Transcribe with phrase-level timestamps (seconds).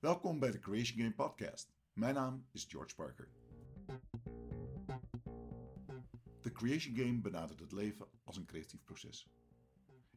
[0.00, 1.72] Welkom bij de Creation Game Podcast.
[1.92, 3.28] Mijn naam is George Parker.
[6.40, 9.28] De Creation Game benadert het leven als een creatief proces.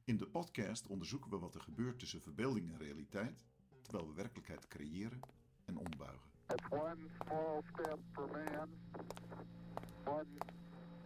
[0.04, 3.46] In de podcast onderzoeken we wat er gebeurt tussen verbeelding en realiteit,
[3.81, 5.19] terwijl we werkelijkheid creëren
[5.65, 6.31] en ombuigen.
[6.47, 8.70] It's one small step for man,
[10.05, 10.38] one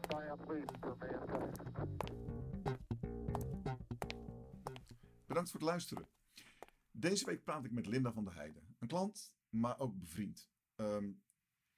[0.02, 1.62] giant leap for mankind.
[5.26, 6.08] Bedankt voor het luisteren.
[6.92, 10.50] Deze week praat ik met Linda van der Heijden, een klant, maar ook bevriend.
[10.76, 11.12] Ehm,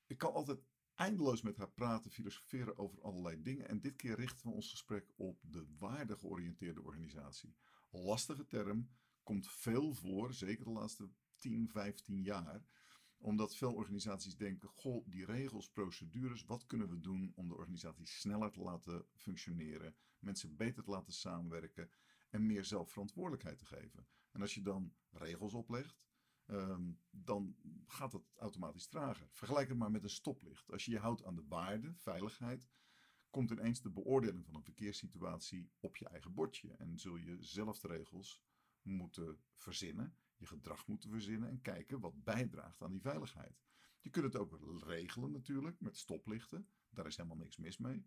[0.06, 0.60] ik kan altijd
[0.96, 3.68] eindeloos met haar praten, filosoferen over allerlei dingen.
[3.68, 7.56] En dit keer richten we ons gesprek op de waardegeoriënteerde organisatie.
[7.90, 8.90] Lastige term,
[9.24, 12.64] komt veel voor, zeker de laatste 10, 15 jaar
[13.20, 18.08] omdat veel organisaties denken: goh, die regels, procedures, wat kunnen we doen om de organisatie
[18.08, 21.90] sneller te laten functioneren, mensen beter te laten samenwerken
[22.30, 24.08] en meer zelfverantwoordelijkheid te geven.
[24.32, 26.02] En als je dan regels oplegt,
[26.50, 29.28] ehm, dan gaat dat automatisch trager.
[29.32, 30.72] Vergelijk het maar met een stoplicht.
[30.72, 32.68] Als je je houdt aan de waarde, veiligheid,
[33.30, 36.72] komt ineens de beoordeling van een verkeerssituatie op je eigen bordje.
[36.72, 38.42] En zul je zelf de regels
[38.82, 43.62] moeten verzinnen, je gedrag moeten verzinnen en kijken wat bijdraagt aan die veiligheid.
[44.00, 46.68] Je kunt het ook regelen natuurlijk met stoplichten.
[46.90, 48.06] Daar is helemaal niks mis mee.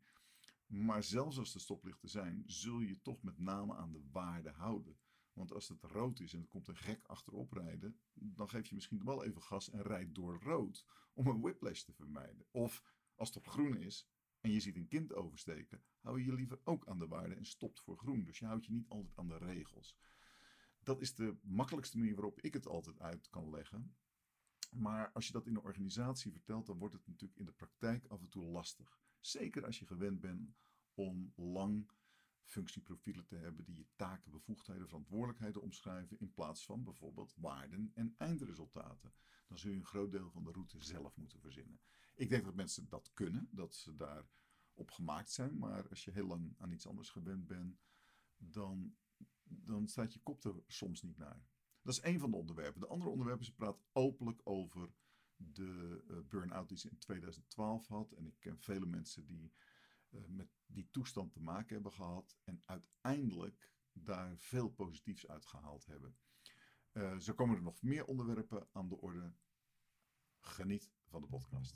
[0.66, 4.98] Maar zelfs als er stoplichten zijn, zul je toch met name aan de waarde houden.
[5.32, 8.74] Want als het rood is en er komt een gek achterop rijden, dan geef je
[8.74, 12.46] misschien wel even gas en rijdt door rood om een whiplash te vermijden.
[12.50, 12.82] Of
[13.14, 14.08] als het op groen is
[14.40, 17.44] en je ziet een kind oversteken, hou je je liever ook aan de waarde en
[17.44, 18.24] stopt voor groen.
[18.24, 19.96] Dus je houdt je niet altijd aan de regels.
[20.82, 23.96] Dat is de makkelijkste manier waarop ik het altijd uit kan leggen.
[24.70, 28.06] Maar als je dat in een organisatie vertelt, dan wordt het natuurlijk in de praktijk
[28.06, 29.00] af en toe lastig.
[29.20, 30.54] Zeker als je gewend bent
[30.94, 31.90] om lang
[32.44, 38.14] functieprofielen te hebben die je taken, bevoegdheden, verantwoordelijkheden omschrijven in plaats van bijvoorbeeld waarden en
[38.18, 39.12] eindresultaten.
[39.48, 41.80] Dan zul je een groot deel van de route zelf moeten verzinnen.
[42.14, 44.26] Ik denk dat mensen dat kunnen, dat ze daar
[44.74, 47.80] op gemaakt zijn, maar als je heel lang aan iets anders gewend bent,
[48.36, 48.96] dan,
[49.44, 51.46] dan staat je kop er soms niet naar.
[51.82, 52.80] Dat is één van de onderwerpen.
[52.80, 54.92] De andere onderwerpen, ze praat openlijk over
[55.36, 58.12] de uh, burn-out die ze in 2012 had.
[58.12, 59.52] En ik ken vele mensen die
[60.26, 62.36] met die toestand te maken hebben gehad.
[62.44, 66.16] En uiteindelijk daar veel positiefs uit gehaald hebben.
[66.92, 69.32] Uh, zo komen er nog meer onderwerpen aan de orde.
[70.40, 71.74] Geniet van de podcast.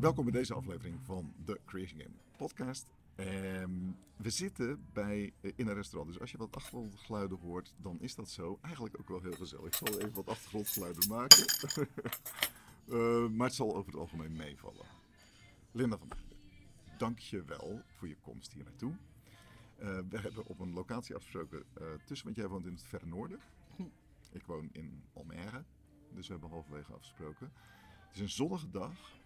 [0.00, 2.99] Welkom bij deze aflevering van de Creation Game podcast.
[3.20, 8.00] Um, we zitten bij, uh, in een restaurant, dus als je wat achtergrondgeluiden hoort, dan
[8.00, 8.58] is dat zo.
[8.62, 9.66] Eigenlijk ook wel heel gezellig.
[9.66, 11.44] Ik zal even wat achtergrondgeluiden maken.
[12.86, 14.86] uh, maar het zal over het algemeen meevallen.
[15.72, 16.08] Linda van
[16.98, 18.92] dank je wel voor je komst hier naartoe.
[18.92, 21.64] Uh, we hebben op een locatie afgesproken
[22.04, 23.40] tussen, want jij woont in het verre noorden.
[24.32, 25.64] Ik woon in Almere,
[26.10, 27.52] dus we hebben halverwege afgesproken.
[28.06, 29.19] Het is een zonnige dag.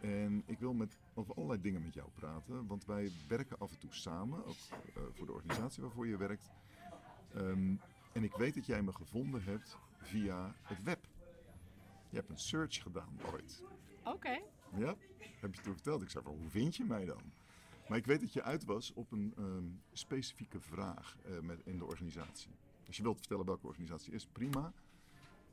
[0.00, 3.78] En ik wil met, over allerlei dingen met jou praten, want wij werken af en
[3.78, 4.56] toe samen, ook
[4.96, 6.50] uh, voor de organisatie waarvoor je werkt.
[7.36, 7.80] Um,
[8.12, 11.06] en ik weet dat jij me gevonden hebt via het web.
[12.10, 13.62] Je hebt een search gedaan ooit.
[13.98, 14.10] Oké.
[14.10, 14.44] Okay.
[14.76, 14.96] Ja,
[15.40, 16.02] heb je toen verteld.
[16.02, 17.22] Ik zei van, hoe vind je mij dan?
[17.88, 21.78] Maar ik weet dat je uit was op een um, specifieke vraag uh, met, in
[21.78, 22.50] de organisatie.
[22.86, 24.72] Als je wilt vertellen welke organisatie is, prima.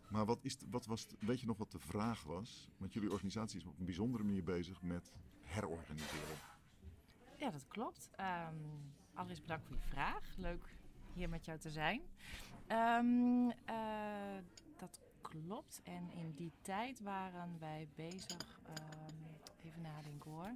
[0.09, 2.69] Maar wat, is, wat was, weet je nog wat de vraag was?
[2.77, 6.37] Want jullie organisatie is op een bijzondere manier bezig met herorganiseren.
[7.37, 8.09] Ja, dat klopt.
[8.19, 10.35] Um, allereerst bedankt voor je vraag.
[10.37, 10.77] Leuk
[11.13, 12.01] hier met jou te zijn.
[12.67, 14.41] Um, uh,
[14.77, 15.81] dat klopt.
[15.83, 18.59] En in die tijd waren wij bezig.
[18.69, 19.17] Um,
[19.63, 20.55] even nadenken hoor.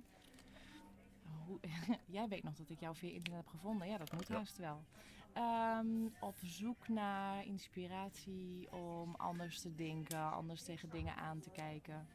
[1.46, 1.60] Hoe,
[2.18, 3.88] jij weet nog dat ik jou via internet heb gevonden.
[3.88, 4.36] Ja, dat moet ja.
[4.36, 4.84] haast wel.
[5.38, 12.08] Um, op zoek naar inspiratie om anders te denken, anders tegen dingen aan te kijken.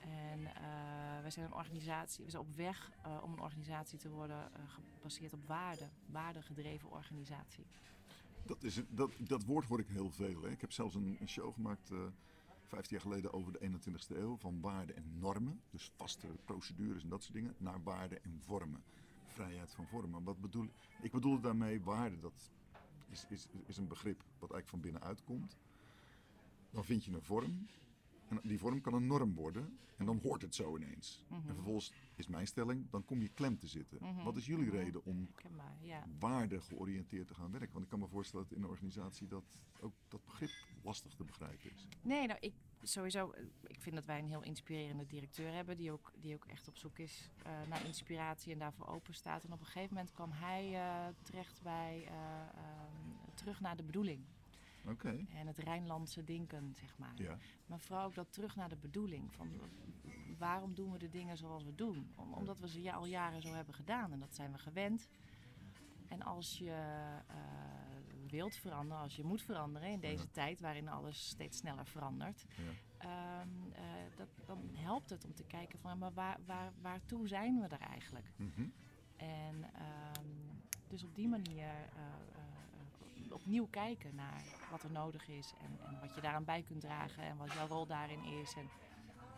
[0.00, 4.10] En uh, wij zijn een organisatie, we zijn op weg uh, om een organisatie te
[4.10, 4.62] worden uh,
[4.96, 7.66] gebaseerd op waarde, waardegedreven organisatie.
[8.46, 10.42] Dat, is, dat, dat woord hoor ik heel veel.
[10.42, 10.50] Hè?
[10.50, 11.98] Ik heb zelfs een, een show gemaakt uh,
[12.62, 14.36] 15 jaar geleden over de 21ste eeuw.
[14.36, 18.82] Van waarden en normen, dus vaste procedures en dat soort dingen, naar waarden en vormen
[19.38, 20.24] vrijheid van vormen.
[20.24, 20.68] Wat bedoel,
[21.02, 22.18] ik bedoel daarmee waarde.
[22.20, 22.50] Dat
[23.08, 25.56] is, is, is een begrip wat eigenlijk van binnenuit komt.
[26.70, 27.66] Dan vind je een vorm
[28.28, 31.24] En die vorm kan een norm worden en dan hoort het zo ineens.
[31.28, 31.48] Mhm.
[31.48, 33.98] En vervolgens is mijn stelling, dan kom je klem te zitten.
[34.00, 34.24] Mhm.
[34.24, 34.76] Wat is jullie Mhm.
[34.76, 35.28] reden om
[35.80, 36.06] ja.
[36.18, 37.72] waardegeoriënteerd te gaan werken?
[37.72, 39.44] Want ik kan me voorstellen dat in een organisatie dat
[39.80, 40.50] ook dat begrip
[40.82, 41.86] lastig te begrijpen is.
[42.02, 45.92] Nee, nou, ik sowieso, eh, ik vind dat wij een heel inspirerende directeur hebben, die
[45.92, 49.44] ook, die ook echt op zoek is eh, naar inspiratie en daarvoor open staat.
[49.44, 53.82] En op een gegeven moment kwam hij eh, terecht bij eh, ehm, terug naar de
[53.82, 54.24] bedoeling
[54.86, 57.12] Oké, en het Rijnlandse denken, zeg maar.
[57.16, 57.38] ja.
[57.66, 59.34] Maar vooral ook dat terug naar de bedoeling.
[59.34, 59.48] Van
[60.38, 62.12] waarom doen we de dingen zoals we doen?
[62.14, 65.08] Om- omdat we ze al jaren zo hebben gedaan en dat zijn we gewend.
[66.08, 66.74] En als je
[68.28, 70.28] wilt veranderen, als je moet veranderen in deze Ja.
[70.32, 72.62] tijd waarin alles steeds sneller verandert, Ja.
[72.98, 73.82] ehm, eh,
[74.16, 77.80] dat, dan helpt het om te kijken van maar waar, waar, waartoe zijn we er
[77.80, 78.26] eigenlijk?
[78.36, 78.66] Mhm.
[79.16, 80.26] En ehm,
[80.88, 82.02] dus op die manier eh,
[82.34, 86.80] eh, opnieuw kijken naar wat er nodig is en, en wat je daaraan bij kunt
[86.80, 88.54] dragen en wat jouw rol daarin is.
[88.54, 88.68] En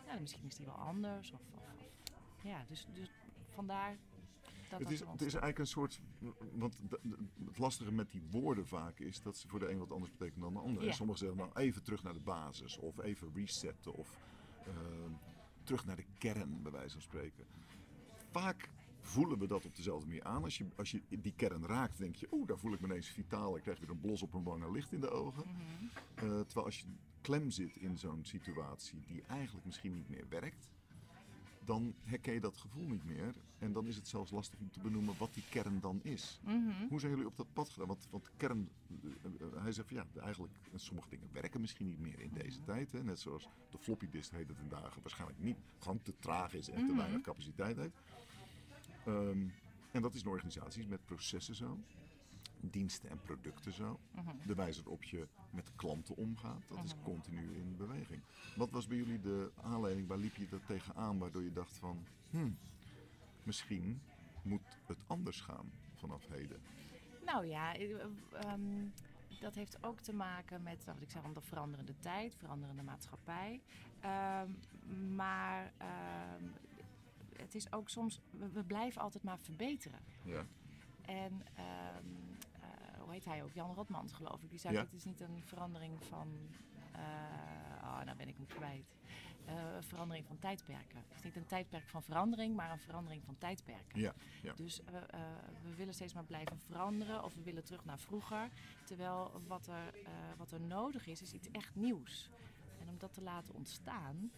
[0.05, 1.31] ja, misschien is die wel anders.
[1.31, 3.09] Of, of, of- ja, dus, dus
[3.49, 3.97] vandaar
[4.71, 6.01] dat Het is, het is eigenlijk een soort.
[6.53, 6.77] Want
[7.45, 10.41] het lastige met die woorden vaak is dat ze voor de een wat anders betekenen
[10.41, 10.83] dan de ander.
[10.83, 10.89] Ja.
[10.89, 14.17] En sommigen zeggen nou even terug naar de basis, of even resetten, of
[14.65, 14.73] eh,
[15.63, 17.45] terug naar de kern, bij wijze van spreken.
[18.29, 18.69] Vaak
[19.01, 20.43] voelen we dat op dezelfde manier aan.
[20.43, 23.07] Als je, als je die kern raakt, denk je, oeh, daar voel ik me ineens
[23.07, 23.55] vitaal.
[23.55, 25.43] Ik krijg weer een blos op mijn wang en licht in de ogen.
[25.47, 25.85] Mhm.
[26.15, 26.85] Eh, terwijl als je
[27.21, 30.69] klem zit in zo'n situatie die eigenlijk misschien niet meer werkt,
[31.71, 33.33] dan herken je dat gevoel niet meer.
[33.59, 36.39] En dan is het zelfs lastig om te benoemen wat die kern dan is.
[36.43, 36.87] Mhm.
[36.89, 37.87] Hoe zijn jullie op dat pad gedaan?
[37.87, 41.87] Want, want de kern, eh, eh, hij zegt van ja, eigenlijk, sommige dingen werken misschien
[41.87, 42.91] niet meer in deze tijd.
[42.91, 43.03] Hè?
[43.03, 46.69] Net zoals de floppy disk heet het in dagen waarschijnlijk niet, gewoon te traag is
[46.69, 46.97] en te Mhm.
[46.97, 47.95] weinig capaciteit heeft.
[49.05, 49.45] Ehm,
[49.91, 51.77] en dat is in organisaties met processen zo,
[52.69, 53.99] diensten en producten zo.
[54.11, 54.29] Mhm.
[54.47, 57.03] De wijze waarop je met klanten omgaat, dat is Mhm.
[57.03, 58.21] continu in beweging.
[58.55, 62.05] Wat was bij jullie de aanleiding, waar liep je er tegenaan, waardoor je dacht van,
[62.29, 62.57] hmm,
[63.43, 64.01] misschien
[64.43, 66.61] moet het anders gaan vanaf heden?
[67.25, 68.03] Nou ja, eh,
[68.33, 68.87] ehm,
[69.39, 73.61] dat heeft ook te maken met, nou, wat ik zeg, de veranderende tijd, veranderende maatschappij.
[73.99, 74.49] Ehm,
[75.15, 76.43] maar ehm,
[77.35, 79.99] het is ook soms, we, we blijven altijd maar verbeteren.
[80.23, 80.45] Ja.
[81.01, 81.41] En
[83.11, 83.53] hoe heet hij ook?
[83.53, 84.49] Jan Rotmans, geloof ik.
[84.49, 84.81] Die zei: Ja.
[84.81, 86.27] Het is niet een verandering van.
[86.91, 87.01] eh
[87.83, 88.95] oh, nou ben ik hem kwijt.
[89.45, 91.03] Eh, een verandering van tijdperken.
[91.07, 93.99] Het is niet een tijdperk van verandering, maar een verandering van tijdperken.
[93.99, 94.53] Ja, ja.
[94.53, 94.93] Dus eh,
[95.63, 98.49] we willen steeds maar blijven veranderen of we willen terug naar vroeger.
[98.83, 99.93] Terwijl wat er,
[100.37, 102.29] wat er nodig is, is iets echt nieuws.
[102.79, 104.31] En om dat te laten ontstaan,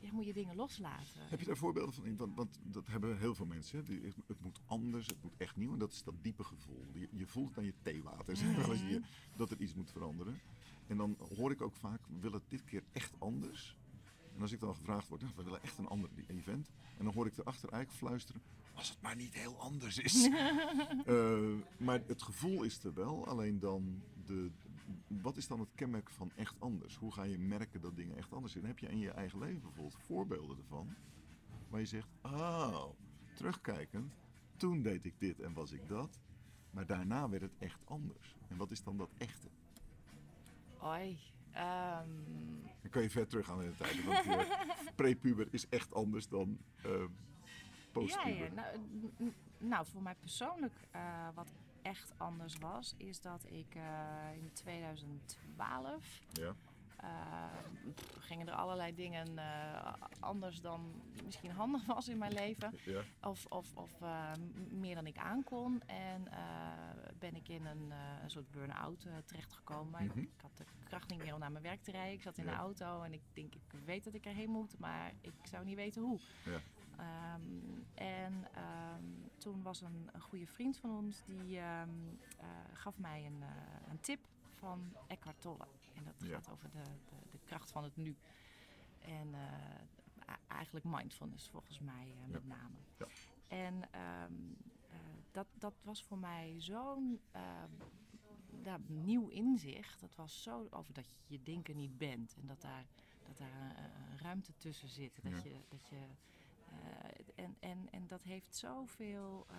[0.00, 1.20] ja, moet je dingen loslaten.
[1.28, 2.16] Heb je daar voorbeelden van?
[2.16, 3.84] Want, want dat hebben heel veel mensen.
[3.84, 5.72] Die- Het moet anders, het moet echt nieuw.
[5.72, 6.86] En dat is dat diepe gevoel.
[6.92, 9.02] Je, je voelt het aan je theewater, zeg maar, als je,
[9.36, 10.40] dat er iets moet veranderen.
[10.86, 13.76] En dan hoor ik ook vaak, we willen het dit keer echt anders.
[14.34, 16.70] En als ik dan gevraagd word, nou, we willen echt een ander event.
[16.98, 18.42] En dan hoor ik erachter eigenlijk fluisteren,
[18.74, 20.28] als het maar niet heel anders is.
[21.06, 21.38] Eh,
[21.78, 24.50] maar het gevoel is er wel, alleen dan de...
[25.06, 26.96] Wat is dan het kenmerk van echt anders?
[26.96, 28.64] Hoe ga je merken dat dingen echt anders zijn?
[28.64, 30.94] Heb je in je eigen leven bijvoorbeeld voorbeelden ervan?
[31.68, 32.84] Waar je zegt, oh,
[33.34, 34.14] terugkijkend,
[34.56, 36.20] toen deed ik dit en was ik dat.
[36.70, 38.36] Maar daarna werd het echt anders.
[38.48, 39.48] En wat is dan dat echte?
[40.82, 41.18] Oi.
[41.50, 42.08] ehm,
[42.82, 44.04] Dan kan je ver teruggaan in de tijd.
[44.04, 44.48] Want
[44.96, 47.06] prepuber is echt anders dan ja,
[47.92, 48.54] postpuber.
[48.54, 48.54] ja.
[48.54, 51.52] Nou, nou, voor mij persoonlijk, eh, wat
[51.88, 56.54] echt anders was, is dat ik eh, in 2012 Ja.
[56.96, 57.08] eh,
[58.18, 62.78] gingen er allerlei dingen eh, anders dan misschien handig was in mijn leven.
[62.84, 63.00] Ja.
[63.22, 63.90] Of, of, of
[64.70, 65.82] meer dan ik aankon.
[65.86, 66.28] En
[67.18, 67.90] ben ik in een,
[68.22, 70.00] een soort burn-out terechtgekomen.
[70.00, 70.18] Ik- Mhm.
[70.18, 72.12] Ik had de kracht niet meer om naar mijn werk te rijden.
[72.12, 72.50] Ik zat in Ja.
[72.50, 75.76] de auto en ik denk, ik weet dat ik erheen moet, maar ik zou niet
[75.76, 76.18] weten hoe.
[76.44, 76.60] Ja.
[76.98, 77.42] Ehm,
[77.94, 79.04] en ehm,
[79.36, 81.88] toen was een, een goede vriend van ons die ehm,
[82.36, 84.20] eh, gaf mij een, eh, een tip
[84.54, 85.66] van Eckhart Tolle.
[85.94, 86.34] En dat Ja.
[86.34, 88.16] gaat over de, de, de kracht van het nu.
[88.98, 89.34] En
[90.28, 92.76] a- eigenlijk mindfulness volgens mij met name.
[92.96, 93.06] Ja.
[93.46, 93.88] En
[95.30, 97.20] dat, dat was voor mij zo'n
[98.86, 100.00] nieuw inzicht.
[100.00, 102.34] Dat was zo over dat je je denken niet bent.
[102.40, 102.84] En dat daar,
[103.26, 105.22] dat daar een, een ruimte tussen zit.
[105.22, 105.96] Dat je, dat je,
[106.70, 109.56] eh, en, en, en dat heeft zoveel eh,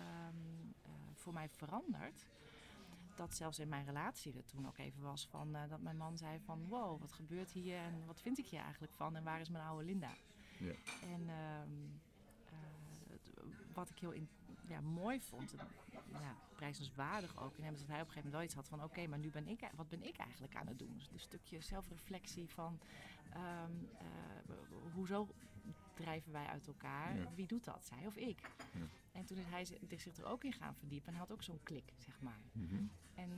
[1.14, 2.26] voor mij veranderd.
[3.20, 6.18] Dat zelfs in mijn relatie er toen ook even was van eh, dat mijn man
[6.18, 9.40] zei van wow, wat gebeurt hier en wat vind ik hier eigenlijk van en waar
[9.40, 10.14] is mijn oude Linda?
[10.58, 10.72] Ja.
[11.02, 11.70] En ehm,
[12.44, 13.42] eh,
[13.74, 14.28] wat ik heel in,
[14.66, 15.66] ja, mooi vond, en,
[16.12, 18.68] ja, prijzenswaardig ook in hem, is dat hij op een gegeven moment wel iets had
[18.68, 20.92] van oké, maar nu ben ik, wat ben ik eigenlijk aan het doen?
[20.94, 22.80] Dus een stukje zelfreflectie van
[23.30, 24.54] ehm, eh,
[24.92, 25.28] hoezo
[26.00, 27.16] drijven wij uit elkaar?
[27.16, 27.24] Ja.
[27.34, 28.40] Wie doet dat, zij of ik?
[28.72, 28.80] Ja.
[29.12, 31.60] En toen is hij zi- zich er ook in gaan verdiepen en had ook zo'n
[31.62, 32.40] klik, zeg maar.
[32.52, 32.82] Mhm.
[33.14, 33.30] En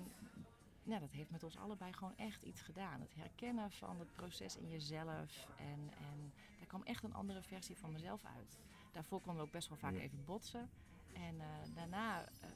[1.01, 3.01] dat heeft met ons allebei gewoon echt iets gedaan.
[3.01, 5.47] Het herkennen van het proces in jezelf.
[5.59, 8.59] En, en daar kwam echt een andere versie van mezelf uit.
[8.93, 10.01] Daarvoor konden we ook best wel vaak Ja.
[10.01, 10.71] even botsen.
[11.13, 12.49] En eh, daarna eh,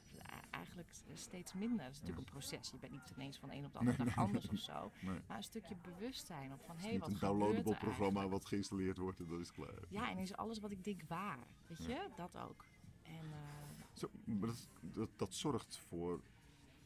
[0.51, 1.85] eigenlijk steeds minder.
[1.85, 2.69] Het is natuurlijk een proces.
[2.71, 4.91] Je bent niet ineens van de een op de andere dag anders of zo.
[5.01, 5.19] Nee.
[5.27, 8.31] Maar een stukje bewustzijn op van, hé, is niet wat een downloadable er programma eigenlijk?
[8.31, 9.83] wat geïnstalleerd wordt en dat is klaar.
[9.89, 11.47] Ja, en is alles wat ik denk waar.
[11.67, 11.87] Weet Ja.
[11.89, 12.65] je, dat ook.
[13.03, 16.21] En eh, Zo, maar dat, dat, dat zorgt voor.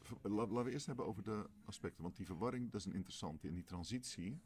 [0.00, 2.02] voor- la- laten we eerst hebben over de aspecten.
[2.02, 3.48] Want die verwarring, dat is een interessante.
[3.48, 4.40] En die transitie,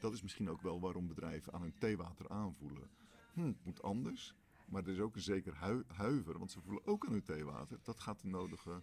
[0.00, 2.90] dat is misschien ook wel waarom bedrijven aan hun theewater aanvoelen.
[3.32, 4.34] Hm, het moet anders.
[4.66, 7.78] Maar er is ook een zeker hui- huiver, want ze voelen ook aan hun theewater.
[7.82, 8.82] Dat gaat de nodige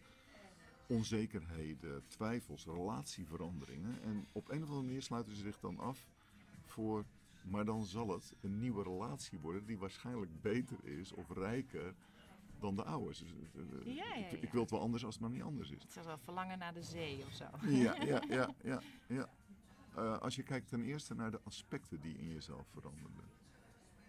[0.88, 4.02] onzekerheden, twijfels, relatieveranderingen.
[4.04, 6.08] En op een of andere manier sluiten ze zich dan af
[6.66, 7.06] voor.
[7.44, 11.94] Maar dan zal het een nieuwe relatie worden die waarschijnlijk beter is of rijker
[12.60, 13.08] dan de oude.
[13.10, 15.44] Dus, eh, eh, Ja, ja, ik, ik wil het wel anders als het maar niet
[15.44, 15.82] anders is.
[15.84, 17.46] het is wel verlangen naar de zee of zo.
[17.68, 18.82] Ja, ja, ja, ja.
[19.08, 19.30] ja.
[19.96, 23.24] Eh, als je kijkt ten eerste naar de aspecten die in jezelf veranderden.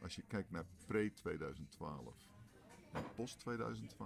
[0.04, 2.24] Als je kijkt naar pre-2012
[2.92, 4.02] en post-2012.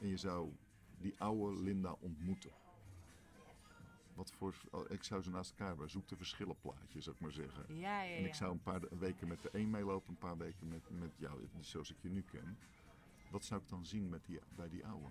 [0.00, 0.52] En je zou
[0.98, 2.50] die oude Linda ontmoeten.
[4.14, 5.90] Wat voor, oh, ik zou ze naast elkaar hebben.
[5.90, 7.78] Zoek de verschillen plaatje, zou ik maar zeggen.
[7.78, 10.68] Ja, ja, En ik zou een paar weken met de een meelopen, een paar weken
[10.68, 12.58] met, met jou, zoals ik je nu ken.
[13.30, 15.08] Wat zou ik dan zien met die, bij die oude?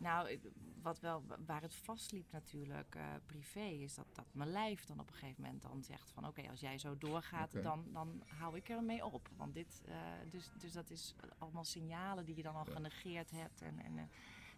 [0.00, 0.38] Nou,
[0.82, 5.08] wat wel, waar het vastliep natuurlijk, eh, privé, is dat, dat mijn lijf dan op
[5.08, 8.68] een gegeven moment dan zegt van oké, als jij zo doorgaat, dan, dan hou ik
[8.68, 9.28] er mee op.
[9.36, 9.94] Want dit, eh,
[10.30, 12.72] dus, dus dat is allemaal signalen die je dan al Ja.
[12.72, 13.62] genegeerd hebt.
[13.62, 14.04] En, en, eh,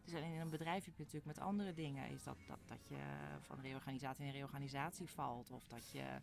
[0.05, 2.99] dus in een bedrijf heb je natuurlijk met andere dingen, is dat, dat, dat je
[3.41, 5.51] van reorganisatie in reorganisatie valt.
[5.51, 6.21] Of dat je,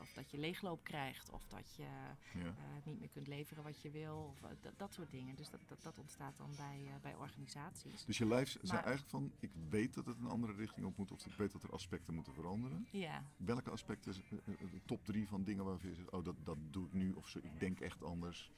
[0.00, 2.44] of dat je leegloop krijgt, of dat je Ja.
[2.44, 2.52] eh,
[2.84, 4.16] niet meer kunt leveren wat je wil.
[4.16, 5.34] Of, eh, dat, dat soort dingen.
[5.36, 8.04] Dus dat, dat, dat ontstaat dan bij, eh, bij organisaties.
[8.04, 11.12] Dus je lijf zei eigenlijk van, ik weet dat het een andere richting op moet,
[11.12, 12.86] of ik weet dat er aspecten moeten veranderen.
[12.90, 16.86] Ja, Welke aspecten, de top drie van dingen waarvan je zegt, oh dat, dat doe
[16.86, 18.50] ik nu, of zo, ik denk echt anders.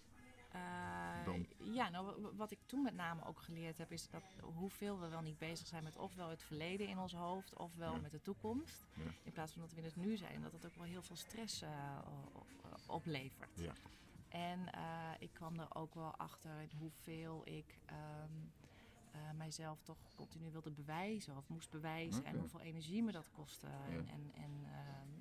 [0.59, 5.01] Eh, ja nou, wa- wat ik toen met name ook geleerd heb, is dat hoeveel
[5.01, 8.01] we wel niet bezig zijn met ofwel het verleden in ons hoofd, ofwel Ja.
[8.01, 8.87] met de toekomst.
[8.95, 9.11] Ja.
[9.23, 10.43] In plaats van dat we in het nu zijn.
[10.43, 11.99] Dat het ook wel heel veel stress eh,
[12.35, 12.47] o-
[12.87, 13.51] oplevert.
[13.61, 13.73] Ja.
[14.29, 18.33] En eh, ik kwam er ook wel achter in hoeveel ik ehm,
[19.11, 22.25] eh, mijzelf toch continu wilde bewijzen of moest bewijzen.
[22.25, 23.67] En hoeveel energie me dat kostte.
[23.67, 25.18] En, en, en ehm,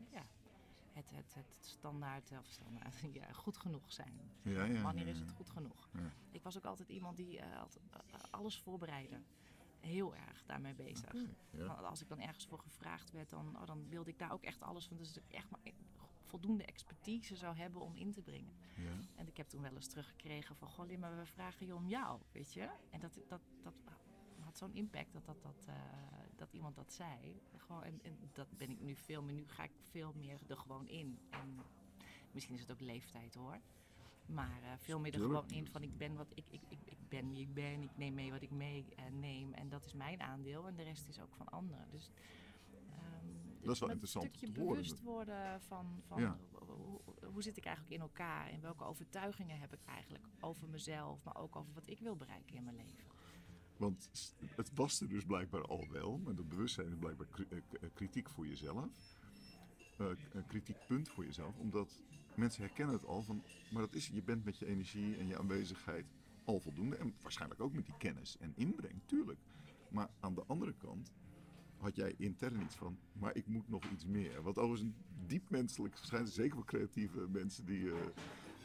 [0.97, 4.13] het, het, het standaard, of standaard ja, goed genoeg zijn.
[4.41, 5.89] Ja, ja, Wanneer is het goed genoeg?
[6.31, 7.63] Ik was ook altijd iemand die eh, eh,
[8.31, 9.21] alles voorbereidde.
[9.79, 11.13] Heel erg daarmee bezig.
[11.51, 14.43] Want Als ik dan ergens voor gevraagd werd, dan, oh, dan wilde ik daar ook
[14.43, 14.97] echt alles van.
[14.97, 15.59] Dus dat ik echt maar
[16.27, 18.53] voldoende expertise zou hebben om in te brengen.
[18.75, 18.91] Ja.
[19.15, 21.87] En ik heb toen wel eens teruggekregen van, goh, Lim, maar we vragen je om
[21.87, 22.69] jou, weet je.
[22.89, 23.73] En dat, dat, dat
[24.39, 25.75] had zo'n impact dat, dat, dat, eh,
[26.37, 27.41] dat iemand dat zei.
[27.57, 30.57] Gewoon, en, en dat ben ik nu veel meer, nu ga ik veel meer er
[30.57, 31.19] gewoon in.
[31.29, 31.59] En
[32.31, 33.59] misschien is het ook leeftijd hoor.
[34.25, 37.09] Maar eh, veel meer er gewoon in van ik ben wat ik, ik, ik, ik
[37.09, 37.83] ben wie ik ben.
[37.83, 39.53] Ik neem mee wat ik mee eh.
[39.53, 40.67] En dat is mijn aandeel.
[40.67, 41.87] En de rest is ook van anderen.
[41.91, 42.09] Dus,
[42.89, 43.27] ehm,
[43.61, 46.37] Dat is wel een interessant om stukje te bewust worden van, van Ja.
[46.51, 47.01] hoe,
[47.31, 48.47] hoe zit ik eigenlijk in elkaar.
[48.49, 51.23] En welke overtuigingen heb ik eigenlijk over mezelf.
[51.23, 53.16] Maar ook over wat ik wil bereiken in mijn leven.
[53.77, 54.09] Want
[54.55, 58.29] het was er dus blijkbaar al wel, maar dat bewustzijn is blijkbaar eh, eh, kritiek
[58.29, 58.85] voor jezelf.
[59.97, 62.03] Eh, een kritiekpunt voor jezelf, omdat
[62.35, 65.37] mensen herkennen het al van, maar dat is, je bent met je energie en je
[65.37, 66.05] aanwezigheid
[66.43, 66.95] al voldoende.
[66.95, 69.39] En waarschijnlijk ook met die kennis en inbreng, tuurlijk.
[69.89, 71.11] Maar aan de andere kant
[71.77, 74.41] had jij intern iets van, maar ik moet nog iets meer.
[74.41, 77.91] Wat overigens een diep menselijk zeker voor creatieve mensen die...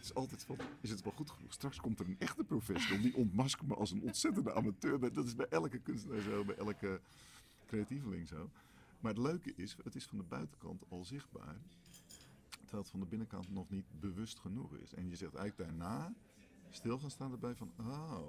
[0.05, 1.53] is altijd van, is het wel goed genoeg?
[1.53, 5.13] Straks komt er een echte professional, die ontmaskert me als een ontzettende amateur.
[5.13, 7.01] Dat is bij elke kunstenaar zo, bij elke
[7.67, 8.51] creatieveling zo.
[9.01, 11.57] Maar het leuke is, het is van de buitenkant al zichtbaar.
[12.51, 14.95] Terwijl het van de binnenkant nog niet bewust genoeg is.
[14.95, 16.15] En je zegt eigenlijk daarna
[16.71, 18.29] stil gaan staan erbij van, oh,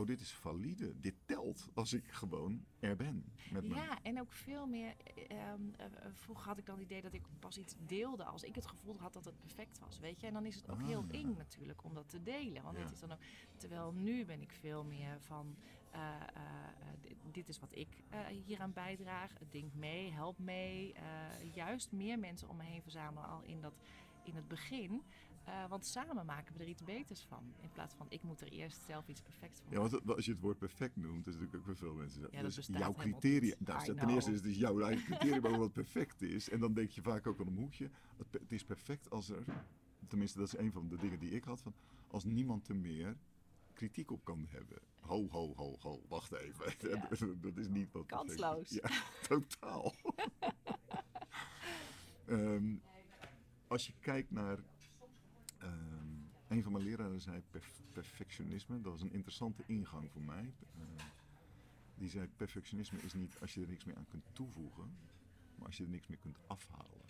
[0.00, 1.00] oh dit is valide.
[1.00, 3.82] Dit telt als ik gewoon er ben met mijn...
[3.82, 4.94] Ja, en ook veel meer.
[4.96, 8.24] eh, ehm, eh, eh, vroeger had ik dan het idee dat ik pas iets deelde
[8.24, 9.98] als ik het gevoel had dat het perfect was.
[9.98, 11.18] Weet je, en dan is het ook Ah, heel ja.
[11.18, 12.62] eng natuurlijk om dat te delen.
[12.62, 12.82] Want Ja.
[12.82, 13.18] het is dan ook.
[13.56, 15.56] Terwijl nu ben ik veel meer van.
[15.90, 16.14] eh,
[17.00, 19.32] dit- dit is wat ik eh, hieraan bijdraag.
[19.50, 20.94] Denk mee, help mee.
[21.54, 23.72] juist meer mensen om me heen verzamelen al in dat.
[24.24, 25.02] In het begin
[25.44, 27.54] Eh, want samen maken we er iets beters van.
[27.60, 30.30] In plaats van ik moet er eerst zelf iets perfects van Ja, want als je
[30.30, 32.20] het woord perfect noemt, is natuurlijk ook voor veel mensen.
[32.20, 33.54] dat dus jouw criteria.
[33.58, 33.68] niet.
[33.68, 36.48] Nou, ten eerste is het dus jouw eigen criteria over wat perfect is.
[36.48, 37.90] En dan denk je vaak ook aan een hoekje.
[38.16, 39.44] Het, het is perfect als er,
[40.08, 41.74] tenminste dat is een van de dingen die ik had, van
[42.06, 43.16] als niemand er meer
[43.72, 44.78] kritiek op kan hebben.
[45.00, 46.74] Ho, ho, ho, ho, wacht even.
[46.78, 47.08] Ja.
[47.40, 48.36] dat is niet wat perfect is.
[48.36, 48.70] Kansloos.
[48.70, 48.90] Ja,
[49.28, 49.94] totaal.
[52.26, 52.76] Ehm,
[53.66, 54.58] als je kijkt naar.
[56.50, 58.80] Een van mijn leraren zei perf- perfectionisme.
[58.80, 60.52] Dat was een interessante ingang voor mij.
[60.74, 61.04] Eh,
[61.94, 64.96] die zei: perfectionisme is niet als je er niks meer aan kunt toevoegen,
[65.54, 67.00] maar als je er niks meer kunt afhalen.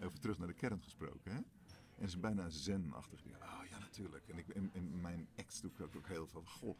[0.00, 1.38] Even terug naar de kern gesproken, hè?
[1.38, 3.20] En het is bijna zen-achtig.
[3.24, 4.28] Oh ja, natuurlijk.
[4.28, 6.78] En ik, in, mijn acts doe ik ook, heel veel goh,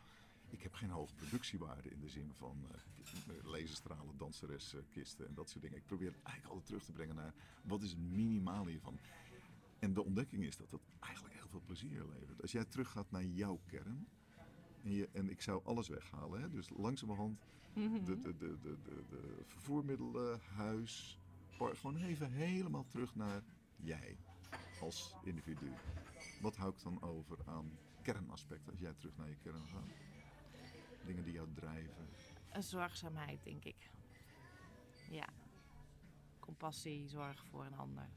[0.50, 5.50] ik heb geen hoge productiewaarde in de zin van eh, laserstralen, danseressen, kisten en dat
[5.50, 5.78] soort dingen.
[5.78, 8.98] Ik probeer het eigenlijk altijd terug te brengen naar wat is het minimale hiervan.
[9.78, 12.42] En de ontdekking is dat dat eigenlijk veel plezier levert.
[12.42, 14.08] Als jij teruggaat naar jouw kern,
[14.82, 16.50] en, je, en ik zou alles weghalen, hè?
[16.50, 17.38] dus langzamerhand
[17.74, 23.42] de, de, de, de, de, de vervoermiddelen, huis, gewoon even helemaal terug naar
[23.76, 24.16] jij
[24.80, 25.72] als individu.
[26.40, 29.90] Wat hou ik dan over aan kernaspecten als jij terug naar je kern gaat?
[31.06, 32.08] Dingen die jou drijven.
[32.52, 33.90] Een zorgzaamheid, denk ik.
[35.10, 35.28] Ja.
[36.38, 38.08] Compassie, zorg voor een ander.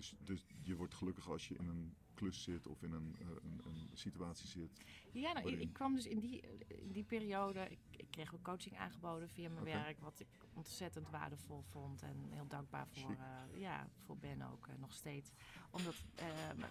[0.00, 3.26] Dus, dus je wordt gelukkig als je in een klus zit of in een, eh,
[3.28, 4.80] een, een situatie zit.
[5.12, 5.60] Ja, nou, ik, Waarin?
[5.60, 7.60] ik kwam dus in die, in die periode.
[7.70, 12.16] Ik, ik kreeg ook coaching aangeboden via mijn werk, wat ik ontzettend waardevol vond en
[12.30, 15.30] heel dankbaar voor, eh, ja, voor Ben ook eh, nog steeds.
[15.70, 16.26] Omdat, eh,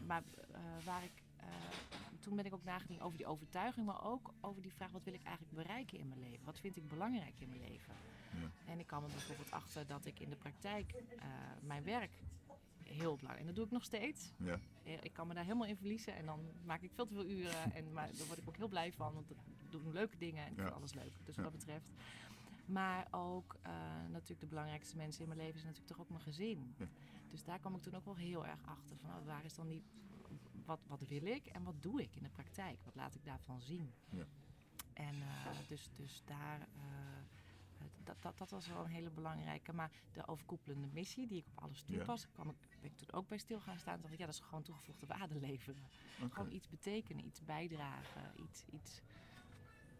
[0.07, 1.47] maar eh, waar ik, eh,
[2.19, 5.13] toen ben ik ook nagedacht over die overtuiging, maar ook over die vraag: wat wil
[5.13, 6.45] ik eigenlijk bereiken in mijn leven?
[6.45, 7.93] Wat vind ik belangrijk in mijn leven?
[8.33, 8.71] Ja.
[8.71, 11.27] En ik kwam er bijvoorbeeld achter dat ik in de praktijk eh,
[11.61, 12.11] mijn werk
[12.91, 13.39] heel belangrijk.
[13.39, 14.31] En dat doe ik nog steeds.
[14.37, 17.13] Ja, Eh, Ik kan me daar helemaal in verliezen en dan maak ik veel te
[17.13, 17.73] veel uren.
[17.73, 19.37] En, maar daar word ik ook heel blij van, want ik
[19.69, 20.63] doe leuke dingen en ik Ja.
[20.63, 21.11] vind alles leuk.
[21.25, 21.91] Dus wat dat betreft.
[22.65, 23.71] Maar ook eh,
[24.11, 26.73] natuurlijk de belangrijkste mensen in mijn leven is natuurlijk toch ook mijn gezin.
[26.77, 26.85] Ja.
[27.29, 28.97] Dus daar kwam ik toen ook wel heel erg achter.
[28.97, 29.83] Van, oh, waar is dan die,
[30.65, 32.77] wat, wat wil ik en wat doe ik in de praktijk?
[32.83, 33.91] Wat laat ik daarvan zien?
[34.09, 34.25] Ja.
[34.93, 36.67] En eh, dus, dus daar,
[38.03, 39.73] dat, dat, dat was wel een hele belangrijke.
[39.73, 41.95] Maar de overkoepelende missie die ik op alles Ja.
[41.97, 44.01] toepas, kwam ik, ben ik toen ook bij stil gaan staan.
[44.01, 45.87] dacht ik, ja, dat is gewoon toegevoegde waarde leveren.
[46.29, 49.01] Gewoon iets betekenen, iets bijdragen, iets, iets,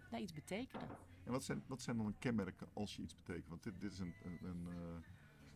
[0.09, 0.87] nou, iets betekenen.
[1.23, 3.47] En wat zijn, wat zijn dan kenmerken als je iets betekent?
[3.47, 4.97] Want dit, dit is een, een, een eh,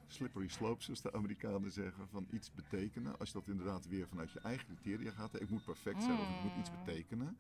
[0.08, 3.20] slippery slope, zoals de Amerikanen zeggen, van iets betekenen.
[3.20, 5.42] Als je dat inderdaad weer vanuit je eigen criteria gaat.
[5.42, 6.78] Ik moet perfect zijn of ik moet iets Mm.
[6.84, 7.38] betekenen.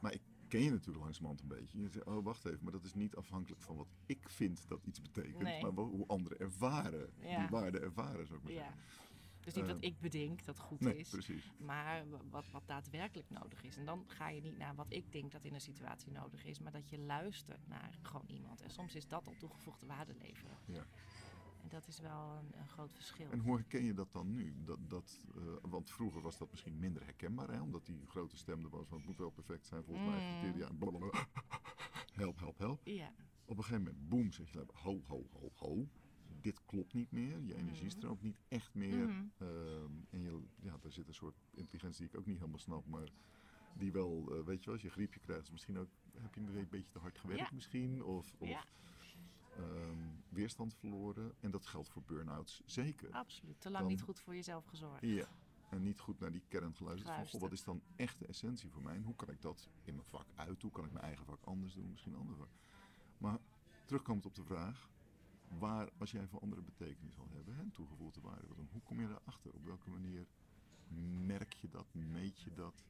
[0.00, 1.80] Maar ik ken je natuurlijk langzamerhand een beetje.
[1.80, 4.84] Je zegt, oh wacht even, maar dat is niet afhankelijk van wat ik vind dat
[4.84, 5.42] iets betekent.
[5.42, 5.62] Nee.
[5.62, 7.38] Maar wel hoe anderen ervaren, Ja.
[7.38, 8.58] die waarde ervaren, zou ik maar Ja.
[8.58, 8.80] zeggen.
[9.40, 11.52] Dus niet Eh, dat ik bedenk dat goed Nee, is, precies.
[11.58, 13.76] maar wa- wat, wat daadwerkelijk nodig is.
[13.76, 16.58] En dan ga je niet naar wat ik denk dat in een situatie nodig is,
[16.58, 18.60] maar dat je luistert naar gewoon iemand.
[18.62, 20.56] En soms is dat al toegevoegde waarde leveren.
[20.66, 20.86] Ja.
[21.62, 23.30] En dat is wel een, een groot verschil.
[23.30, 24.54] En hoe herken je dat dan nu?
[24.64, 27.60] Dat, dat, eh, want vroeger was dat misschien minder herkenbaar, hè?
[27.60, 30.38] omdat die grote stem er was van het moet wel perfect zijn volgens eigen Mm.
[30.40, 30.68] criteria.
[30.68, 31.26] En blablabla.
[32.12, 32.80] Help, help, help.
[32.84, 33.12] Ja,
[33.44, 35.88] Op een gegeven moment, boem, zeg je, ho, ho, ho, ho.
[36.40, 37.40] Dit klopt niet meer.
[37.40, 37.96] Je energie Mhm.
[37.96, 39.06] stroomt niet echt meer.
[39.08, 39.24] Mhm.
[39.38, 42.86] Ehm, en je, ja, daar zit een soort intelligentie die ik ook niet helemaal snap,
[42.86, 43.08] maar
[43.72, 46.34] die wel, eh, weet je wel, als je een griepje krijgt, is misschien ook, heb
[46.34, 47.48] je een beetje te hard gewerkt Ja.
[47.54, 48.64] misschien, of, of Ja.
[49.56, 51.34] Ehm, weerstand verloren.
[51.40, 53.10] En dat geldt voor burn-outs zeker.
[53.12, 53.60] absoluut.
[53.60, 55.02] Te lang Dan- niet goed voor jezelf gezorgd.
[55.06, 55.26] Ja.
[55.70, 56.86] En niet goed naar die kern geluisterd.
[57.14, 57.42] Van, goh, Geluisterd.
[57.42, 58.94] wat is dan echt de essentie voor mij?
[58.94, 60.62] En hoe kan ik dat in mijn vak uit?
[60.62, 61.90] Hoe kan ik mijn eigen vak anders doen?
[61.90, 62.48] Misschien een ander vak.
[63.18, 63.38] Maar
[63.84, 64.90] terugkomend op de vraag.
[65.58, 69.00] Waar, als jij voor anderen betekenis wil hebben, hè, toegevoegde waarde, wat dan, hoe kom
[69.00, 69.52] je daarachter?
[69.54, 70.26] Op welke manier
[71.26, 71.94] merk je dat?
[71.94, 72.84] Meet je dat?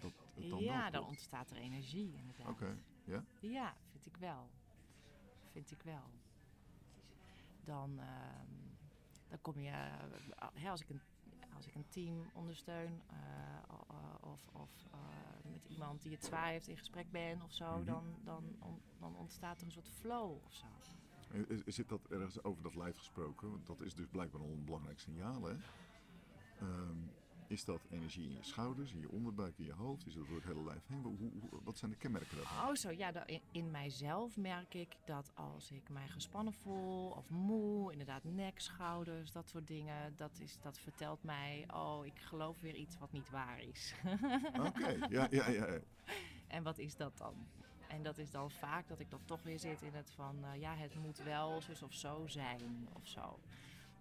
[0.00, 2.48] Dat het dan Ja, dan ontstaat er energie inderdaad.
[2.48, 3.24] Oké, ja?
[3.40, 4.50] Ja, vind ik wel.
[5.54, 6.10] Vind ik wel.
[7.64, 8.46] Dan, ehm,
[9.28, 11.00] dan kom je, eh, als, ik een,
[11.56, 13.74] als ik een team ondersteun eh,
[14.20, 17.84] of, of eh, met iemand die het zwaar heeft in gesprek ben of zo, Mhm.
[17.84, 20.66] dan, dan, on- dan ontstaat er een soort flow of zo.
[21.66, 23.50] Zit dat ergens over dat lijf gesproken?
[23.50, 25.54] Want dat is dus blijkbaar al een belangrijk signaal, hè?
[26.60, 26.96] Ehm,
[27.54, 30.06] is dat energie in je schouders, in je onderbuik, in je hoofd?
[30.06, 31.02] Is dat door het hele lijf heen?
[31.02, 32.68] Hoe, hoe- wat zijn de kenmerken daarvan?
[32.68, 37.30] Oh zo, ja, in, in mijzelf merk ik dat als ik mij gespannen voel of
[37.30, 42.60] moe, inderdaad nek, schouders, dat soort dingen, dat, is, dat vertelt mij, oh, ik geloof
[42.60, 43.94] weer iets wat niet waar is.
[44.66, 45.66] Oké, ja, ja, ja.
[45.66, 45.78] ja.
[46.46, 47.34] En wat is dat dan?
[47.88, 50.60] En dat is dan vaak dat ik dan toch weer zit in het van, eh,
[50.60, 53.38] ja, het moet wel zus of zo zijn of zo.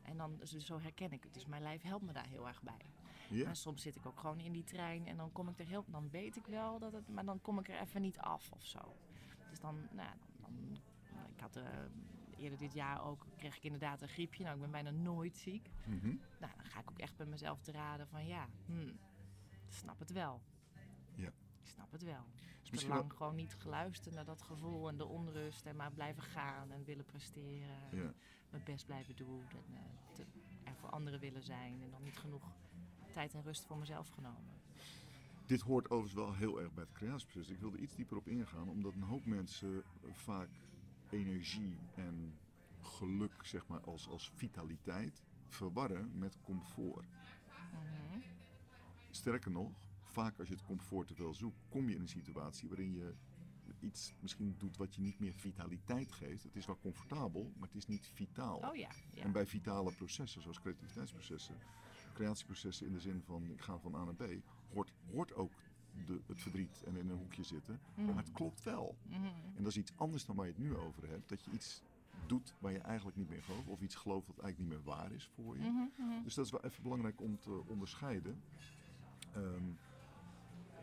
[0.02, 1.34] En dan, dus zo herken ik het.
[1.34, 2.86] Dus mijn lijf helpt me daar heel erg bij.
[3.34, 3.48] Ja.
[3.48, 5.86] En soms zit ik ook gewoon in die trein en dan kom ik er heel...
[5.88, 7.10] Dan weet ik wel dat het...
[7.10, 8.96] Maar dan kom ik er even niet af of zo.
[9.50, 9.76] Dus dan...
[9.92, 10.78] Nou, ja, dan, dan
[11.36, 11.56] ik had...
[11.56, 11.64] eh,
[12.38, 13.26] eerder dit jaar ook...
[13.38, 14.44] kreeg ik inderdaad een griepje.
[14.44, 15.70] Nou, ik ben bijna nooit ziek.
[15.86, 16.08] Mhm.
[16.40, 18.26] Nou, dan ga ik ook echt bij mezelf te raden van...
[18.28, 19.00] Ja, hmm,
[19.68, 20.42] snap het wel.
[21.16, 21.28] Ja.
[21.64, 22.24] Ik snap het wel.
[22.62, 25.66] Te misschien lang wel- gewoon niet geluisterd naar dat gevoel en de onrust.
[25.66, 27.90] En maar blijven gaan en willen presteren.
[27.92, 28.16] en.
[28.50, 29.44] Mijn best blijven doen.
[29.50, 30.26] En eh, te-
[30.64, 31.82] er voor anderen willen zijn.
[31.82, 32.52] En dan niet genoeg
[33.14, 34.62] tijd en rust voor mezelf genomen.
[35.46, 37.50] Dit hoort overigens wel heel erg bij het creatieproces.
[37.50, 40.50] Ik wilde iets dieper op ingaan, omdat een hoop mensen vaak
[41.10, 42.38] energie en
[42.80, 47.06] geluk, zeg maar, als, als vitaliteit verwarren met comfort.
[47.72, 48.20] Mhm.
[49.10, 49.72] Sterker nog,
[50.02, 53.14] vaak als je het comfort te veel zoekt, kom je in een situatie waarin je
[53.84, 56.44] iets misschien doet wat je niet meer vitaliteit geeft.
[56.44, 58.58] Het is wel comfortabel, maar het is niet vitaal.
[58.58, 59.24] Oh ja, ja.
[59.24, 61.56] En bij vitale processen, zoals creativiteitsprocessen,
[62.14, 64.24] creatieprocessen in de zin van ik ga van A naar B,
[64.74, 65.52] hoort, hoort ook
[66.06, 67.80] de, het verdriet en in een hoekje zitten.
[67.96, 68.96] Maar het klopt wel.
[69.04, 69.26] Mhm.
[69.26, 71.30] En dat is iets anders dan waar je het nu over hebt.
[71.30, 71.82] Dat je iets
[72.26, 73.68] doet waar je eigenlijk niet meer gelooft.
[73.68, 75.64] Of iets gelooft wat eigenlijk niet meer waar is voor je.
[75.64, 76.24] Mhm, mhm.
[76.24, 78.42] Dus dat is wel even belangrijk om te onderscheiden.
[79.34, 79.72] Ehm,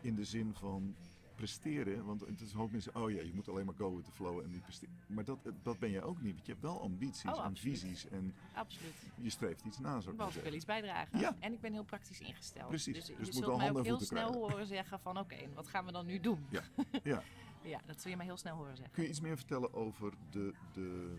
[0.00, 0.94] in de zin van
[1.40, 2.04] presteren.
[2.04, 4.10] Want het is een hoop mensen, oh ja, je moet alleen maar go with the
[4.10, 4.94] flow en niet presteren.
[5.06, 6.32] Maar dat, dat ben jij ook niet.
[6.34, 8.08] Want je hebt wel ambities Oh, en visies.
[8.08, 8.94] En Absoluut.
[9.20, 11.18] je streeft iets na, maar Want ik wil iets bijdragen.
[11.18, 11.36] Ja.
[11.38, 12.68] En ik ben heel praktisch ingesteld.
[12.68, 12.94] Precies.
[12.94, 14.50] Dus, Dus je het moet zult mij ook heel snel krijgen.
[14.50, 16.46] horen zeggen van oké, wat gaan we dan nu doen?
[16.48, 16.62] Ja.
[17.02, 17.22] Ja.
[17.62, 18.94] Ja, dat zul je mij heel snel horen zeggen.
[18.94, 21.16] Kun je iets meer vertellen over de, de,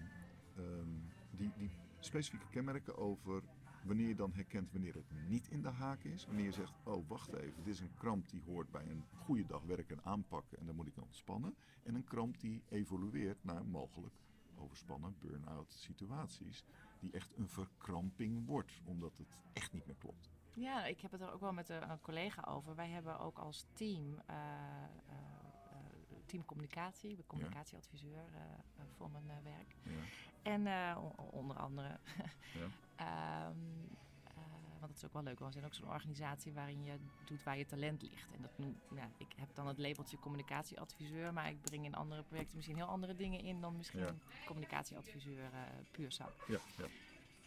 [0.57, 0.87] ehm,
[1.31, 3.41] die, die specifieke kenmerken over
[3.83, 6.25] wanneer je dan herkent wanneer het niet in de haak is?
[6.25, 9.45] Wanneer je zegt, oh wacht even, dit is een kramp die hoort bij een goede
[9.45, 11.55] dag werken en aanpakken en dan moet ik ontspannen.
[11.83, 14.13] En een kramp die evolueert naar mogelijk
[14.55, 16.63] overspannen burn-out situaties.
[16.99, 20.29] Die echt een verkramping wordt, omdat het echt niet meer klopt.
[20.53, 22.75] Ja, ik heb het er ook wel met een, collega over.
[22.75, 25.40] Wij hebben ook als team, eh, eh,
[26.31, 29.75] team communicatie, ik ben communicatieadviseur eh, voor mijn eh, werk.
[29.83, 30.01] Ja.
[30.41, 30.97] En eh,
[31.31, 31.99] onder andere,
[32.59, 32.67] Ja.
[32.95, 33.49] eh,
[34.79, 37.57] want dat is ook wel leuk, we zijn ook zo'n organisatie waarin je doet waar
[37.57, 38.31] je talent ligt.
[38.35, 42.23] En dat noem, ja, ik heb dan het labeltje communicatieadviseur, maar ik breng in andere
[42.23, 44.13] projecten misschien heel andere dingen in dan misschien Ja.
[44.45, 45.59] communicatieadviseur eh,
[45.91, 46.33] puur zak.
[46.47, 46.85] Ja, ja.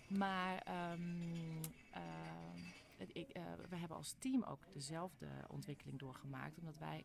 [0.09, 2.59] Maar ehm, ehm,
[2.97, 3.29] het- ik,
[3.69, 6.59] we hebben als team ook dezelfde ontwikkeling doorgemaakt.
[6.59, 7.05] Omdat wij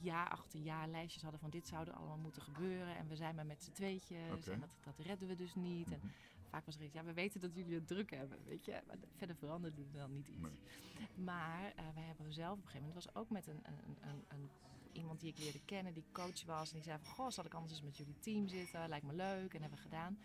[0.00, 2.96] jaar achter jaar lijstjes hadden van dit zou er allemaal moeten gebeuren.
[2.96, 5.90] En we zijn maar met z'n tweetjes en dat, dat redden we dus niet.
[5.92, 6.06] En Mhm.
[6.50, 8.82] vaak was er iets, ja we weten dat jullie het druk hebben, weet je.
[8.86, 10.40] Maar de- verder veranderde er dan niet iets.
[10.40, 11.24] Nee.
[11.24, 13.96] Maar eh, wij hebben zelf op een gegeven moment, het was ook met een, een,
[14.08, 14.50] een, een,
[14.92, 16.68] iemand die ik leerde kennen, die coach was.
[16.68, 18.88] En die zei van, goh, zal ik anders eens met jullie team zitten?
[18.88, 20.18] Lijkt me leuk en hebben we gedaan.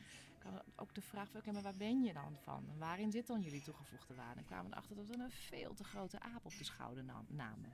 [0.43, 2.69] Had ook de vraag van, oké, maar waar ben je dan van?
[2.69, 4.39] En waarin zit dan jullie toegevoegde waarde?
[4.39, 7.25] En kwamen we erachter dat we een veel te grote aap op de schouder nam-
[7.27, 7.73] namen.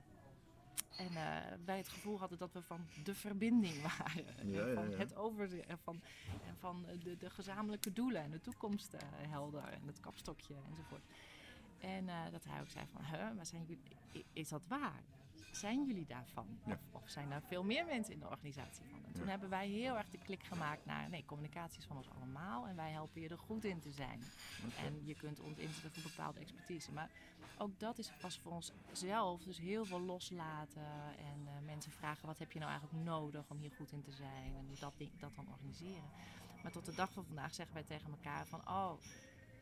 [0.96, 4.52] En eh, wij het gevoel hadden dat we van de verbinding waren.
[4.52, 4.96] Ja, en van ja.
[4.96, 5.66] het overzicht.
[5.66, 6.00] En van,
[6.46, 9.64] en van de, de gezamenlijke doelen en de toekomst eh, helder.
[9.64, 11.02] En het kapstokje enzovoort.
[11.80, 15.02] En eh, dat hij ook zei van, huh, maar zijn jullie, is dat waar?
[15.50, 16.46] Zijn jullie daarvan?
[16.64, 16.72] Ja.
[16.72, 19.04] Of, of zijn er veel meer mensen in de organisatie van?
[19.04, 19.30] En toen Ja.
[19.30, 22.66] hebben wij heel erg de klik gemaakt naar, nee, communicatie is van ons allemaal.
[22.66, 24.22] En wij helpen je er goed in te zijn.
[24.84, 26.92] En je kunt ons inzetten voor bepaalde expertise.
[26.92, 27.10] Maar
[27.58, 29.42] ook dat is pas voor onszelf.
[29.42, 30.82] Dus heel veel loslaten.
[31.18, 34.12] En eh, mensen vragen, wat heb je nou eigenlijk nodig om hier goed in te
[34.12, 34.54] zijn?
[34.56, 36.10] En dat, dat dan organiseren.
[36.62, 38.60] Maar tot de dag van vandaag zeggen wij tegen elkaar van...
[38.68, 38.92] Oh,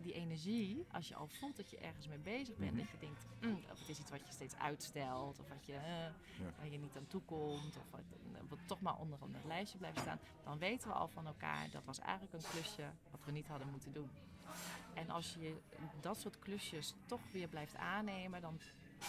[0.04, 2.80] die energie, als je al voelt dat je ergens mee bezig bent, Mhm.
[2.80, 5.74] dat je denkt, "Mm, of het is iets wat je steeds uitstelt, of wat je,
[5.74, 6.10] eh,
[6.56, 8.00] waar je niet aan toe komt, of wat,
[8.48, 11.84] wat toch maar onder een lijstje blijft staan, dan weten we al van elkaar, dat
[11.84, 14.10] was eigenlijk een klusje wat we niet hadden moeten doen.
[14.94, 15.56] En als je
[16.00, 18.60] dat soort klusjes toch weer blijft aannemen, dan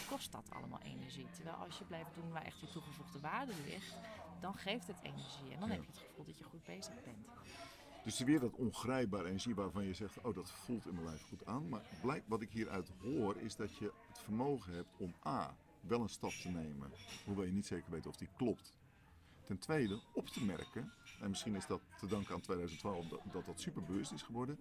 [0.09, 1.29] kost dat allemaal energie.
[1.29, 3.95] Terwijl als je blijft doen waar echt je toegevoegde waarde ligt,
[4.39, 5.51] dan geeft het energie.
[5.53, 5.75] En dan Ja.
[5.75, 7.27] heb je het gevoel dat je goed bezig bent.
[8.05, 11.45] Dus weer dat ongrijpbare energie waarvan je zegt, oh dat voelt in mijn lijf goed
[11.45, 11.69] aan.
[11.69, 16.01] Maar blijkt, wat ik hieruit hoor is dat je het vermogen hebt om A, wel
[16.01, 16.91] een stap te nemen.
[17.25, 18.77] Hoewel je niet zeker weet of die klopt.
[19.43, 20.91] Ten tweede, op te merken,
[21.21, 24.57] en misschien is dat te danken aan 2012 dat dat, dat superbewust is geworden.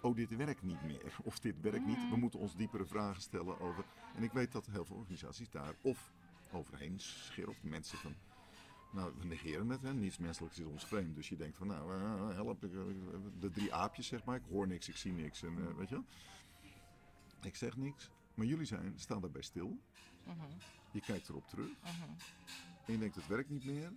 [0.00, 1.16] Oh, dit werkt niet meer.
[1.22, 2.08] Of dit werkt niet.
[2.10, 3.84] We moeten ons diepere vragen stellen over.
[4.16, 6.12] En ik weet dat heel veel organisaties daar of
[6.52, 7.50] overheen scheren.
[7.50, 8.14] Of mensen van,
[8.90, 9.94] nou, we negeren het, hè.
[9.94, 11.14] niets menselijks is ons vreemd.
[11.14, 12.80] Dus je denkt van, nou, eh, help, ik, eh,
[13.38, 14.36] de drie aapjes, zeg maar.
[14.36, 16.04] Ik hoor niks, ik zie niks en eh, weet je wel.
[17.42, 19.78] Ik zeg niks, maar jullie zijn, staan daarbij stil.
[20.24, 20.46] Mhm,
[20.90, 22.10] Je kijkt erop terug mhm.
[22.86, 23.92] en je denkt, het werkt niet meer.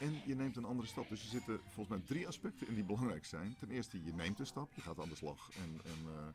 [0.00, 1.08] En je neemt een andere stap.
[1.08, 3.56] Dus er zitten volgens mij drie aspecten in die belangrijk zijn.
[3.58, 6.26] Ten eerste, je neemt een stap, je gaat aan de slag en, en eh,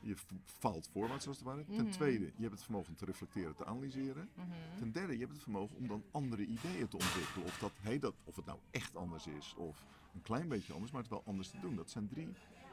[0.00, 1.64] je faalt voorwaarts als het ware.
[1.64, 1.90] Ten Mhm.
[1.90, 4.28] tweede, je hebt het vermogen te reflecteren, te analyseren.
[4.34, 4.48] Mhm.
[4.78, 7.46] Ten derde, je hebt het vermogen om dan andere ideeën te ontwikkelen.
[7.46, 10.92] Of, dat, hey, dat, of het nou echt anders is, of een klein beetje anders,
[10.92, 11.76] maar het wel anders te doen.
[11.76, 12.28] Dat zijn drie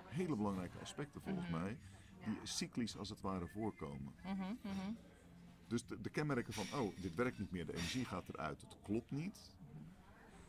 [0.06, 1.60] hele belangrijke aspecten volgens Mhm.
[1.62, 1.78] mij,
[2.26, 4.14] die cyclisch als het ware voorkomen.
[5.68, 8.78] Dus de, de kenmerken van, oh, dit werkt niet meer, de energie gaat eruit, het
[8.84, 9.40] klopt niet.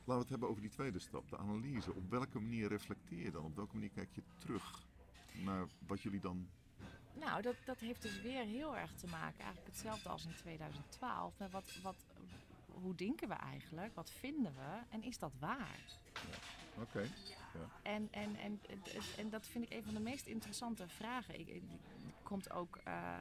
[0.05, 1.95] Laten we het hebben over die tweede stap, de analyse.
[1.95, 3.45] Op welke manier reflecteer je dan?
[3.45, 4.87] Op welke manier kijk je terug
[5.33, 6.49] naar wat jullie dan...
[7.13, 11.39] Nou, dat, dat heeft dus weer heel erg te maken, eigenlijk hetzelfde als in 2012.
[11.39, 11.97] Met wat, wat,
[12.67, 13.95] hoe denken we eigenlijk?
[13.95, 14.79] Wat vinden we?
[14.89, 15.79] En is dat waar?
[16.81, 17.09] Oké.
[17.83, 18.83] En, en, en, en,
[19.17, 21.41] en dat vind ik een van de meest interessante vragen.
[21.41, 21.63] Ik, ik,
[22.23, 23.15] komt ook, eh,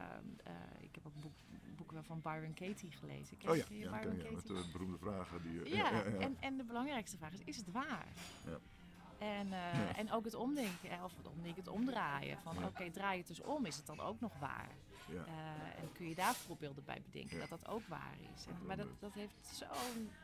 [0.44, 1.32] eh, ik heb ook boek,
[1.76, 3.36] boeken van Byron Katie gelezen.
[3.36, 4.62] Ken Oh ja, je ja, Byron ken je, met Katie?
[4.64, 5.52] de beroemde vragen die...
[5.52, 8.06] je- Ja, En, en de belangrijkste vraag is, is het waar?
[8.44, 8.58] Ja.
[9.22, 9.96] En, eh, Ja.
[9.96, 12.38] en ook het omdenken, eh, of het omdenken, het omdraaien.
[12.38, 12.66] Van Ja.
[12.66, 14.68] oké, draai het dus om, is het dan ook nog waar?
[15.06, 15.24] ja.
[15.24, 18.46] Eh, en kun je daar voorbeelden bij bedenken dat dat ook waar is?
[18.46, 19.66] En, maar dat, dat, heeft zo,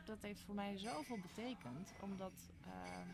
[0.05, 3.07] dat heeft voor mij zoveel betekend, omdat ehm,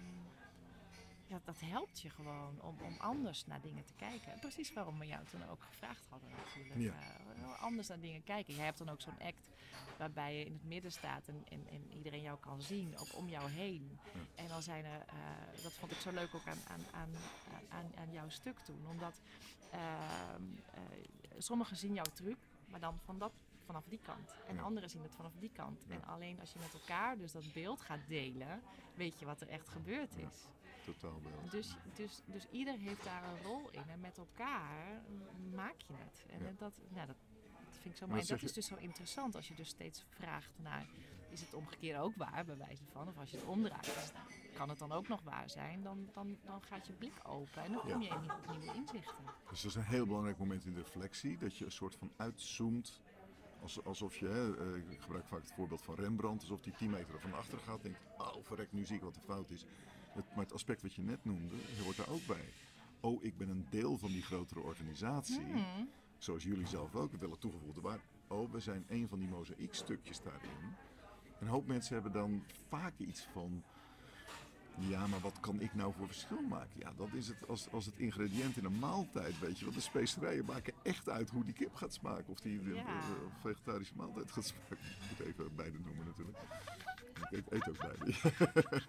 [1.28, 4.32] ja, dat helpt je gewoon om, om anders naar dingen te kijken.
[4.32, 6.80] En precies waarom we jou toen ook gevraagd hadden natuurlijk.
[6.80, 6.94] Ja.
[7.36, 8.56] Eh, anders naar dingen kijken.
[8.56, 9.50] Jij hebt dan ook zo'n act
[9.98, 13.30] waarbij je in het midden staat en, en, en iedereen jou kan zien, ook om
[13.30, 14.00] jou heen.
[14.14, 14.20] Ja.
[14.44, 17.10] En dan zijn er, eh, dat vond ik zo leuk ook aan, aan, aan,
[17.70, 19.22] aan, aan jouw stuk toen, omdat
[19.72, 20.82] ehm, eh,
[21.38, 23.32] sommigen zien jouw truc, maar dan van dat,
[23.66, 24.34] vanaf die kant.
[24.48, 24.62] En Ja.
[24.62, 25.86] anderen zien het vanaf die kant.
[25.88, 25.94] Ja.
[25.96, 28.62] En alleen als je met elkaar dus dat beeld gaat delen,
[28.94, 30.30] weet je wat er echt gebeurd Ja.
[30.86, 31.52] Totaalbeeld.
[31.52, 33.90] Dus, dus, dus ieder heeft daar een rol in.
[33.90, 35.02] En met elkaar
[35.54, 36.26] maak je het.
[36.30, 36.52] En Ja.
[36.58, 37.16] dat, nou, dat,
[37.66, 38.22] dat vind ik zo Maar mooi.
[38.30, 40.86] En dat is dus zo interessant als je dus steeds vraagt naar...
[41.30, 43.08] Is het omgekeerde ook waar, bij wijze van?
[43.08, 44.14] Of als je het omdraait,
[44.54, 45.84] kan het dan ook nog waar zijn?
[45.84, 49.24] Dan, dan, dan gaat je blik open en dan kom je in nieuwe- nieuwe inzichten.
[49.50, 51.38] Dus dat is een heel belangrijk moment in de reflectie.
[51.38, 53.02] Dat je een soort van uitzoomt.
[53.62, 56.42] Als, alsof je, hè, eh, ik gebruik vaak het voorbeeld van Rembrandt.
[56.42, 57.82] Alsof die 10 meter van achter gaat.
[57.84, 59.66] Denkt, oh verrek, nu zie ik wat de fout is.
[60.16, 62.46] Het, maar het aspect wat je net noemde, hoort daar ook bij.
[63.00, 65.40] Oh, ik ben een deel van die grotere organisatie.
[65.42, 65.90] Hmm.
[66.18, 68.02] Zoals jullie zelf ook, het willen toegevoegde waarde.
[68.28, 70.76] Oh, we zijn een van die mozaïekstukjes daarin.
[71.40, 73.64] Een hoop mensen hebben dan vaak iets van...
[74.80, 76.80] Ja, maar wat kan ik nou voor verschil maken?
[76.80, 79.74] Ja, dat is het als, als het ingrediënt in een maaltijd, weet je wel.
[79.74, 82.28] De specerijen maken echt uit hoe die kip gaat smaken.
[82.28, 82.86] Of die eh, Ja.
[82.86, 83.02] eh,
[83.42, 84.78] vegetarische maaltijd gaat smaken.
[84.78, 86.38] Ik moet even beide noemen natuurlijk.
[87.16, 88.14] Ik eet, eet ook beide.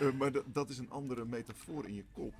[0.00, 2.34] Eh, maar dat- is een andere metafoor in je kop.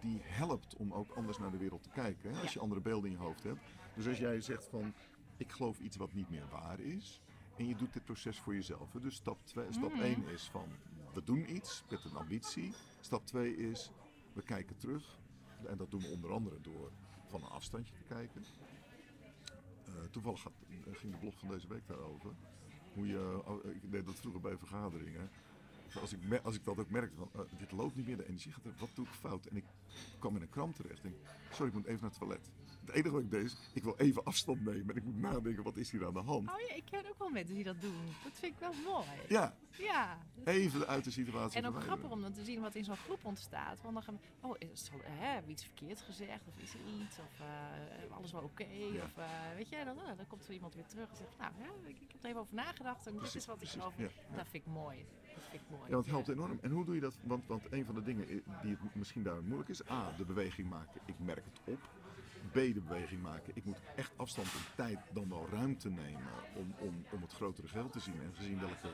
[0.00, 2.34] Die helpt om ook anders naar de wereld te kijken.
[2.34, 2.40] Hè?
[2.40, 3.60] Als je andere beelden in je hoofd hebt.
[3.94, 4.92] Dus als jij zegt van,
[5.36, 7.20] ik geloof iets wat niet meer waar is.
[7.56, 8.92] En je doet dit proces voor jezelf.
[8.92, 9.00] Hè?
[9.00, 10.68] Dus stap 1 stap één is van,
[11.14, 12.72] we doen iets met een ambitie.
[13.00, 13.90] Stap 2 is,
[14.32, 15.18] we kijken terug.
[15.66, 16.90] En dat doen we onder andere door
[17.26, 18.44] van een afstandje te kijken.
[19.86, 22.30] Eh, toevallig gaat, eh, ging de blog van deze week daarover.
[22.94, 25.30] Hoe je, oh, ik deed dat vroeger bij vergaderingen.
[26.00, 28.64] Als ik, als ik dat ook merkte eh, dit loopt niet meer, de energie gaat
[28.64, 29.46] er, wat doe ik fout?
[29.46, 29.64] En ik
[30.18, 31.02] kwam in een kramp terecht.
[31.02, 31.14] Denk,
[31.50, 32.50] sorry, ik moet even naar het toilet.
[32.84, 35.62] Het enige wat ik deed is, ik wil even afstand nemen en ik moet nadenken,
[35.62, 36.48] wat is hier aan de hand?
[36.50, 38.04] Oh ja, ik ken ook wel mensen die dat doen.
[38.24, 39.06] Dat vind ik wel mooi.
[39.28, 42.84] Ja, Ja, even uit de situatie En ook grappig om dan te zien wat in
[42.84, 43.82] zo'n groep ontstaat.
[43.82, 46.46] Want dan gaan we, oh, is het, hè, hebben we iets verkeerd gezegd?
[46.48, 47.18] Of is er iets?
[47.18, 48.66] Of eh, alles wel oké?
[48.92, 49.04] Ja.
[49.04, 49.24] Of eh,
[49.56, 52.00] weet je, dan, eh, dan komt er iemand weer terug en zegt, nou, hè, ik,
[52.00, 53.06] ik heb er even over nagedacht.
[53.06, 53.94] En dit is wat ik geloof.
[53.96, 54.36] ja, ja.
[54.36, 55.06] Dat vind ik mooi.
[55.34, 55.90] Dat vind ik mooi.
[55.90, 56.58] Ja, het helpt enorm.
[56.62, 57.18] En hoe doe je dat?
[57.22, 58.26] Want, want een van de dingen
[58.62, 59.90] die het misschien daar moeilijk is.
[59.90, 61.00] A, de beweging maken.
[61.06, 61.80] Ik merk het op.
[62.50, 63.52] B, de beweging maken.
[63.56, 67.68] Ik moet echt afstand in tijd dan wel ruimte nemen om, om, om het grotere
[67.68, 68.20] geheel te zien.
[68.22, 68.88] En gezien welke,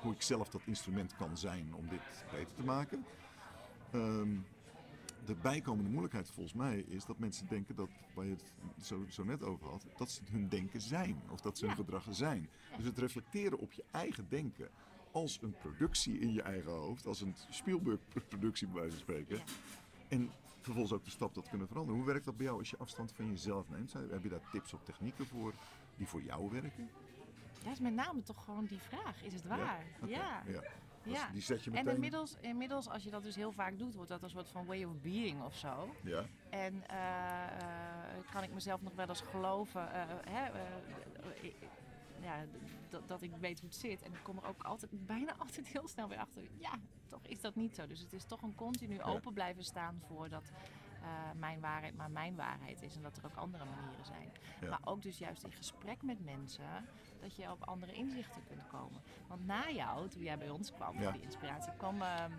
[0.00, 3.04] hoe ik zelf dat instrument kan zijn om dit beter te maken.
[3.92, 4.36] Ehm,
[5.24, 8.52] de bijkomende moeilijkheid volgens mij is dat mensen denken dat, waar je het
[8.86, 11.22] zo, zo net over had, dat ze hun denken zijn.
[11.30, 11.80] Of dat ze hun Ja.
[11.82, 12.48] gedrag zijn.
[12.76, 14.68] Dus het reflecteren op je eigen denken
[15.12, 19.36] als een productie in je eigen hoofd, als een Spielberg-productie bij wijze van spreken.
[19.36, 19.42] Ja.
[20.08, 20.30] En
[20.64, 22.00] vervolgens ook de stap dat kunnen veranderen.
[22.00, 23.92] Hoe werkt dat bij jou als je afstand van jezelf neemt?
[23.92, 25.52] Heb je daar tips of technieken voor
[25.96, 26.90] die voor jou werken?
[27.64, 29.22] Dat is met name toch gewoon die vraag.
[29.22, 29.84] Is het waar?
[30.06, 30.42] Ja.
[30.46, 30.62] ja.
[31.04, 31.28] Ja.
[31.32, 31.94] Die zet je En meteen...
[31.94, 34.84] inmiddels, inmiddels, als je dat dus heel vaak doet, wordt dat een soort van way
[34.84, 35.94] of being of zo.
[36.02, 40.46] Ja, En eh, eh, kan ik mezelf nog wel eens geloven eh, hè,
[42.20, 42.44] ja,
[42.94, 44.02] dat, dat ik weet hoe het zit.
[44.02, 46.42] En ik kom er ook altijd, bijna altijd heel snel weer achter.
[46.58, 46.72] Ja,
[47.06, 47.86] toch is dat niet zo.
[47.86, 50.52] Dus het is toch een continu open blijven staan voor dat,
[51.02, 54.32] eh, mijn waarheid maar mijn waarheid is en dat er ook andere manieren zijn.
[54.60, 54.68] Ja.
[54.68, 56.86] Maar ook dus juist in gesprek met mensen
[57.20, 59.00] dat je op andere inzichten kunt komen.
[59.28, 61.10] Want na jou, toen jij bij ons kwam Ja.
[61.10, 62.32] die inspiratie, kwam, ehm,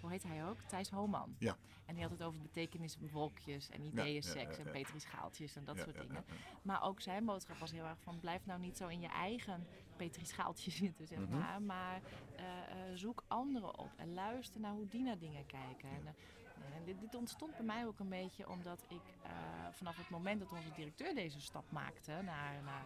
[0.00, 0.60] hoe heet hij ook?
[0.60, 1.36] Thijs Homan.
[1.38, 1.56] Ja.
[1.86, 4.70] En die had het over betekeniswolkjes en ideeën, ja, seks ja, en ja.
[4.70, 6.24] Petri schaaltjes en dat soort dingen.
[6.62, 9.66] Maar ook zijn boodschap was heel erg van blijf nou niet zo in je eigen
[9.96, 11.38] Petri schaaltje zitten, zeg Mhm.
[11.38, 11.62] maar.
[11.62, 12.00] Maar
[12.36, 15.88] eh, eh, zoek anderen op en luister naar hoe die naar dingen kijken.
[15.88, 19.00] En, eh, en dit, dit ontstond bij mij ook een beetje omdat ik
[19.70, 22.84] vanaf het moment dat onze directeur deze stap maakte naar, naar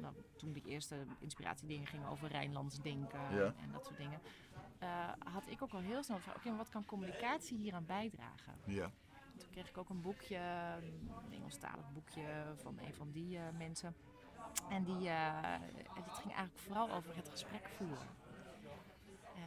[0.00, 3.54] nou, toen die eerste inspiratiedingen gingen over Rijnlands denken Ja.
[3.62, 4.20] en dat soort dingen,
[5.32, 8.54] had ik ook al heel snel van oké, wat kan communicatie hier aan bijdragen?
[8.64, 8.90] Ja.
[9.36, 10.36] Toen kreeg ik ook een boekje,
[10.82, 13.94] een Engelstalig boekje van een van die mensen.
[14.68, 15.60] En die, eh,
[15.94, 18.08] dit ging eigenlijk vooral over het gesprek voeren.
[19.34, 19.42] Eh,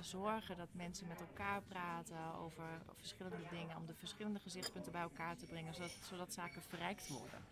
[0.00, 2.64] zorgen dat mensen met elkaar praten over
[2.96, 7.44] verschillende dingen, om de verschillende gezichtspunten bij elkaar te brengen, zodat, zodat zaken verrijkt worden.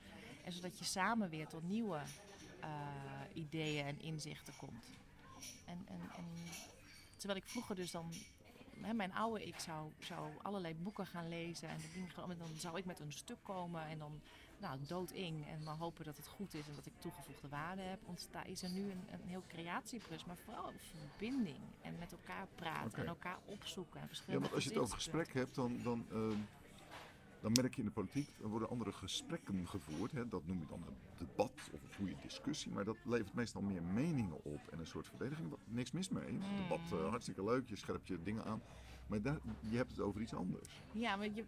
[0.45, 2.01] En zodat je samen weer tot nieuwe
[2.61, 2.69] eh,
[3.33, 4.91] ideeën en inzichten komt.
[5.65, 6.25] En, en, en
[7.17, 8.13] terwijl ik vroeger dus dan
[8.81, 11.81] hè, mijn oude ik zou, zou allerlei boeken gaan lezen en
[12.39, 14.21] dan zou ik met een stuk komen en dan
[14.61, 17.99] nou, dooding en maar hopen dat het goed is en dat ik toegevoegde waarde heb.
[18.07, 22.99] Ontsta is er nu een, een heel creatieproject, maar vooral verbinding en met elkaar praten
[22.99, 23.95] en elkaar opzoeken.
[23.95, 26.39] En ja, verschillende want als je het over gesprek hebt, dan, dan, ehm,
[27.41, 30.13] dan merk je in de politiek, er worden andere gesprekken gevoerd.
[30.13, 30.29] Hè?
[30.29, 32.73] Dat noem je dan een debat of een goede discussie.
[32.73, 35.51] Maar dat levert meestal meer meningen op en een soort verdediging.
[35.51, 36.33] Wat- Niks mis mee.
[36.33, 36.43] Mm.
[36.63, 38.63] Debat, eh, hartstikke leuk, je scherpt je dingen aan.
[39.09, 40.69] Maar daar, je hebt het over iets anders.
[40.93, 41.45] Ja, maar je,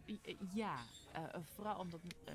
[0.55, 0.77] ja
[1.13, 2.01] eh, eh, vooral omdat.
[2.25, 2.35] eh,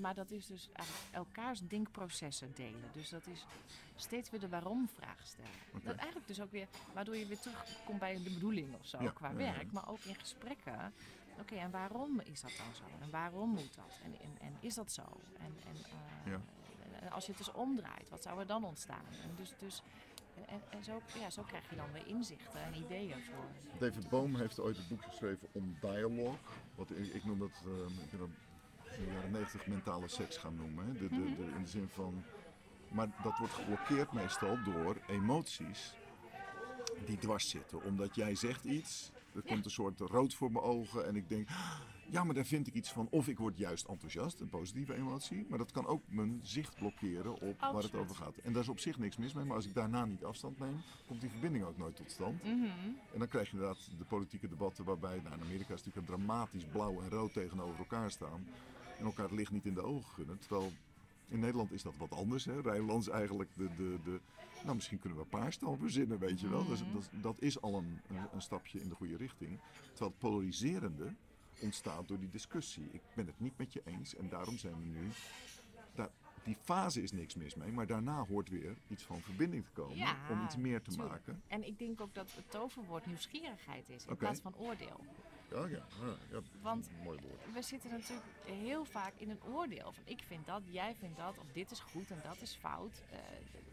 [0.00, 2.90] maar dat is dus eigenlijk elkaars denkprocessen delen.
[2.92, 3.44] Dus dat is
[3.96, 5.50] steeds weer de waarom-vraag stellen.
[5.84, 9.10] Dat eigenlijk dus ook weer, waardoor je weer terugkomt bij de bedoeling of zo, Ja,
[9.10, 10.92] qua werk, maar ook in gesprekken.
[11.40, 12.82] Oké, en waarom is dat dan zo?
[13.00, 13.98] En waarom moet dat?
[14.04, 15.02] En, en, en is dat zo?
[15.38, 15.76] En, en
[16.30, 16.40] Ja.
[17.00, 19.04] en als je het dus omdraait, wat zou er dan ontstaan?
[19.22, 19.82] En, dus, dus,
[20.70, 23.78] en, zo, ja, zo krijg je dan weer inzichten en ideeën voor.
[23.78, 26.36] David Boom heeft ooit een boek geschreven om dialogue.
[26.74, 28.28] Wat ik, noem dat, eh, ik dat
[28.98, 30.86] in de jaren 90 mentale seks gaan noemen.
[30.86, 30.92] Hè.
[30.92, 32.24] De, de, in de zin van.
[32.88, 35.94] Maar dat wordt geblokkeerd meestal door emoties
[37.06, 37.82] die dwars zitten.
[37.82, 41.48] Omdat jij zegt iets, er komt een soort rood voor mijn ogen en ik denk.
[42.10, 43.08] Ja, maar daar vind ik iets van.
[43.10, 45.46] Of ik word juist enthousiast, een positieve emotie.
[45.48, 48.36] Maar dat kan ook mijn zicht blokkeren op waar het over gaat.
[48.36, 49.44] En daar is op zich niks mis mee.
[49.44, 52.42] Maar als ik daarna niet afstand neem, komt die verbinding ook nooit tot stand.
[52.42, 52.64] Mhm.
[53.12, 56.16] En dan krijg je inderdaad de politieke debatten waarbij, nou in Amerika is natuurlijk een
[56.16, 58.46] dramatisch blauw en rood tegenover elkaar staan.
[58.98, 60.38] En elkaar het licht niet in de ogen gunnen.
[60.38, 60.72] Terwijl
[61.28, 62.44] in Nederland is dat wat anders.
[62.44, 62.60] Hè?
[62.60, 64.20] Rijnland is eigenlijk de, de, de,
[64.62, 66.66] nou misschien kunnen we paars dan verzinnen, weet je wel.
[66.66, 69.58] Dus, dat, dat is al een, een, een stapje in de goede richting.
[69.88, 71.14] Terwijl het polariserende
[71.64, 72.88] ontstaat door die discussie.
[72.92, 75.10] Ik ben het niet met je eens en daarom zijn we nu...
[75.94, 76.08] Daar,
[76.44, 79.96] die fase is niks mis mee, maar daarna hoort weer iets van verbinding te komen
[79.96, 81.10] Ja, om iets meer te tuurlijk.
[81.10, 81.42] maken.
[81.48, 85.00] En ik denk ook dat het toverwoord nieuwsgierigheid is in plaats van oordeel.
[85.50, 85.84] Ja, ja,
[86.30, 87.52] ja, Want- mooi woord.
[87.54, 91.38] We zitten natuurlijk heel vaak in een oordeel van ik vind dat, jij vindt dat,
[91.38, 93.02] of dit is goed en dat is fout.
[93.10, 93.18] Eh,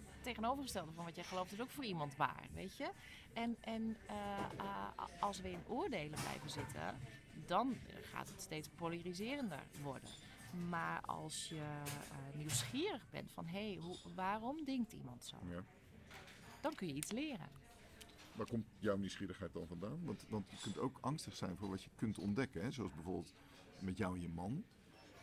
[0.10, 2.90] het tegenovergestelde van wat jij gelooft is ook voor iemand waar, weet je.
[3.34, 4.16] En, en eh,
[4.58, 6.98] ah, als we in oordelen blijven zitten,
[7.46, 10.10] dan gaat het steeds polariserender worden.
[10.70, 13.80] Maar als je eh, nieuwsgierig bent van hé, hey,
[14.16, 15.36] waarom denkt iemand zo?
[15.50, 15.64] Ja.
[16.62, 17.50] Dan kun je iets leren.
[18.36, 20.00] Waar komt jouw nieuwsgierigheid dan vandaan?
[20.06, 22.62] Want, want je kunt ook angstig zijn voor wat je kunt ontdekken.
[22.62, 22.72] Hè?
[22.72, 23.34] Zoals bijvoorbeeld
[23.80, 24.52] met jou en je man.
[24.52, 24.64] Dan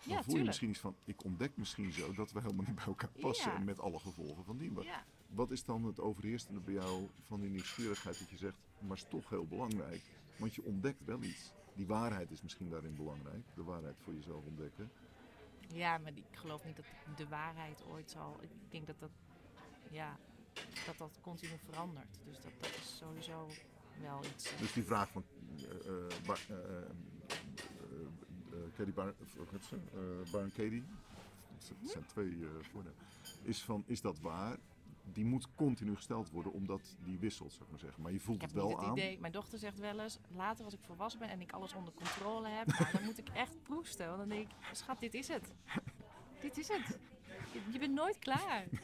[0.01, 0.47] Ja, voel je tuurlijk.
[0.47, 3.53] misschien iets van, ik ontdek misschien zo dat we helemaal niet bij elkaar passen.
[3.53, 3.59] Ja.
[3.59, 4.73] Met alle gevolgen van die.
[4.83, 5.05] Ja.
[5.29, 9.07] wat is dan het overheersende bij jou van die nieuwsgierigheid dat je zegt, maar is
[9.09, 10.03] toch heel belangrijk.
[10.37, 11.53] Want je ontdekt wel iets.
[11.79, 13.43] Die waarheid is misschien daarin belangrijk.
[13.55, 14.91] De waarheid voor jezelf ontdekken.
[15.73, 16.85] Ja, maar ik geloof niet dat
[17.17, 18.37] de waarheid ooit zal.
[18.43, 19.11] Ik denk dat dat,
[19.91, 20.19] ja,
[20.87, 22.19] dat, dat continu verandert.
[22.25, 23.49] Dus dat, dat is sowieso
[24.01, 24.53] wel iets.
[24.53, 25.25] eh, Dus die vraag van
[25.57, 26.89] eh eh, eh, eh, eh,
[28.53, 29.79] eh, Katie?
[29.95, 30.85] Eh, Baron Katie.
[31.81, 32.99] Het zijn twee eh voornamen.
[33.43, 34.57] Is van, is dat waar?
[35.13, 38.03] Die moet continu gesteld worden, omdat die wisselt, zou ik maar zeggen.
[38.03, 38.97] Maar je voelt ik het heb wel niet het aan.
[38.97, 39.19] idee.
[39.21, 42.49] Mijn dochter zegt wel eens, later als ik volwassen ben en ik alles onder controle
[42.49, 44.07] heb, nou, dan moet ik echt proesten.
[44.07, 45.55] Want dan denk ik, schat, dit is het.
[46.41, 46.99] dit is het.
[47.73, 48.67] Je, bent nooit klaar.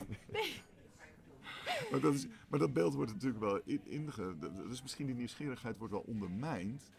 [1.90, 4.38] Maar dat, is, maar dat beeld wordt natuurlijk wel in, inge...
[4.68, 6.90] Dus misschien die nieuwsgierigheid wordt wel ondermijnd.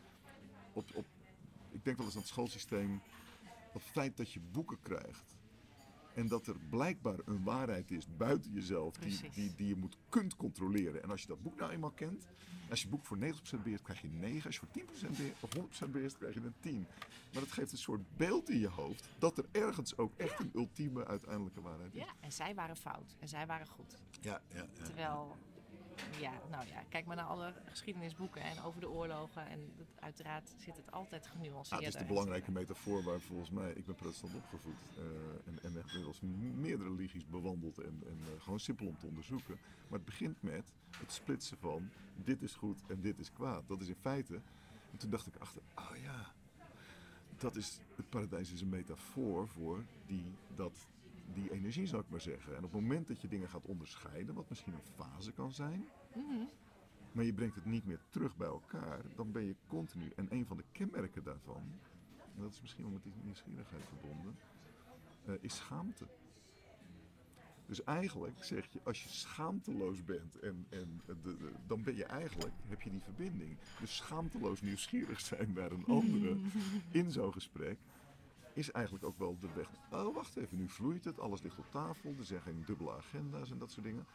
[0.73, 1.05] Op, op,
[1.71, 3.01] ik denk wel eens aan het schoolsysteem.
[3.71, 5.35] Het feit dat je boeken krijgt.
[6.15, 10.36] En dat er blijkbaar een waarheid is buiten jezelf die, die, die je moet kunt
[10.36, 11.04] controleren.
[11.04, 12.28] En als je dat boek nou eenmaal kent,
[12.69, 13.19] als je boek voor 90%
[13.63, 14.46] beheerst, krijg je een 9.
[14.46, 15.50] Als je voor 10% beheerst, of
[15.87, 16.85] 100% beheerst, krijg je een 10.
[17.33, 20.52] Maar dat geeft een soort beeld in je hoofd dat er ergens ook echt een
[20.54, 22.02] ultieme uiteindelijke waarheid is.
[22.02, 23.96] Ja, en zij waren fout en zij waren goed.
[24.21, 24.83] Ja, ja, ja.
[24.83, 25.35] Terwijl,
[26.19, 29.48] ja, nou ja, kijk maar naar alle geschiedenisboeken en over de oorlogen.
[29.48, 31.85] En dat, uiteraard zit het altijd Ah, genuanceerder.
[31.85, 35.04] het is de belangrijke metafoor waar volgens mij, ik ben protestant opgevoed eh,
[35.46, 36.19] en, en heb inmiddels
[36.56, 39.58] meerdere religies bewandeld en, en eh, gewoon simpel om te onderzoeken.
[39.87, 43.67] Maar het begint met het splitsen van dit is goed en dit is kwaad.
[43.67, 44.41] Dat is in feite,
[44.91, 46.33] en toen dacht ik achter, oh ja,
[47.37, 50.87] dat is, het paradijs is een metafoor voor die, dat,
[51.34, 52.52] die energie zou ik maar zeggen.
[52.56, 55.86] En op het moment dat je dingen gaat onderscheiden, wat misschien een fase kan zijn,
[56.15, 56.44] Mhm.
[57.12, 60.12] maar je brengt het niet meer terug bij elkaar, dan ben je continu.
[60.15, 61.63] En een van de kenmerken daarvan,
[62.36, 64.36] en dat is misschien wel met die nieuwsgierigheid verbonden,
[65.26, 66.06] eh, is schaamte.
[67.67, 72.04] Dus eigenlijk zeg je, als je schaamteloos bent, en, en de, de- dan ben je
[72.06, 73.58] eigenlijk, heb je die verbinding.
[73.80, 76.38] Dus schaamteloos nieuwsgierig zijn naar een andere
[76.92, 77.78] in zo'n gesprek,
[78.56, 79.69] is eigenlijk ook wel de weg.
[79.91, 83.51] Oh, wacht even, nu vloeit het, alles ligt op tafel, er zijn geen dubbele agenda's
[83.51, 84.06] en dat soort dingen.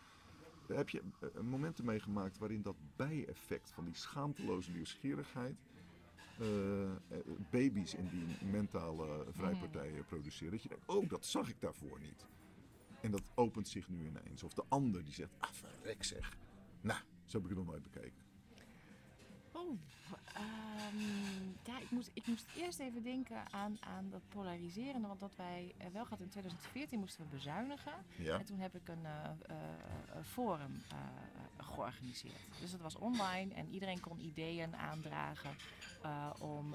[0.66, 5.56] Heb je eh, momenten meegemaakt waarin dat bijeffect van die schaamteloze nieuwsgierigheid
[6.38, 6.96] eh, eh,
[7.50, 10.52] baby's in die mentale vrijpartijen produceren?
[10.52, 12.26] Dat je denkt, oh, dat zag ik daarvoor niet.
[13.00, 14.42] En dat opent zich nu ineens.
[14.42, 16.36] Of de ander die zegt, ah, verrek zeg.
[16.80, 18.29] Nou, zo heb ik het nog nooit bekeken.
[19.52, 19.78] Oh,
[20.34, 20.98] ehm,
[21.64, 25.00] ja, ik moest, ik moest eerst even denken aan, aan dat polariseren.
[25.00, 27.92] Want dat wij eh, wel gehad in 2014 moesten we bezuinigen.
[28.16, 29.56] Ja, En toen heb ik een eh, eh,
[30.24, 30.82] forum
[31.56, 32.60] georganiseerd.
[32.60, 35.50] Dus het was online en iedereen kon ideeën aandragen
[36.38, 36.74] om,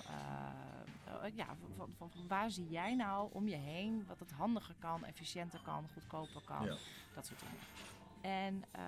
[1.33, 1.45] ja,
[1.77, 5.59] van, van, van waar zie jij nou om je heen wat het handiger kan, efficiënter
[5.63, 6.75] kan, goedkoper kan, Ja.
[7.13, 7.57] dat soort dingen.
[8.25, 8.85] En ehm,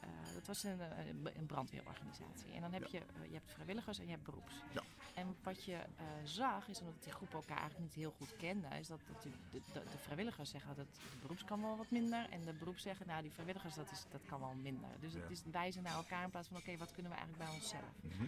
[0.00, 1.06] eh, dat was een, eh,
[1.36, 2.52] een brandweerorganisatie.
[2.54, 4.54] En dan heb je, eh, je hebt vrijwilligers en je hebt beroeps.
[4.72, 4.82] Ja.
[5.14, 5.78] En wat je
[6.24, 9.60] zag, is omdat die groepen elkaar eigenlijk niet heel goed kenden, is dat, de, de,
[9.72, 12.28] de vrijwilligers zeggen dat de beroeps kan wel wat minder.
[12.30, 14.90] En de beroeps zeggen, nou die vrijwilligers dat, is, dat kan wel minder.
[15.00, 15.20] Dus Ja.
[15.20, 17.92] het is wijzen naar elkaar in plaats van oké, wat kunnen we eigenlijk bij onszelf.
[18.00, 18.24] Mhm.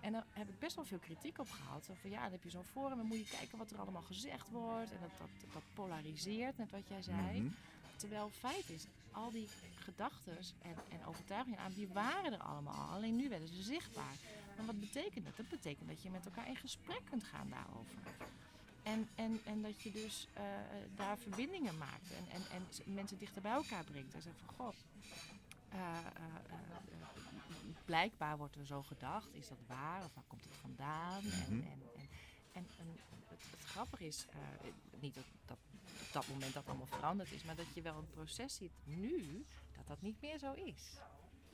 [0.00, 1.90] En daar heb ik best wel veel kritiek op gehad.
[2.00, 4.48] Van ja, dan heb je zo'n forum en moet je kijken wat er allemaal gezegd
[4.50, 4.90] wordt.
[4.92, 7.40] En dat, dat, dat polariseert, net wat jij zei.
[7.40, 7.52] Mhm.
[8.00, 12.94] Terwijl feit is, al die gedachten en, en overtuigingen aan, die waren er allemaal al.
[12.94, 14.14] Alleen nu werden ze zichtbaar.
[14.56, 15.36] Maar wat betekent dat?
[15.36, 17.94] Dat betekent dat je met elkaar in gesprek kunt gaan daarover.
[18.82, 20.44] En, en, en dat je dus eh,
[20.94, 22.42] daar verbindingen maakt en, en,
[22.84, 24.14] en mensen dichter bij elkaar brengt.
[24.14, 24.74] En zegt van, god,
[25.68, 26.04] eh, eh,
[27.84, 29.34] blijkbaar wordt er zo gedacht.
[29.34, 30.04] Is dat waar?
[30.04, 31.24] Of waar komt het vandaan?
[31.24, 31.52] Mhm.
[31.52, 32.08] En, en,
[32.52, 34.26] en, en, en het, het grappige is,
[35.00, 35.58] niet dat, dat
[36.10, 39.44] op dat moment dat allemaal veranderd is, maar dat je wel een proces ziet nu
[39.76, 40.98] dat dat niet meer zo is.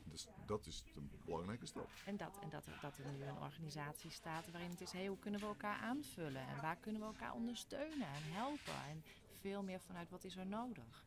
[0.05, 1.91] Dus dat is een belangrijke stap.
[2.07, 5.07] En dat, en dat, er, dat er nu een organisatie staat waarin het is, hey,
[5.07, 9.03] hoe kunnen we elkaar aanvullen en waar kunnen we elkaar ondersteunen en helpen en
[9.41, 11.05] veel meer vanuit wat is er nodig.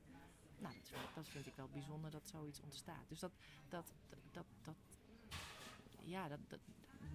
[0.59, 3.07] Nou, dat vind, dat vind ik wel bijzonder dat zoiets ontstaat.
[3.07, 3.31] Dus dat,
[3.69, 3.93] dat,
[4.31, 4.75] dat, dat,
[6.03, 6.59] ja, dat, dat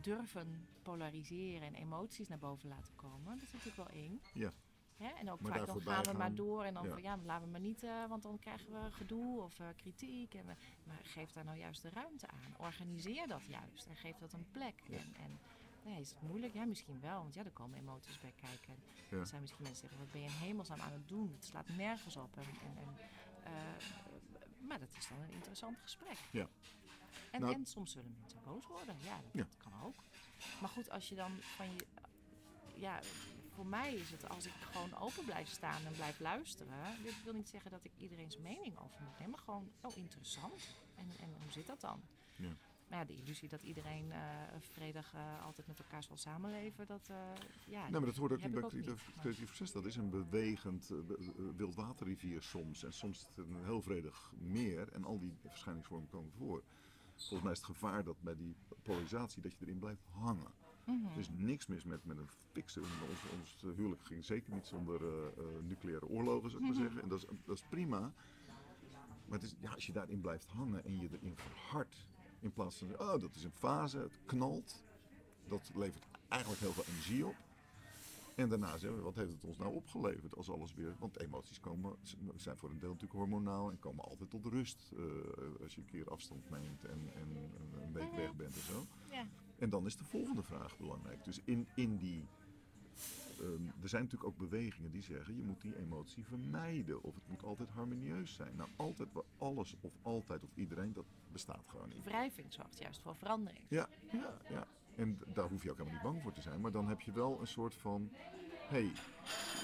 [0.01, 4.21] durven polariseren en emoties naar boven laten komen, dat is natuurlijk wel eng.
[4.33, 4.53] Ja.
[4.97, 5.09] Hè?
[5.09, 6.91] En ook Maar vaak dan gaan we maar door en dan ja.
[6.93, 10.35] van ja, laten we maar niet, eh, want dan krijgen we gedoe of eh, kritiek.
[10.35, 10.53] En we,
[10.85, 12.55] maar geef daar nou juist de ruimte aan.
[12.59, 14.83] Organiseer dat juist en geef dat een plek.
[14.89, 14.97] Ja.
[14.97, 15.39] En, en
[15.93, 16.53] ja, is het moeilijk?
[16.55, 18.75] Ja, misschien wel, want ja, er komen emoties bij kijken.
[19.11, 19.17] Ja.
[19.19, 21.33] Er zijn misschien mensen die zeggen, wat ben je in hemelsnaam aan het doen?
[21.33, 22.37] Het slaat nergens op.
[22.37, 22.97] En, en,
[23.45, 23.53] eh,
[24.69, 26.19] maar dat is dan een interessant gesprek.
[26.31, 26.49] Ja.
[27.31, 28.97] En, Nou- en soms zullen mensen boos worden.
[29.05, 29.43] Ja, dat, Ja.
[29.43, 29.95] dat kan ook.
[30.61, 31.87] Maar goed, als je dan van je...
[32.75, 33.01] Ja,
[33.55, 37.03] voor mij is het als ik gewoon open blijf staan en blijf luisteren.
[37.03, 39.31] Dit wil niet zeggen dat ik iedereen's mening over moet nemen.
[39.31, 40.75] Maar gewoon, oh, interessant.
[40.95, 42.01] En, en hoe zit dat dan?
[42.37, 42.57] Ja.
[42.89, 44.21] Maar ja, de illusie dat iedereen eh,
[44.59, 47.17] vredig eh, altijd met elkaar zal samenleven, dat, eh,
[47.67, 49.73] ja, Nee, maar dat hoort ook in bij creatief proces.
[49.73, 52.85] Dat is een bewegend be- wildwaterrivier soms.
[52.85, 54.93] En soms is het een heel vredig meer.
[54.93, 56.63] En al die verschijningsvormen komen voor.
[57.17, 60.53] Volgens mij is het gevaar dat bij die polarisatie dat je erin blijft hangen.
[60.87, 61.07] Mhm.
[61.13, 62.81] Er is niks mis met, met een fikse.
[62.81, 67.03] Ons, ons huwelijk ging zeker niet zonder eh, eh, nucleaire oorlogen, zou ik maar zeggen.
[67.03, 68.13] En dat is, dat is prima.
[69.27, 72.07] Maar het is, ja, als je daarin blijft hangen en je erin verhardt.
[72.41, 74.85] In plaats van, oh, dat is een fase, het knalt.
[75.49, 77.35] Dat levert eigenlijk heel veel energie op.
[78.37, 80.95] En daarna zeggen we, wat heeft het ons nou opgeleverd als alles weer...
[80.99, 81.97] Want emoties komen,
[82.37, 84.93] zijn voor een deel natuurlijk hormonaal en komen altijd tot rust.
[84.97, 85.03] eh,
[85.63, 87.37] als je een keer afstand neemt en, en
[87.83, 88.87] een week weg bent en zo.
[89.11, 89.27] ja.
[89.59, 91.25] En dan is de volgende vraag belangrijk.
[91.25, 92.27] Dus in, in die
[93.41, 97.03] ehm, er zijn natuurlijk ook bewegingen die zeggen je moet die emotie vermijden.
[97.03, 98.57] Of het moet altijd harmonieus zijn.
[98.57, 102.05] Nou, altijd, alles of altijd of iedereen, dat bestaat gewoon niet.
[102.05, 103.65] Wrijving zorgt juist voor verandering.
[103.69, 104.67] Ja, ja, ja.
[104.97, 106.61] En daar hoef je ook helemaal niet bang voor te zijn.
[106.61, 108.11] Maar dan heb je wel een soort van...
[108.69, 108.93] hey,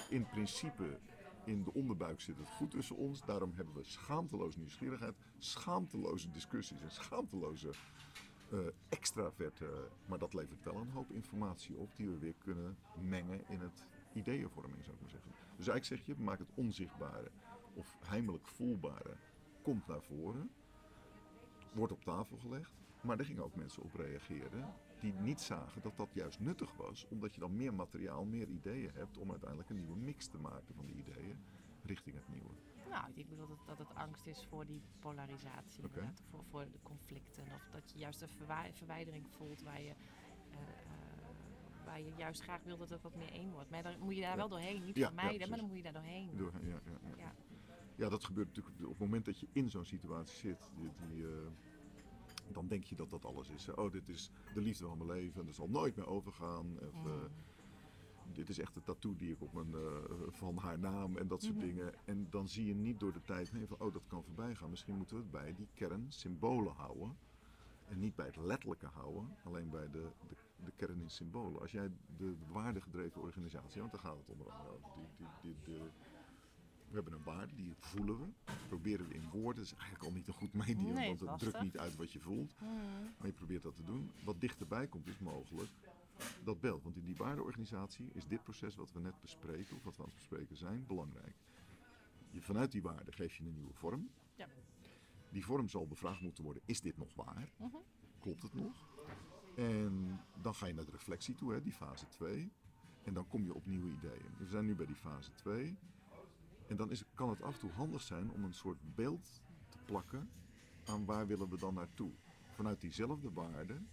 [0.09, 0.99] in principe,
[1.43, 3.25] in de onderbuik zit het goed tussen ons.
[3.25, 7.69] Daarom hebben we schaamteloze nieuwsgierigheid, schaamteloze discussies en schaamteloze
[8.51, 9.87] eh extraverte...
[10.05, 13.85] Maar dat levert wel een hoop informatie op die we weer kunnen mengen in het
[14.13, 15.31] ideeënvorming, zou ik maar zeggen.
[15.31, 17.31] Dus eigenlijk zeg je, maak het onzichtbare
[17.73, 19.15] of heimelijk voelbare
[19.61, 20.49] komt naar voren
[21.71, 22.73] wordt op tafel gelegd.
[23.01, 27.05] Maar er gingen ook mensen op reageren die niet zagen dat dat juist nuttig was.
[27.09, 30.75] Omdat je dan meer materiaal, meer ideeën hebt om uiteindelijk een nieuwe mix te maken
[30.75, 31.37] van die ideeën
[31.83, 32.49] richting het nieuwe.
[32.91, 35.83] Nou, ik denk dat het, dat het angst is voor die polarisatie.
[35.83, 37.43] Inderdaad, Voor, voor de conflicten.
[37.55, 39.89] Of dat je juist een verwij- verwijdering voelt waar je,
[40.51, 43.69] eh, eh, waar je juist graag wil dat het wat meer één wordt.
[43.69, 44.35] Maar dan moet je daar Ja.
[44.35, 44.83] wel doorheen.
[44.83, 46.37] Niet Ja, vermijden, ja, maar dan moet je daar doorheen.
[46.37, 46.51] Door,
[47.17, 47.33] ja,
[47.95, 50.69] ja, dat gebeurt natuurlijk op het moment dat je in zo'n situatie zit.
[50.75, 51.47] Die, die, eh,
[52.53, 53.69] dan denk je dat dat alles is.
[53.69, 56.79] Oh, dit is de liefde van mijn leven en dat zal nooit meer overgaan.
[56.79, 57.29] Of, Mm.
[58.33, 61.43] Dit is echt de tattoo die ik op mijn, eh, van haar naam en dat
[61.43, 61.65] soort Mhm.
[61.65, 61.93] dingen.
[62.05, 64.69] En dan zie je niet door de tijd heen van, oh, dat kan voorbij gaan.
[64.69, 67.17] Misschien moeten we het bij die kern symbolen houden.
[67.87, 71.61] En niet bij het letterlijke houden, alleen bij de, de, de kern in symbolen.
[71.61, 74.89] Als jij de waardegedreven organisatie, want daar gaat het onder andere over.
[75.41, 75.79] Die, die,
[76.87, 78.25] we hebben een waarde, die voelen we.
[78.67, 81.29] Proberen we in woorden, dat is eigenlijk al niet een goed medium, Nee, want het
[81.29, 81.49] lastig.
[81.49, 82.55] drukt niet uit wat je voelt.
[82.61, 82.67] Mm.
[83.17, 84.11] Maar je probeert dat te doen.
[84.23, 85.69] Wat dichterbij komt is mogelijk
[86.43, 86.83] dat beeld.
[86.83, 90.09] Want in die waardeorganisatie is dit proces wat we net bespreken, of wat we aan
[90.09, 91.35] het bespreken zijn, belangrijk.
[92.31, 94.09] Je, vanuit die waarde geef je een nieuwe vorm.
[94.35, 94.47] Ja.
[95.29, 97.51] Die vorm zal bevraagd moeten worden, is dit nog waar?
[97.57, 97.75] Mhm.
[98.19, 98.89] Klopt het nog?
[99.55, 102.51] En dan ga je naar de reflectie toe, hè, die fase 2.
[103.03, 104.37] En dan kom je op nieuwe ideeën.
[104.37, 105.77] We zijn nu bij die fase 2.
[106.67, 109.77] En dan is, kan het af en toe handig zijn om een soort beeld te
[109.85, 110.29] plakken
[110.85, 112.11] aan waar willen we dan naartoe.
[112.49, 113.89] Vanuit diezelfde waarden,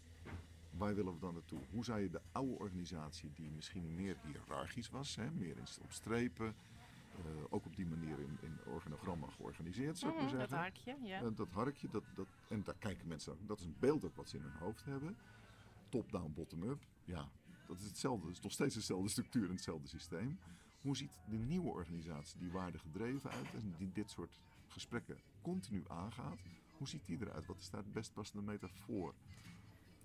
[0.71, 1.61] waar willen we dan naartoe?
[1.71, 5.93] Hoe zou je de oude organisatie, die misschien meer hiërarchisch was, hè, meer in, op
[5.93, 6.55] strepen,
[7.17, 10.59] eh, ook op die manier in, in organogramma georganiseerd, zou ik maar Mm, dat zeggen.
[10.59, 11.21] harkje, ja.
[11.23, 13.49] Eh, dat harkje, dat, dat, en daar kijken mensen ook.
[13.49, 15.17] Dat is een beeld ook wat ze in hun hoofd hebben.
[15.89, 16.87] Top-down, bottom-up.
[17.05, 17.29] Ja,
[17.67, 18.27] dat is hetzelfde.
[18.27, 20.39] Het is nog steeds dezelfde structuur en hetzelfde systeem.
[20.81, 25.85] Hoe ziet de nieuwe organisatie die waarde gedreven uit en die dit soort gesprekken continu
[25.89, 26.39] aangaat?
[26.77, 27.47] Hoe ziet die eruit?
[27.47, 29.15] Wat is daar het best passende metafoor?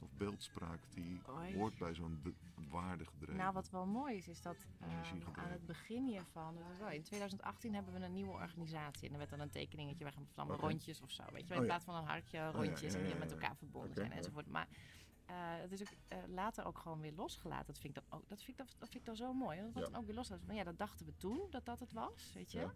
[0.03, 1.55] Of beeldspraak die Oei.
[1.57, 2.33] hoort bij zo'n de-
[2.69, 3.35] waardegedreven?
[3.35, 4.91] Nou, wat wel mooi is, is dat ehm,
[5.33, 6.55] aan het begin hiervan,
[6.91, 9.05] in 2018 hebben we een nieuwe organisatie.
[9.07, 11.23] En er werd dan een tekeningetje weg van rondjes of zo.
[11.31, 11.53] Weet je.
[11.53, 11.67] Oh, in ja.
[11.67, 14.47] plaats van een hartje, ja, rondjes ja, en die met elkaar verbonden Oké, zijn enzovoort.
[14.47, 14.67] Maar
[15.25, 17.65] eh, het is ook eh, later ook gewoon weer losgelaten.
[17.65, 19.61] Dat vind ik dan, ook, dat vind ik, dat, dat vind ik dan zo mooi.
[19.61, 19.91] Dat wordt Ja.
[19.93, 20.47] dan ook weer losgelaten.
[20.47, 22.59] Van ja, dat dachten we toen, dat dat het was, weet je.
[22.59, 22.73] Ja.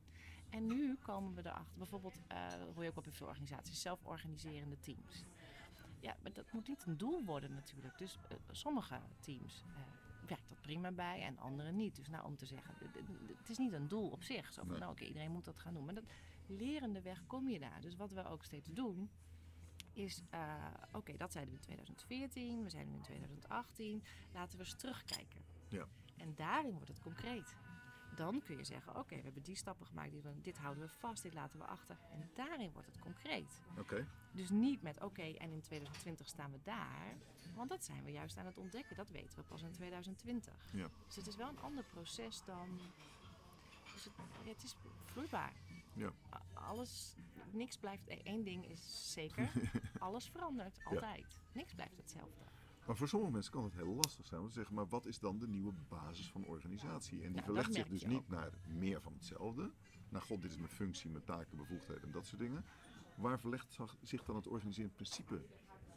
[0.49, 4.79] En nu komen we erachter, bijvoorbeeld, dat hoor je ook op in veel organisaties, zelforganiserende
[4.79, 5.25] teams.
[5.99, 7.97] Ja, maar dat moet niet een doel worden natuurlijk.
[7.97, 9.81] Dus eh, sommige teams eh,
[10.27, 11.95] werkt dat prima bij en andere niet.
[11.95, 12.73] Dus nou, om te zeggen,
[13.37, 14.53] het is niet een doel op zich.
[14.53, 14.79] Zo van, Nee.
[14.79, 15.85] nou oké, iedereen moet dat gaan doen.
[15.85, 16.03] Maar dat,
[16.45, 17.81] lerende weg kom je daar.
[17.81, 19.09] Dus wat we ook steeds doen,
[19.93, 24.03] is, eh, oké, dat zeiden we in 2014, we zijn nu in 2018.
[24.33, 25.41] Laten we eens terugkijken.
[25.67, 25.87] Ja.
[26.17, 27.55] En daarin wordt het concreet.
[28.17, 31.23] Dan kun je zeggen, oké, we hebben die stappen gemaakt, die dit houden we vast,
[31.23, 31.97] dit laten we achter.
[32.11, 33.61] En daarin wordt het concreet.
[33.77, 37.17] Oké, Dus niet met oké, en in 2020 staan we daar.
[37.55, 38.95] Want dat zijn we juist aan het ontdekken.
[38.95, 40.53] Dat weten we pas in 2020.
[40.73, 40.87] Ja.
[41.05, 42.79] Dus het is wel een ander proces dan.
[43.93, 44.13] Dus het,
[44.43, 45.53] ja, het is vloeibaar.
[45.93, 46.11] Ja.
[46.53, 47.15] Alles,
[47.51, 48.07] niks blijft.
[48.07, 49.51] één ding is zeker:
[49.99, 51.37] alles verandert altijd.
[51.51, 52.41] Niks blijft hetzelfde.
[52.87, 55.19] Maar voor sommige mensen kan het heel lastig zijn om te zeggen, maar wat is
[55.19, 57.21] dan de nieuwe basis van organisatie?
[57.23, 59.71] En die Ja, verlegt zich dus niet naar meer van hetzelfde.
[60.09, 62.65] Naar god, dit is mijn functie, mijn taken, bevoegdheden en dat soort dingen.
[63.15, 65.45] Waar verlegt zich dan het organiserend principe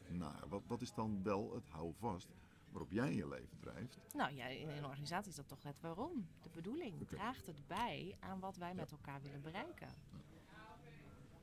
[0.09, 0.49] naar?
[0.49, 2.29] Wat, wat is dan wel het houvast
[2.71, 3.99] waarop jij je leven drijft?
[4.15, 6.27] Nou ja, in een organisatie is dat toch net waarom.
[6.43, 7.09] De bedoeling.
[7.09, 9.89] Draagt het bij aan wat wij met elkaar willen bereiken.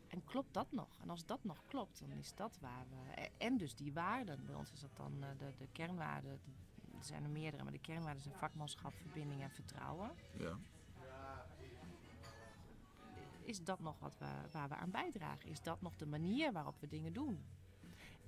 [0.08, 0.88] En klopt dat nog?
[1.02, 3.30] En als dat nog klopt, dan is dat waar we.
[3.38, 4.46] En dus die waarden.
[4.46, 6.40] Bij ons is dat dan eh, de, de kernwaarden.
[6.44, 10.12] de- Er zijn er meerdere, maar de kernwaarden zijn vakmanschap, verbinding en vertrouwen.
[10.38, 10.58] Ja.
[13.44, 15.50] Is dat nog wat we, waar we aan bijdragen?
[15.50, 17.44] Is dat nog de manier waarop we dingen doen?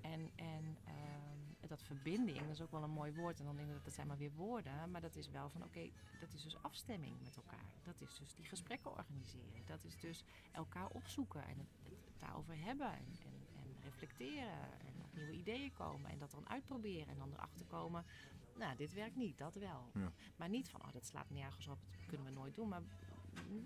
[0.01, 0.77] En, en
[1.69, 3.39] dat verbinding, dat is ook wel een mooi woord.
[3.39, 4.91] En dan denk ik dat dat zijn maar weer woorden.
[4.91, 5.89] Maar dat is wel van, oké,
[6.19, 7.73] dat is dus afstemming met elkaar.
[7.83, 9.65] Dat is dus die gesprekken organiseren.
[9.65, 11.67] Dat is dus elkaar opzoeken en het,
[12.19, 12.91] daarover hebben.
[12.91, 17.33] En, en, en reflecteren en op nieuwe ideeën komen en dat dan uitproberen en dan
[17.33, 18.05] erachter komen,
[18.59, 19.89] nou, dit werkt niet, dat wel.
[19.93, 20.11] Ja.
[20.35, 22.67] Maar niet van, oh, dat slaat nergens op, dat kunnen we nooit doen.
[22.67, 22.81] Maar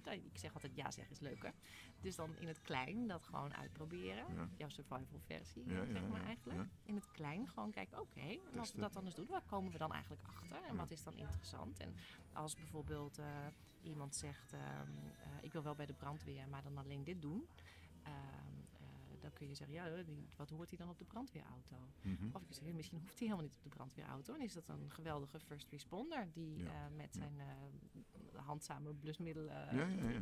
[0.04, 1.54] ik zeg altijd, ja zeggen is leuker.
[2.02, 4.36] Dus dan in het klein dat gewoon uitproberen.
[4.36, 4.50] Ja.
[4.58, 6.70] Jouw survival versie, Ja, zeg maar eigenlijk.
[6.84, 9.72] In het klein gewoon kijken, oké, en als we dat dan eens doen, waar komen
[9.72, 10.64] we dan eigenlijk achter?
[10.64, 11.80] En wat is dan interessant?
[11.80, 11.96] En
[12.34, 13.26] als bijvoorbeeld eh,
[13.82, 17.48] iemand zegt, ehm, eh, ik wil wel bij de brandweer, maar dan alleen dit doen.
[19.24, 21.76] Eh, dan kun je zeggen, ja, die- wat hoort hij dan op de brandweerauto?
[22.02, 22.30] Mhm.
[22.34, 24.34] Of ik zeg, "Hey, misschien hoeft hij helemaal niet op de brandweerauto.
[24.34, 26.86] En is dat een geweldige first responder die Ja.
[26.86, 27.48] eh, met zijn eh,
[28.46, 30.22] handzame blusmiddelen Ja, ja, ja.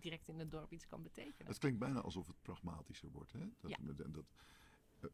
[0.00, 1.46] direct in het dorp iets kan betekenen.
[1.46, 3.32] Het klinkt bijna alsof het pragmatischer wordt.
[3.32, 3.38] Hè?
[3.60, 3.70] Dat,
[4.00, 4.24] en, dat,
[5.00, 5.10] eh,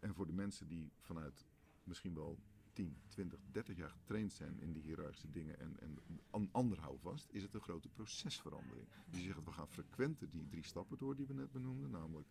[0.00, 1.44] en voor de mensen die vanuit
[1.84, 2.38] misschien wel
[2.72, 5.98] 10, 20, 30 jaar getraind zijn in die hiërarchische dingen en, en
[6.30, 8.88] an, ander houvast, is het een grote procesverandering.
[9.06, 11.90] Dus je zegt, we gaan frequenter die drie stappen door die we net benoemden.
[11.90, 12.28] Namelijk,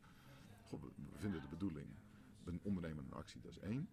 [0.69, 1.87] goh, we vinden de bedoeling,
[2.43, 3.89] een ondernemen een actie, dat is één.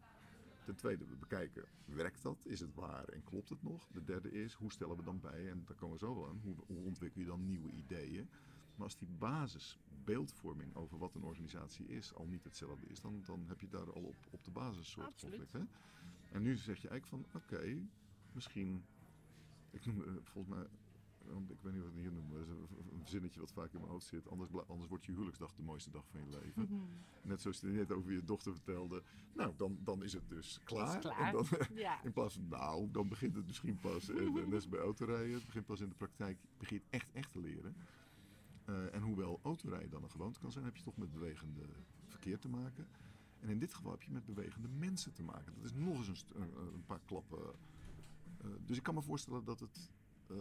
[0.64, 2.44] Ten tweede, we bekijken, werkt dat?
[2.44, 3.86] Is het waar en klopt het nog?
[3.92, 5.50] De derde is, hoe stellen we dan bij?
[5.50, 6.40] En daar komen we zo wel aan.
[6.42, 8.28] Hoe, hoe ontwikkel je dan nieuwe ideeën?
[8.74, 13.22] Maar als die basis, beeldvorming over wat een organisatie is, al niet hetzelfde is, dan,
[13.24, 15.36] dan heb je daar al op, op de basis soort Absoluut.
[15.36, 15.52] conflict.
[15.52, 16.34] Hè?
[16.36, 17.78] En nu zeg je eigenlijk van, oké,
[18.32, 18.84] misschien,
[19.70, 20.66] ik noem eh, volgens mij,
[21.48, 23.72] ik weet niet wat ik hier noem, maar dat is een, een zinnetje wat vaak
[23.72, 24.28] in mijn hoofd zit.
[24.28, 26.62] Anders, anders wordt je huwelijksdag de mooiste dag van je leven.
[26.62, 26.74] Mhm.
[27.22, 29.02] Net zoals je net over je dochter vertelde.
[29.34, 30.98] Nou, dan, dan is het dus klaar.
[30.98, 31.18] klaar.
[31.18, 34.52] En dan, Ja, in plaats van, nou, dan begint het misschien pas, en, en net
[34.54, 37.76] als bij autorijden, het begint pas in de praktijk, begint echt echt te leren.
[38.64, 41.62] Eh, en hoewel autorijden dan een gewoonte kan zijn, heb je toch met bewegende
[42.06, 42.86] verkeer te maken.
[43.40, 45.54] En in dit geval heb je met bewegende mensen te maken.
[45.54, 47.54] Dat is nog eens een, een, paar klappen.
[48.38, 49.90] Eh, dus ik kan me voorstellen dat het
[50.26, 50.36] eh,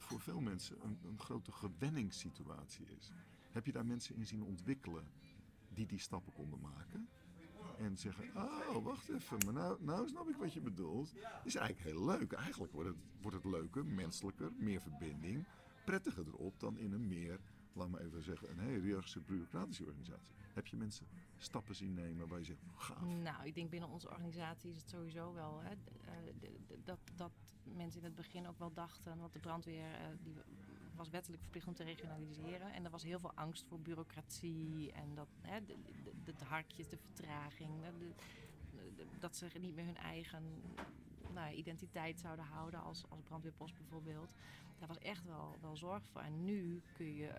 [0.00, 3.12] voor veel mensen een, een grote gewenningssituatie is.
[3.50, 5.04] Heb je daar mensen in zien ontwikkelen
[5.68, 7.08] die die stappen konden maken?
[7.78, 11.12] En zeggen, oh, wacht even, maar nou, nou snap ik wat je bedoelt.
[11.44, 12.32] is eigenlijk heel leuk.
[12.32, 15.46] Eigenlijk wordt het, wordt het leuker, menselijker, meer verbinding,
[15.84, 17.40] prettiger erop dan in een meer,
[17.72, 20.34] laat maar even zeggen, een hele bureaucratische organisatie.
[20.52, 21.06] Heb je mensen
[21.38, 23.00] stappen zien nemen waar je zegt, gaaf.
[23.00, 26.50] Nou, ik denk binnen onze organisatie is het sowieso wel hè, eh,
[26.84, 30.34] dat, dat mensen in het begin ook wel dachten, want de brandweer eh, die
[30.96, 35.14] was wettelijk verplicht om te regionaliseren en er was heel veel angst voor bureaucratie en
[35.14, 35.76] dat hè, de,
[36.24, 37.70] de, harkjes, de vertraging,
[39.18, 40.42] dat ze niet meer hun eigen
[41.32, 44.34] nou, identiteit zouden houden als, als brandweerpost bijvoorbeeld.
[44.78, 46.20] Daar was echt wel, wel zorg voor.
[46.20, 47.30] En nu kun je,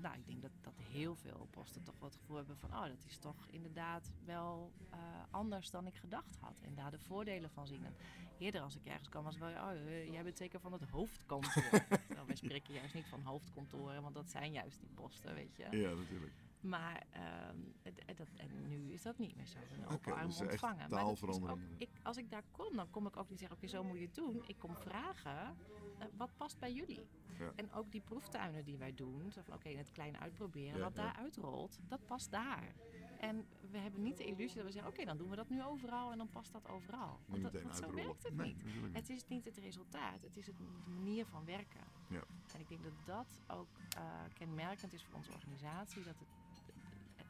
[0.00, 2.82] nou, ik denk dat, dat heel veel posten toch wel het gevoel hebben van, oh,
[2.82, 4.98] dat is toch inderdaad wel eh,
[5.30, 6.60] anders dan ik gedacht had.
[6.60, 7.84] En daar de voordelen van zien.
[7.84, 7.94] En
[8.38, 11.70] eerder als ik ergens kwam was wel, oh, eh, jij bent zeker van het hoofdkantoor.
[12.06, 15.62] Terwijl wij spreken juist niet van hoofdkantoren, want dat zijn juist die posten, weet je.
[15.62, 16.32] Ja, natuurlijk.
[16.62, 19.58] Maar ehm, het- dat, en nu is dat niet meer zo.
[19.72, 20.90] Een open arm dus ontvangen.
[20.90, 23.84] Maar ook- ik, als ik daar kom, dan kom ik ook niet zeggen, oké, zo
[23.84, 24.42] moet je het doen.
[24.46, 25.56] Ik kom vragen,
[25.98, 27.06] eh, wat past bij jullie?
[27.38, 27.52] Ja.
[27.56, 30.84] En ook die proeftuinen die wij doen, zo van oké, in het klein uitproberen, Ja,
[30.84, 31.02] wat ja.
[31.02, 32.74] daar uitrolt, dat past daar.
[33.18, 35.62] En we hebben niet de illusie dat we zeggen, oké, dan doen we dat nu
[35.64, 37.20] overal en dan past dat overal.
[37.26, 38.94] Want, dat, want zo werkt het nee, niet.
[38.94, 41.80] Het is niet het resultaat, het is het, de manier van werken.
[42.08, 42.22] Ja.
[42.54, 44.02] En ik denk dat dat ook eh,
[44.32, 46.02] kenmerkend is voor onze organisatie.
[46.04, 46.28] Dat het,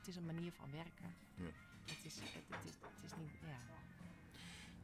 [0.02, 1.14] het is een manier van werken.
[1.34, 1.44] Ja.
[1.84, 3.58] Het, is, het, het is, het is niet ja,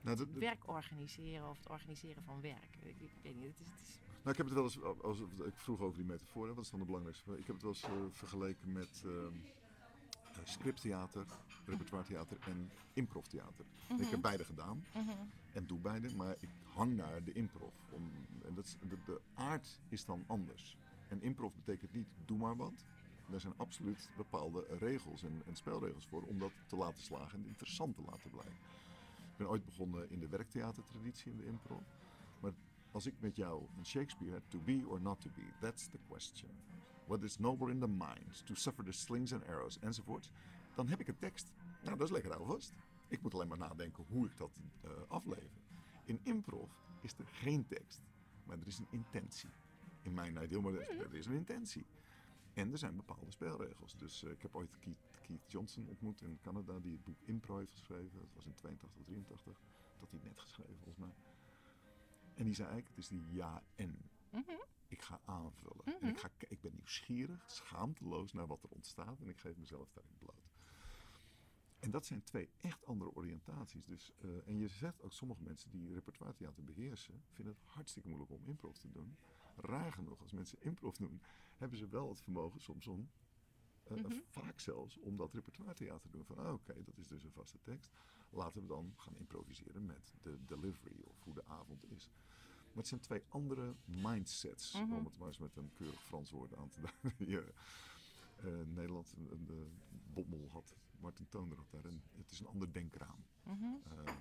[0.00, 2.76] Nou, werk organiseren of het organiseren van werk.
[2.82, 5.18] Ik, ik weet niet, het is, het is Nou, ik heb het wel eens, als,
[5.44, 7.38] ik vroeg over die metafoor, hè, wat is dan de belangrijkste?
[7.38, 9.10] Ik heb het wel eens eh, vergeleken met eh,
[10.44, 11.26] scripttheater,
[11.64, 13.64] repertoiretheater en improvtheater.
[13.98, 14.84] Ik heb beide gedaan
[15.52, 17.74] en doe beide, maar ik hang naar de improv.
[17.90, 18.10] Om,
[18.44, 20.76] en dat is, de, de aard is dan anders.
[21.08, 22.84] En improv betekent niet doe maar wat.
[23.33, 27.47] Er zijn absoluut bepaalde regels en, en spelregels voor om dat te laten slagen en
[27.47, 28.59] interessant te laten blijven.
[29.31, 31.83] Ik ben ooit begonnen in de werktheatertraditie in de improv.
[32.41, 32.53] Maar
[32.91, 35.99] als ik met jou een Shakespeare heb, to be or not to be, that's the
[36.09, 36.51] question.
[37.07, 40.31] What is noble in the mind, to suffer the slings and arrows, enzovoort.
[40.74, 41.53] Dan heb ik een tekst.
[41.83, 42.72] Nou, dat is lekker alvast.
[43.09, 45.61] Ik moet alleen maar nadenken hoe ik dat eh, aflever.
[46.05, 46.70] In improv
[47.01, 48.03] is er geen tekst,
[48.45, 49.51] maar er is een intentie.
[50.03, 51.87] In mijn ideal, maar er is een intentie.
[52.59, 53.96] En er zijn bepaalde spelregels.
[53.96, 57.59] Dus eh, ik heb ooit Keith, Keith Johnson ontmoet in Canada, die het boek Impro
[57.59, 58.18] heeft geschreven.
[58.20, 59.61] Dat was in 82, 83.
[59.98, 61.14] Dat hij net geschreven, volgens mij.
[62.34, 64.11] En die zei eigenlijk, het is die ja en.
[64.88, 65.84] Ik ga aanvullen.
[66.00, 69.20] En ik, ga, ik ben nieuwsgierig, schaamteloos naar wat er ontstaat.
[69.20, 70.52] En ik geef mezelf daarin bloot.
[71.78, 73.86] En dat zijn twee echt andere oriëntaties.
[73.86, 78.32] Dus, eh, en je zegt ook, sommige mensen die repertoiretheater beheersen, vinden het hartstikke moeilijk
[78.32, 79.16] om improv te doen.
[79.61, 81.20] Raar genoeg, als mensen improv doen,
[81.56, 83.11] hebben ze wel het vermogen soms om
[83.88, 84.12] Eh, Mhm.
[84.26, 86.24] Vaak zelfs om dat repertoire theater te doen.
[86.24, 87.92] Van ah, oké, dat is dus een vaste tekst.
[88.30, 92.11] Laten we dan gaan improviseren met de delivery of hoe de avond is.
[92.66, 94.72] Maar het zijn twee andere mindsets.
[94.72, 94.92] Mhm.
[94.92, 96.80] Om het maar eens met een keurig Frans woord aan te
[97.18, 97.54] duiden.
[98.36, 101.84] Eh, Nederland, een, een Bommel had, Martin Toonder had daar.
[101.84, 103.24] En het is een ander denkraam.
[103.44, 103.64] Mhm.
[103.84, 104.14] Eh,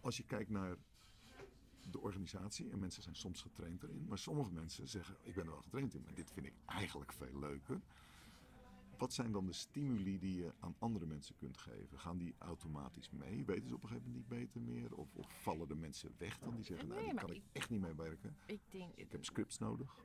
[0.00, 0.76] als je kijkt naar
[1.90, 5.50] de organisatie, en mensen zijn soms getraind erin, maar sommige mensen zeggen: Ik ben er
[5.50, 7.80] wel getraind in, maar dit vind ik eigenlijk veel leuker.
[8.98, 11.98] Wat zijn dan de stimuli die je aan andere mensen kunt geven?
[11.98, 13.44] Gaan die automatisch mee?
[13.44, 14.94] Weten ze op een gegeven moment niet beter meer?
[14.96, 17.70] Of, of vallen de mensen weg dan die zeggen: Nou, daar kan ik ik- echt
[17.70, 18.36] niet mee werken.
[18.46, 20.04] Ik denk, Ik heb scripts nodig.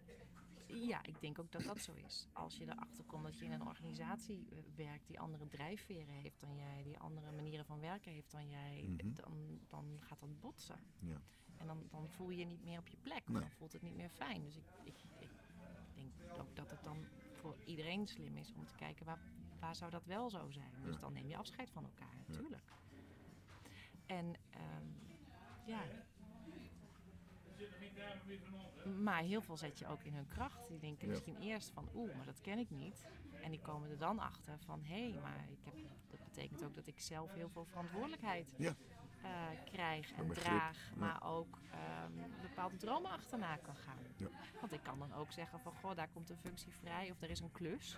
[0.67, 2.27] Ja, ik denk ook dat dat zo is.
[2.33, 6.39] Als je erachter komt dat je in een organisatie eh, werkt die andere drijfveren heeft
[6.39, 9.13] dan jij, die andere manieren van werken heeft dan jij, Mhm.
[9.13, 10.79] dan, dan gaat dat botsen.
[10.99, 11.21] Ja.
[11.58, 13.28] En dan, dan voel je je niet meer op je plek.
[13.28, 13.41] Nee.
[13.41, 14.43] Dan voelt het niet meer fijn.
[14.43, 15.30] Dus ik, ik, ik
[15.95, 16.97] denk ook dat het dan
[17.32, 19.20] voor iedereen slim is om te kijken waar,
[19.60, 20.72] waar zou dat wel zo zijn.
[20.84, 20.99] Dus Ja.
[20.99, 22.72] dan neem je afscheid van elkaar, natuurlijk.
[24.06, 24.86] En ehm,
[25.66, 25.82] ja.
[29.01, 30.68] Maar heel veel zet je ook in hun kracht.
[30.68, 31.12] Die denken Ja.
[31.14, 33.06] misschien eerst van oeh, maar dat ken ik niet.
[33.41, 35.74] En die komen er dan achter van hé, hey, maar ik heb,
[36.10, 38.76] dat betekent ook dat ik zelf heel veel verantwoordelijkheid Ja.
[39.26, 40.89] Eh, krijg en draag.
[40.89, 40.95] ja.
[40.97, 42.11] Maar ook ehm,
[42.41, 43.97] bepaalde dromen achterna kan gaan.
[44.17, 44.28] Ja.
[44.59, 47.30] Want ik kan dan ook zeggen van goh, daar komt een functie vrij of er
[47.30, 47.97] is een klus.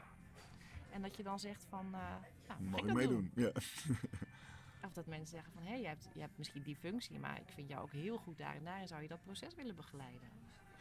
[0.91, 2.21] En dat je dan zegt van, nou,
[2.59, 3.31] Mag ik ik dat meedoen?
[3.35, 3.51] Ja.
[4.85, 7.39] Of dat mensen zeggen van, hé, hey, je, hebt, je hebt misschien die functie, maar
[7.39, 10.29] ik vind jou ook heel goed daar en daarin zou je dat proces willen begeleiden.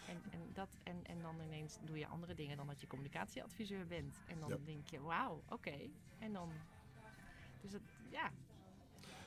[0.09, 3.87] En, en, dat, en, en dan ineens doe je andere dingen dan dat je communicatieadviseur
[3.87, 4.21] bent.
[4.27, 4.57] En dan Ja.
[4.65, 5.75] denk je, wauw, oké.
[6.19, 6.51] En dan,
[7.61, 8.31] dus het, ja,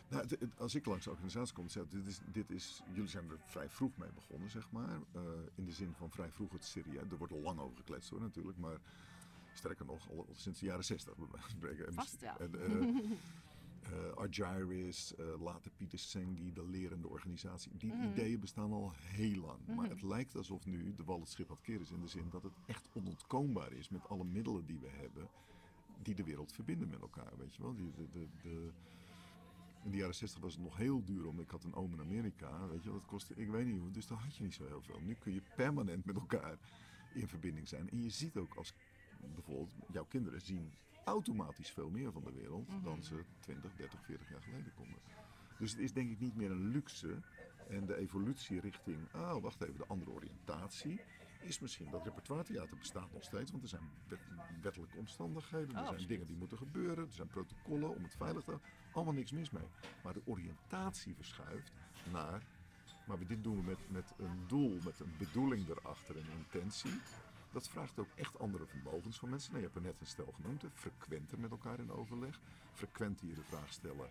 [0.10, 2.82] Nou, het- het- als ik langs de organisatie kom, zeg ik, dit is, dit is,
[2.93, 4.99] jullie zijn er vrij vroeg mee begonnen, zeg maar.
[5.12, 5.22] Eh,
[5.55, 7.12] in de zin van vrij vroeg het serieus.
[7.12, 8.57] Er wordt al lang over gekletst hoor, natuurlijk.
[8.57, 8.80] Maar
[9.53, 11.14] sterker nog, al, al sinds de jaren zestig
[11.93, 12.38] Vast wel.
[12.38, 12.88] En, eh,
[13.82, 17.72] eh, Argyris, eh, later Pieter Senge, de lerende organisatie.
[17.78, 18.07] Die Mhm.
[18.10, 19.60] ideeën bestaan al heel lang.
[19.68, 19.89] Maar Mhm.
[19.89, 21.91] het lijkt alsof nu de wal het schip het keren is.
[21.91, 25.28] In de zin dat het echt onontkoombaar is met alle middelen die we hebben.
[26.01, 27.76] Die de wereld verbinden met elkaar, weet je wel.
[27.76, 28.70] Die, de, de, de,
[29.84, 31.39] in de jaren 60 was het nog heel duur om.
[31.39, 32.89] Ik had een oom in Amerika, weet je.
[32.91, 34.99] Dat kostte, ik weet niet hoe, dus daar had je niet zo heel veel.
[34.99, 36.57] Nu kun je permanent met elkaar
[37.13, 37.89] in verbinding zijn.
[37.89, 38.73] En je ziet ook als
[39.34, 40.71] bijvoorbeeld jouw kinderen zien
[41.05, 42.84] automatisch veel meer van de wereld Mhm.
[42.84, 44.99] dan ze 20, 30, 40 jaar geleden konden.
[45.59, 47.21] Dus het is denk ik niet meer een luxe.
[47.69, 50.99] En de evolutie richting, oh wacht even, de andere oriëntatie
[51.41, 54.19] is misschien dat repertoire theater bestaat nog steeds, want er zijn wet-
[54.61, 58.43] wettelijke omstandigheden, er Oh, zijn dingen die moeten gebeuren, er zijn protocollen om het veilig
[58.43, 59.68] te houden, allemaal niks mis mee.
[60.04, 61.72] Maar de oriëntatie verschuift
[62.12, 62.44] naar,
[63.08, 67.02] maar dit doen we met, met een doel, met een bedoeling erachter, een intentie.
[67.52, 69.52] Dat vraagt ook echt andere vermogens van mensen.
[69.52, 72.40] Nou, je hebt er net een stel genoemd, frequenter met elkaar in overleg.
[72.74, 74.10] Frequenter je de vraag stellen,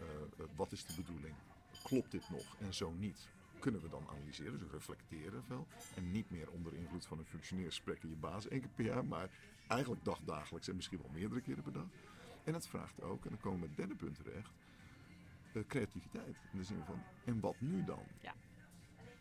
[0.00, 1.34] eh, eh, wat is de bedoeling?
[1.82, 2.56] Klopt dit nog?
[2.58, 3.28] En zo niet.
[3.58, 5.66] Kunnen we dan analyseren, dus reflecteren veel.
[5.96, 9.04] En niet meer onder invloed van een functioneringsgesprek in je baas één keer per jaar,
[9.04, 9.30] maar
[9.66, 11.86] eigenlijk dagdagelijks en misschien wel meerdere keren per dag.
[12.44, 14.52] En het vraagt ook, en dan komen we met het derde punt terecht,
[15.54, 16.36] eh, creativiteit.
[16.52, 18.02] In de zin van, en wat nu dan?
[18.22, 18.34] Ja.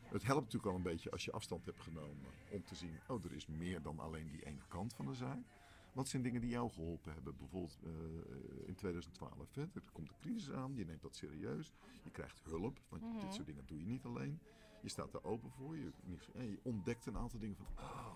[0.04, 3.24] Het helpt natuurlijk al een beetje als je afstand hebt genomen om te zien, oh,
[3.24, 5.40] er is meer dan alleen die ene kant van de zaak.
[5.94, 7.38] Wat zijn dingen die jou geholpen hebben?
[7.38, 9.62] Bijvoorbeeld eh, in 2012, hè?
[9.62, 13.20] er komt een crisis aan, je neemt dat serieus, je krijgt hulp, want Mhm.
[13.20, 14.40] dit soort dingen doe je niet alleen.
[14.82, 15.92] Je staat er open voor, je,
[16.34, 18.16] en je ontdekt een aantal dingen van, oh,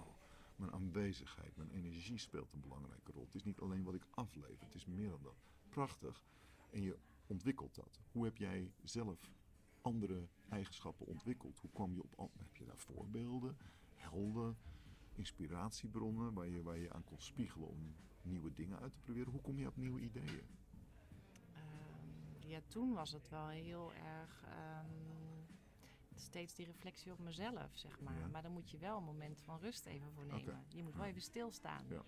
[0.58, 3.24] mijn aanwezigheid, mijn energie speelt een belangrijke rol.
[3.26, 5.44] Het is niet alleen wat ik aflever, het is meer dan dat.
[5.70, 6.24] Prachtig.
[6.70, 6.98] En je
[7.28, 8.00] ontwikkelt dat.
[8.12, 9.32] Hoe heb jij zelf
[9.82, 11.60] andere eigenschappen ontwikkeld?
[11.60, 12.32] Hoe kwam je op...
[12.38, 13.58] Heb je daar voorbeelden,
[13.94, 14.58] helden,
[15.14, 19.32] inspiratiebronnen waar je, waar je aan kon spiegelen om nieuwe dingen uit te proberen?
[19.32, 20.48] Hoe kom je op nieuwe ideeën?
[21.54, 25.17] Ehm, ja, toen was het wel heel erg ehm,
[26.20, 28.20] steeds die reflectie op mezelf, zeg maar.
[28.20, 28.28] Ja.
[28.28, 30.64] Maar dan moet je wel een moment van rust even voor nemen.
[30.68, 31.86] Je moet wel even stilstaan.
[31.90, 32.02] Ja.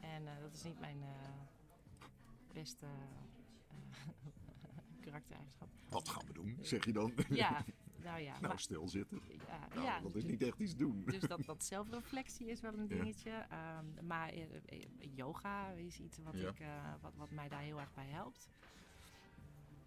[0.00, 2.06] En eh, dat is niet mijn eh,
[2.52, 4.06] beste eh,
[5.04, 5.68] karaktereigenschap.
[5.88, 7.12] Wat gaan we doen, zeg je dan?
[7.28, 7.64] Ja,
[8.02, 8.32] nou ja.
[8.40, 9.20] nou, maar- stilzitten.
[9.48, 11.04] ja, Nou, ja, dat is niet echt iets doen.
[11.04, 13.30] dus dat, dat zelfreflectie is wel een dingetje.
[13.30, 14.32] Ehm, maar
[15.14, 16.64] yoga is iets wat, ik,
[17.00, 18.48] wat, wat mij daar heel erg bij helpt.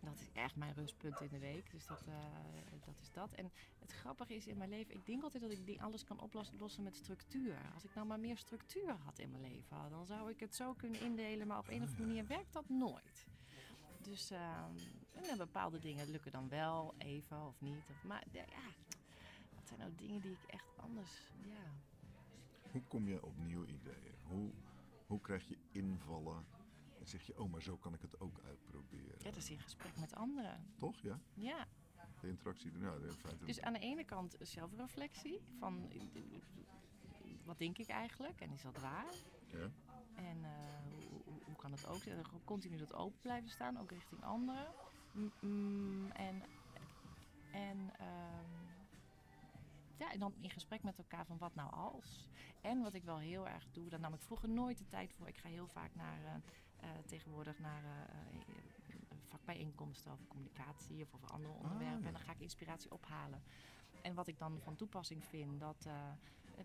[0.02, 1.72] Dat is echt mijn rustpunt in de week.
[1.72, 2.16] Dus dat, eh,
[2.86, 3.34] dat is dat.
[3.34, 6.20] En het grappige is in mijn leven, ik denk altijd dat ik die alles kan
[6.20, 7.58] oplossen met structuur.
[7.74, 10.74] Als ik nou maar meer structuur had in mijn leven, dan zou ik het zo
[10.74, 11.48] kunnen indelen.
[11.48, 13.28] Maar op een of andere manier werkt dat nooit.
[14.02, 14.74] Dus ehm,
[15.14, 17.90] en bepaalde dingen lukken dan wel even of niet.
[17.90, 18.46] Of, maar ja,
[19.56, 21.32] wat zijn nou dingen die ik echt anders.
[21.42, 21.74] Ja.
[22.72, 24.16] Hoe kom je op nieuwe ideeën?
[24.24, 24.52] Hoe
[25.08, 26.46] Hoe krijg je invallen?
[27.10, 29.16] Zeg je, oh, maar zo kan ik het ook uitproberen.
[29.18, 30.66] Ja, dat is in gesprek met anderen.
[30.78, 31.02] Toch?
[31.02, 31.20] Ja?
[31.34, 31.68] Ja,
[32.22, 32.72] De interactie.
[32.72, 33.46] Nou, in feite.
[33.46, 35.92] dus aan de ene kant zelfreflectie van
[37.44, 39.14] wat denk ik eigenlijk en is dat waar?
[39.48, 39.70] Ja.
[40.16, 40.52] En eh,
[41.46, 42.02] hoe, kan het ook?
[42.46, 44.68] Continu dat open blijven staan, ook richting anderen.
[45.40, 46.44] Mm, en
[47.52, 48.50] en, ehm,
[49.98, 52.28] ja, en dan in gesprek met elkaar van wat nou als.
[52.62, 55.28] En wat ik wel heel erg doe, daar nam ik vroeger nooit de tijd voor.
[55.28, 56.36] Ik ga heel vaak naar, eh,
[56.82, 58.96] eh, tegenwoordig naar eh, eh,
[59.28, 62.02] vakbijeenkomsten over communicatie of over andere onderwerpen.
[62.02, 62.08] ja.
[62.08, 63.42] En dan ga ik inspiratie ophalen.
[64.02, 65.88] En wat ik dan van toepassing vind, dat,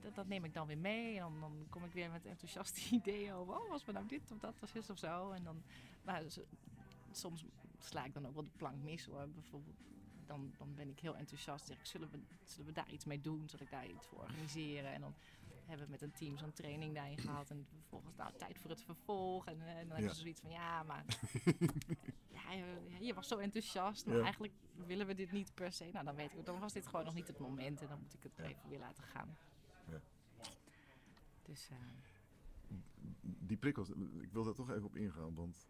[0.00, 1.14] dat, dat neem ik dan weer mee.
[1.14, 4.30] En dan, dan kom ik weer met enthousiaste ideeën over, oh, was me nou dit
[4.30, 5.30] of dat of is of zo.
[5.30, 5.62] En dan,
[6.02, 6.38] nou, dus,
[7.10, 7.44] soms
[7.78, 9.28] sla ik dan ook wel de plank mis hoor.
[9.28, 9.76] Bijvoorbeeld,
[10.26, 11.66] dan, dan ben ik heel enthousiast.
[11.66, 13.48] Zeg ik, zullen we, zullen we daar iets mee doen?
[13.48, 14.92] Zal ik daar iets voor organiseren?
[14.92, 15.14] En dan
[15.66, 17.50] hebben we met een team zo'n training daarin gehad.
[17.50, 19.46] En vervolgens, nou, tijd voor het vervolg.
[19.46, 21.04] En, eh, en dan hebben ze zoiets van, ja, maar...
[22.38, 24.52] ja, je, je was zo enthousiast, maar eigenlijk
[24.86, 25.90] willen we dit niet per se.
[25.92, 27.80] Nou, dan weet ik, dan was dit gewoon nog niet het moment.
[27.80, 29.36] En dan moet ik het even weer laten gaan.
[29.90, 30.00] Ja.
[31.42, 31.76] Dus, eh,
[33.20, 33.90] Die prikkels,
[34.20, 35.68] ik wil daar toch even op ingaan, want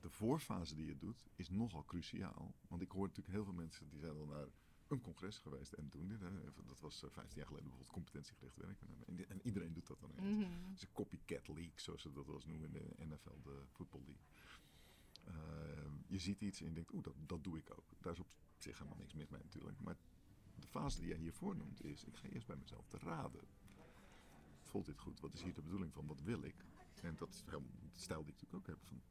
[0.00, 2.54] de voorfase die je doet is nogal cruciaal.
[2.68, 4.46] Want ik hoor natuurlijk heel veel mensen die zijn al naar
[4.90, 6.20] een congres geweest en doen dit.
[6.20, 6.30] Hè.
[6.66, 8.88] Dat was eh, 15 jaar geleden bijvoorbeeld competentiegericht werken.
[9.06, 10.26] En, en iedereen doet dat dan eens.
[10.68, 13.62] Het is een copycat league, zoals ze dat wel eens noemen in de NFL, de
[13.72, 14.24] Football League.
[15.24, 17.84] Ehm, je ziet iets en je denkt, oeh, dat, dat doe ik ook.
[18.00, 18.26] Daar is op
[18.58, 19.80] zich helemaal niks mis mee natuurlijk.
[19.80, 19.96] Maar
[20.54, 23.40] de fase die jij hiervoor noemt is, ik ga eerst bij mezelf te raden.
[24.62, 25.20] Voelt dit goed?
[25.20, 26.06] Wat is hier de bedoeling van?
[26.06, 26.54] Wat wil ik?
[27.02, 28.86] En dat is helemaal de stijl die ik natuurlijk ook heb.
[28.86, 29.02] Van,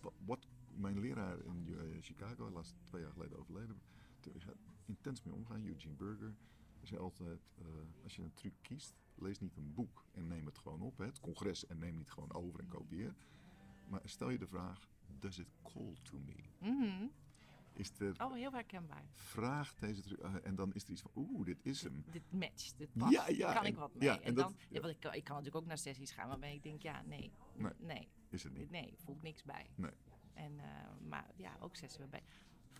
[0.00, 3.80] wa- wat, mijn leraar in eh, Chicago, helaas twee jaar geleden overleden,
[4.30, 4.56] daar gaat
[4.86, 6.34] intens mee omgaan, Eugene Burger.
[6.82, 7.64] Zei altijd, eh,
[8.02, 10.98] als je een truc kiest, lees niet een boek en neem het gewoon op.
[10.98, 13.14] Hè, het congres en neem niet gewoon over en kopieer.
[13.88, 16.34] Maar stel je de vraag, does it call to me?
[16.70, 17.06] Mhm.
[17.74, 19.04] Is er, Oh, heel herkenbaar.
[19.12, 22.04] vraag deze truc, eh, en dan is er iets van, oeh, dit is hem.
[22.10, 23.12] Dit matcht, dit past.
[23.12, 24.02] Ja, ja, kan en- ik wat mee?
[24.08, 24.80] ja, en en dan, dat- ja, ja.
[24.80, 27.32] want ik, kan- ik kan natuurlijk ook naar sessies gaan waarbij ik denk, ja, nee,
[27.56, 27.72] Nee.
[27.78, 28.70] nee, Is het niet?
[28.70, 29.70] nee, voelt niks bij.
[29.74, 29.90] Nee.
[30.34, 32.22] En, eh, maar ja, ook sessies waarbij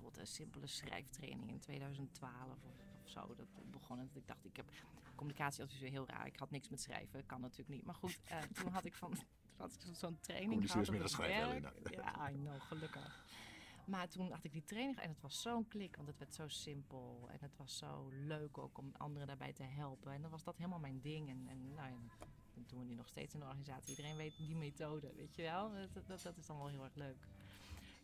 [0.03, 2.59] bijvoorbeeld een simpele schrijftraining in 2012 of,
[3.03, 3.34] of zo.
[3.34, 4.70] Dat begon en dat ik dacht, ik heb
[5.14, 6.26] communicatieadviseur heel raar.
[6.26, 7.84] Ik had niks met schrijven, kan natuurlijk niet.
[7.84, 9.16] Maar goed, eh, toen had ik van
[9.57, 11.94] had ik zo'n training gehad het schrijven, werk.
[11.94, 13.24] Ja, I know, gelukkig.
[13.86, 16.48] Maar toen had ik die training en het was zo'n klik, want het werd zo
[16.48, 17.28] simpel.
[17.30, 20.12] En het was zo leuk ook om anderen daarbij te helpen.
[20.12, 21.28] En dan was dat helemaal mijn ding.
[21.28, 21.98] En, en nou ja,
[22.55, 23.90] dat doen we nu nog steeds in de organisatie.
[23.90, 25.72] Iedereen weet die methode, weet je wel.
[25.92, 27.26] Dat, dat, dat is dan wel heel erg leuk.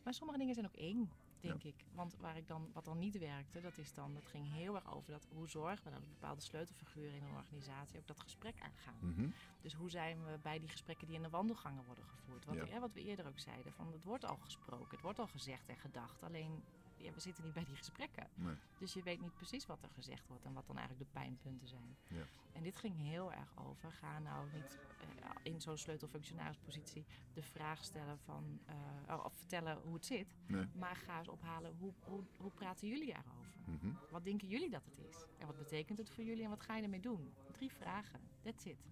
[0.05, 1.11] Maar sommige dingen zijn ook eng,
[1.41, 1.75] denk ik.
[1.93, 4.95] Want waar ik dan, wat dan niet werkte, dat, is dan, dat ging heel erg
[4.95, 8.99] over dat, hoe zorgen we dat bepaalde sleutelfiguren in een organisatie ook dat gesprek aangaan.
[9.01, 9.29] Mhm.
[9.61, 12.45] Dus hoe zijn we bij die gesprekken die in de wandelgangen worden gevoerd?
[12.53, 12.65] Ja.
[12.73, 15.69] hè, wat we eerder ook zeiden, van het wordt al gesproken, het wordt al gezegd
[15.69, 16.23] en gedacht.
[16.23, 16.63] Alleen
[16.99, 18.29] ja, we zitten niet bij die gesprekken.
[18.35, 18.55] Nee.
[18.79, 21.69] Dus je weet niet precies wat er gezegd wordt en wat dan eigenlijk de pijnpunten
[21.69, 21.97] zijn.
[22.09, 22.23] Ja.
[22.53, 23.93] En dit ging heel erg over.
[23.93, 28.61] Ga nou niet eh, in zo'n sleutelfunctionarispositie de vraag stellen van,
[29.07, 30.37] eh, of vertellen hoe het zit.
[30.47, 30.67] Nee.
[30.75, 33.47] Maar ga eens ophalen, hoe, hoe, hoe praten jullie erover?
[33.65, 33.93] Mhm.
[34.11, 35.27] Wat denken jullie dat het is?
[35.39, 37.33] En wat betekent het voor jullie en wat ga je ermee doen?
[37.53, 38.87] Drie vragen, that's it.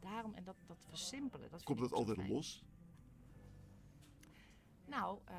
[0.00, 1.50] Daarom, en dat, dat versimpelen.
[1.50, 2.28] Dat Komt dat altijd fijn.
[2.30, 2.64] los?
[4.86, 5.36] Nou, eh,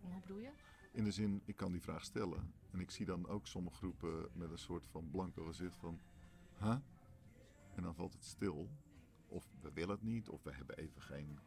[0.00, 0.50] hoe bedoel je?
[0.94, 2.54] In de zin, ik kan die vraag stellen.
[2.70, 6.00] En ik zie dan ook sommige groepen met een soort van blanco gezicht van...
[6.58, 6.76] Huh?
[7.74, 8.70] En dan valt het stil.
[9.28, 11.38] Of we willen het niet, of we hebben even geen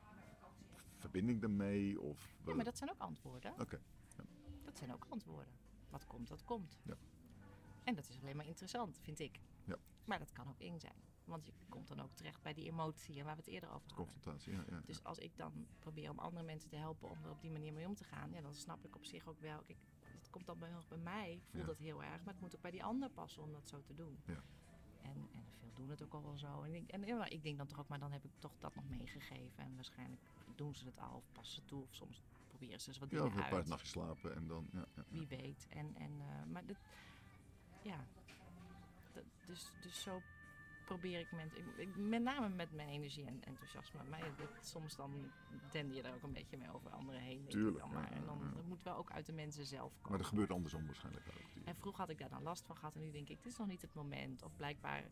[0.97, 2.01] verbinding ermee.
[2.01, 2.49] Of we...
[2.49, 3.53] Ja, maar dat zijn ook antwoorden.
[3.59, 3.81] Oké,
[4.63, 5.53] Dat zijn ook antwoorden.
[5.89, 6.79] Wat komt, dat komt.
[6.83, 6.97] Ja.
[7.83, 9.39] En dat is alleen maar interessant, vind ik.
[9.63, 9.77] Ja.
[10.05, 11.01] Maar dat kan ook eng zijn.
[11.27, 13.87] Want je komt dan ook terecht bij die emotie en waar we het eerder over
[13.87, 14.05] hadden.
[14.05, 14.63] confrontatie, ja.
[14.69, 17.51] ja, Dus als ik dan probeer om andere mensen te helpen om er op die
[17.51, 19.61] manier mee om te gaan, ja, dan snap ik op zich ook wel.
[19.63, 19.77] Kijk,
[20.17, 21.67] het komt dan bij, bij mij, ik voel Ja.
[21.67, 23.93] dat heel erg, maar het moet ook bij die ander passen om dat zo te
[23.93, 24.17] doen.
[24.25, 24.43] Ja.
[25.01, 26.61] En, en veel doen het ook al wel zo.
[26.63, 28.57] En, ik, en ja, maar ik denk dan toch ook, maar dan heb ik toch
[28.59, 29.63] dat nog meegegeven.
[29.63, 30.21] En waarschijnlijk
[30.55, 31.81] doen ze het al of passen ze toe.
[31.83, 33.53] Of soms proberen ze eens wat Ja, dingen of een uit.
[33.53, 34.67] paar nachtjes slapen en dan...
[34.71, 35.03] Ja, ja, ja.
[35.07, 35.67] Wie weet.
[35.69, 36.77] En, en, eh, maar dit,
[37.83, 38.05] ja,
[39.13, 40.21] Dat- dus, dus zo
[40.87, 41.27] probeer ik
[41.77, 43.99] ik- met name met mijn energie en enthousiasme.
[44.09, 44.31] Maar
[44.61, 45.31] soms dan
[45.93, 47.45] je daar ook een beetje mee over anderen heen.
[47.47, 48.11] Tuurlijk, dan maar.
[48.11, 48.55] En dan ja, ja.
[48.55, 50.09] dat moet wel ook uit de mensen zelf komen.
[50.09, 51.65] Maar dat gebeurt andersom waarschijnlijk ook.
[51.65, 53.57] En vroeger had ik daar dan last van gehad en nu denk ik, dit is
[53.57, 54.43] nog niet het moment.
[54.43, 55.03] Of blijkbaar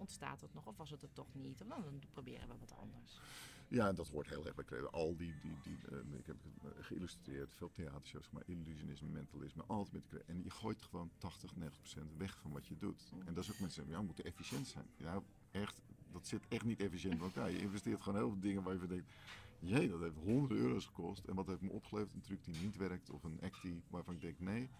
[0.00, 1.60] ontstaat het nog, of was het er toch niet.
[1.60, 3.20] Of dan, proberen we wat anders.
[3.68, 4.88] Ja, en dat hoort heel erg bij creatie.
[4.88, 9.92] Al die, die, die eh, ik heb het geïllustreerd, veel theatershows, maar illusionisme, mentalisme, altijd
[9.92, 13.12] met crea- En je gooit gewoon 80, 90 procent weg van wat je doet.
[13.26, 14.86] En dat is ook mensen, ja, we moeten efficiënt zijn.
[14.96, 15.80] Ja, echt,
[16.12, 17.50] dat zit echt niet efficiënt in elkaar.
[17.50, 19.12] Je investeert gewoon heel veel dingen waar je van denkt,
[19.58, 21.24] jee, dat heeft honderden euro's gekost.
[21.24, 22.14] En wat heeft me opgeleverd?
[22.14, 24.70] Een truc die niet werkt of een act die, waarvan ik denk, nee.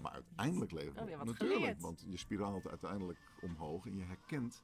[0.00, 1.80] Maar uiteindelijk levert Oh, het Natuurlijk, geleerd.
[1.80, 4.62] want je spiraalt uiteindelijk omhoog en je herkent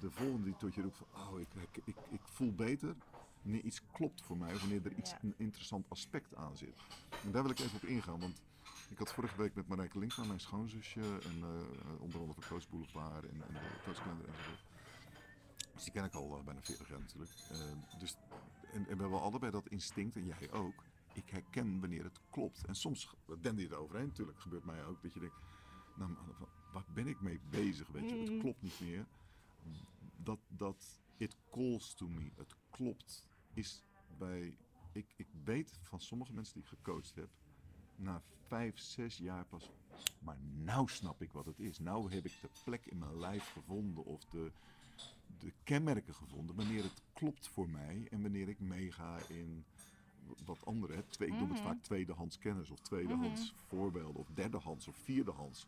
[0.00, 2.96] de volgende die tot je roept van, oh, ik, ik, ik, ik voel beter
[3.42, 5.18] wanneer iets klopt voor mij, wanneer er iets Ja.
[5.22, 6.76] een interessant aspect aan zit.
[7.24, 8.42] En daar wil ik even op ingaan, want
[8.88, 12.68] ik had vorige week met Marijke Linkman, mijn schoonzusje, en eh, onder andere van Coach
[12.68, 14.64] Boulevard en, en de Coachkalender enzovoort.
[15.74, 17.30] Dus die ken ik al eh, bijna 40 jaar natuurlijk.
[17.50, 17.58] Eh,
[17.98, 18.16] dus,
[18.72, 20.82] en, en we hebben allebei dat instinct, en jij ook.
[21.18, 22.66] Ik herken wanneer het klopt.
[22.66, 24.06] En soms dende je er overheen.
[24.06, 25.36] Natuurlijk gebeurt mij ook dat je denkt,
[25.96, 26.16] nou,
[26.72, 27.88] waar ben ik mee bezig?
[27.88, 29.06] Weet je, het klopt niet meer.
[30.16, 33.84] Dat, dat it calls to me, het klopt, is
[34.18, 34.56] bij.
[34.92, 37.28] Ik, ik weet van sommige mensen die ik gecoacht heb,
[37.96, 39.70] na vijf, zes jaar pas.
[40.18, 41.78] Maar nou snap ik wat het is.
[41.78, 44.52] Nou heb ik de plek in mijn lijf gevonden of de,
[45.38, 49.64] de kenmerken gevonden wanneer het klopt voor mij en wanneer ik meega in
[50.44, 50.94] wat andere.
[50.94, 51.02] Hè.
[51.02, 51.66] Twee, ik noem het Mhm.
[51.68, 55.66] vaak tweedehands kennis of tweedehands voorbeelden of derdehands of vierdehands,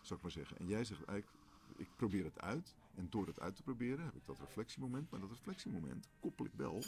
[0.00, 0.58] zou ik maar zeggen.
[0.58, 1.38] En jij zegt eigenlijk,
[1.76, 5.10] ik probeer het uit en door het uit te proberen heb ik dat reflectiemoment.
[5.10, 6.82] Maar dat reflectiemoment koppel ik wel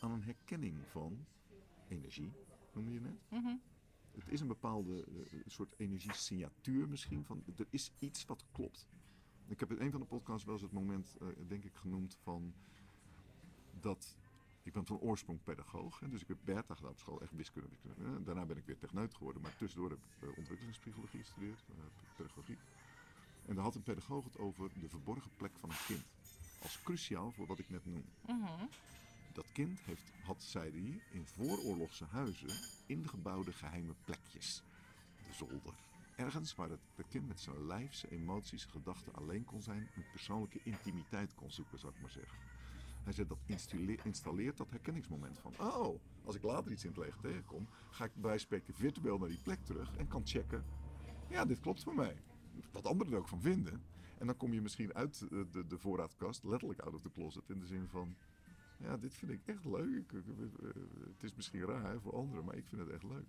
[0.00, 1.24] aan een herkenning van
[1.88, 2.32] energie,
[2.72, 3.20] noemde je net.
[3.28, 3.56] Mhm.
[4.12, 7.24] Het is een bepaalde eh, soort energiesignatuur misschien.
[7.24, 8.86] Van, er is iets wat klopt.
[9.46, 12.16] Ik heb in een van de podcasts wel eens het moment, eh, denk ik, genoemd
[12.22, 12.54] van
[13.80, 14.15] dat...
[14.66, 15.98] Ik ben van oorsprong pedagoog.
[15.98, 17.68] Dus ik heb Bertha gedaan op school, echt wiskunde.
[17.68, 18.22] wiskunde hè.
[18.22, 19.42] Daarna ben ik weer techneut geworden.
[19.42, 21.74] Maar tussendoor heb ik eh, ontwikkelingspsychologie gestudeerd, eh,
[22.16, 22.58] pedagogiek.
[23.46, 26.04] En daar had een pedagoog het over de verborgen plek van een kind.
[26.62, 28.04] Als cruciaal voor wat ik net noem.
[28.26, 28.64] Mhm.
[29.32, 32.50] Dat kind heeft, had, zei hij, in vooroorlogse huizen
[32.86, 34.62] ingebouwde geheime plekjes.
[35.26, 35.74] De zolder.
[36.16, 39.88] Ergens waar het, het kind met zijn lijf, zijn emoties, zijn gedachten alleen kon zijn.
[39.96, 42.38] Een persoonlijke intimiteit kon zoeken, zou ik maar zeggen.
[43.06, 45.52] Hij zei dat installe- installeert dat herkenningsmoment van...
[45.60, 47.68] Oh, als ik later iets in het leger tegenkom...
[47.90, 50.64] ga ik bij spreken virtueel naar die plek terug en kan checken...
[51.28, 52.22] Ja, dit klopt voor mij.
[52.72, 53.82] Wat anderen er ook van vinden.
[54.18, 57.50] En dan kom je misschien uit de, de voorraadkast, letterlijk out of the closet...
[57.50, 58.16] in de zin van...
[58.78, 60.12] Ja, dit vind ik echt leuk.
[61.12, 63.26] Het is misschien raar hè, voor anderen, maar ik vind het echt leuk.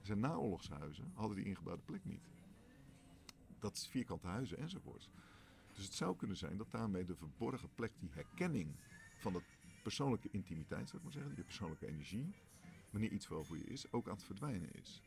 [0.00, 2.28] Zijn naoorlogshuizen hadden die ingebouwde plek niet.
[3.58, 5.10] Dat is vierkante huizen enzovoorts.
[5.72, 8.76] Dus het zou kunnen zijn dat daarmee de verborgen plek, die herkenning
[9.22, 9.42] van de
[9.82, 12.34] persoonlijke intimiteit, zou ik maar zeggen, je persoonlijke energie,
[12.90, 15.02] wanneer iets wel voor je is, ook aan het verdwijnen is.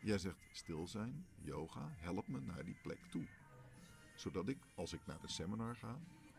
[0.00, 3.26] Jij zegt stil zijn, yoga, help me naar die plek toe.
[4.14, 5.98] Zodat ik, als ik naar een seminar ga,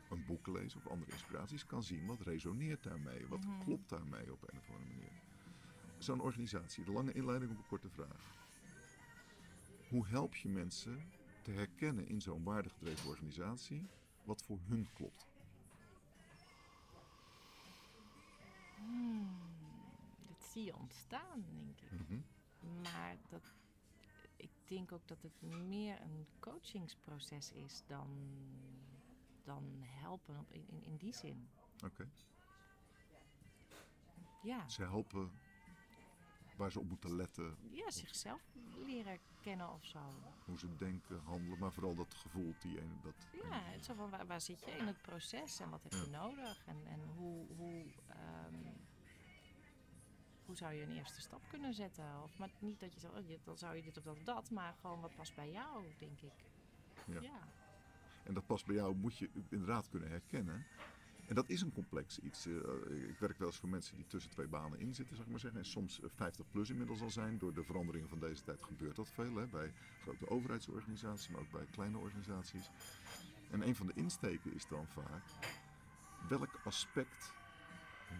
[0.09, 3.63] een boek lees of andere inspiraties, kan zien wat resoneert daarmee, wat Mhm.
[3.63, 5.11] klopt daarmee op een of andere manier.
[5.97, 8.39] Zo'n organisatie, de lange inleiding op een korte vraag.
[9.89, 11.03] Hoe help je mensen
[11.41, 13.89] te herkennen in zo'n waardegedreven organisatie
[14.23, 15.30] wat voor hun klopt?
[18.85, 19.39] Hmm.
[20.27, 21.91] Dat zie je ontstaan, denk ik.
[21.91, 22.19] Mhm.
[22.81, 23.53] Maar dat,
[24.35, 28.07] ik denk ook dat het meer een coachingsproces is dan,
[29.43, 31.49] dan helpen op, in, in, in die zin.
[31.85, 32.09] Oké.
[34.41, 34.69] Ja.
[34.69, 35.31] Ze helpen
[36.61, 38.41] waar ze op moeten letten, ja, zichzelf
[38.85, 39.99] leren kennen of zo.
[40.45, 43.13] hoe ze denken, handelen, maar vooral dat gevoel, die ene, dat...
[43.31, 46.09] Ja, het zo van waar, waar zit je in het proces en wat heb je
[46.09, 46.19] Ja.
[46.21, 48.73] nodig en, en hoe, hoe, ehm,
[50.45, 52.23] hoe zou je een eerste stap kunnen zetten?
[52.23, 54.49] Of maar niet dat je zo, oh, dan zou je dit of dat of dat,
[54.51, 56.33] maar gewoon wat past bij jou, denk ik.
[57.05, 57.21] Ja.
[57.21, 57.47] ja.
[58.23, 60.65] En dat past bij jou, moet je inderdaad kunnen herkennen.
[61.31, 62.45] En dat is een complex iets.
[62.45, 65.31] Eh, ik werk wel eens voor mensen die tussen twee banen in zitten, zeg ik
[65.31, 65.59] maar zeggen.
[65.59, 67.37] En soms eh, 50 plus inmiddels al zijn.
[67.37, 69.35] Door de veranderingen van deze tijd gebeurt dat veel.
[69.35, 69.47] Hè?
[69.47, 72.69] Bij grote overheidsorganisaties, maar ook bij kleine organisaties.
[73.51, 75.23] En een van de insteken is dan vaak...
[76.29, 77.33] Welk aspect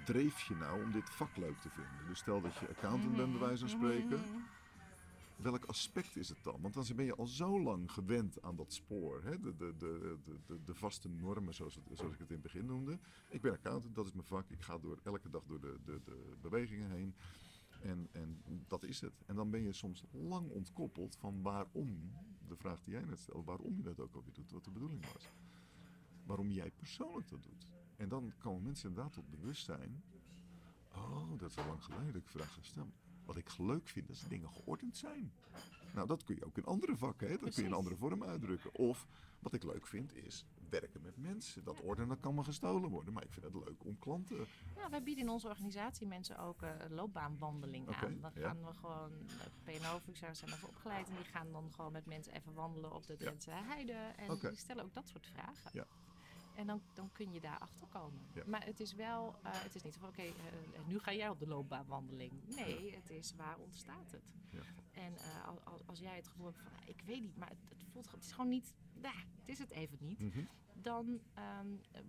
[0.06, 2.08] dreef je nou om dit vak leuk te vinden?
[2.08, 4.22] Dus stel dat je accountant bent, bij wijze van spreken.
[5.42, 6.62] Welk aspect is het dan?
[6.62, 9.24] Want dan ben je al zo lang gewend aan dat spoor.
[9.24, 9.40] Hè?
[9.40, 13.00] De, de, de, de, de, vaste normen, zoals, zoals ik het in het begin noemde.
[13.30, 14.50] Ik ben accountant, dat is mijn vak.
[14.50, 17.16] Ik ga door, elke dag door de, de, de bewegingen heen.
[17.82, 19.24] En, en dat is het.
[19.26, 22.12] En dan ben je soms lang ontkoppeld van waarom,
[22.48, 25.14] de vraag die jij net stelde, waarom je dat ook alweer doet, wat de bedoeling
[25.14, 25.30] was.
[26.26, 27.72] Waarom jij persoonlijk dat doet.
[27.96, 30.04] En dan komen mensen inderdaad tot bewustzijn.
[30.94, 33.02] Oh, dat is al lang geleden ik vraag gesteld.
[33.32, 35.34] Wat ik leuk vind, is dat dingen geordend zijn.
[35.94, 37.38] Nou, dat kun je ook in andere vakken, hè?
[37.38, 38.76] dat kun je in andere vorm uitdrukken.
[38.76, 39.08] Of
[39.40, 41.64] wat ik leuk vind, is werken met mensen.
[41.64, 44.46] Dat ordenen kan me gestolen worden, maar ik vind het leuk om klanten.
[44.76, 48.20] Ja, wij bieden in onze organisatie mensen ook eh, een loopbaanwandeling Oké, aan.
[48.22, 48.42] Dan ja.
[48.42, 49.30] gaan we gewoon, uh,
[49.64, 53.18] PNO-functionaris zijn daarvoor opgeleid en die gaan dan gewoon met mensen even wandelen op de
[53.18, 53.94] Drentse heide.
[53.94, 55.72] En die stellen ook dat soort vragen.
[55.74, 55.86] Ja.
[56.56, 58.22] En dan, dan kun je daar achter komen.
[58.34, 58.44] Ja.
[58.46, 60.34] Maar het is wel, eh, het is niet zo van oké, eh,
[60.88, 62.32] nu ga jij op de loopbaanwandeling.
[62.56, 64.34] Nee, het is waar ontstaat het.
[64.50, 64.62] Ja.
[64.92, 67.58] En eh, al- als, als jij het gevoel hebt van, ik weet niet, maar het,
[67.70, 70.20] het voelt, gewoon- het is gewoon niet, nah, het is het even niet.
[70.20, 70.44] Mhm.
[70.74, 71.68] Dan ehm,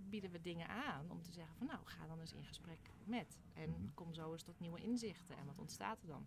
[0.08, 3.38] bieden we dingen aan om te zeggen van nou, ga dan eens in gesprek met.
[3.54, 3.94] En Mhm.
[3.94, 5.36] kom zo eens tot nieuwe inzichten.
[5.36, 6.26] En wat ontstaat er dan?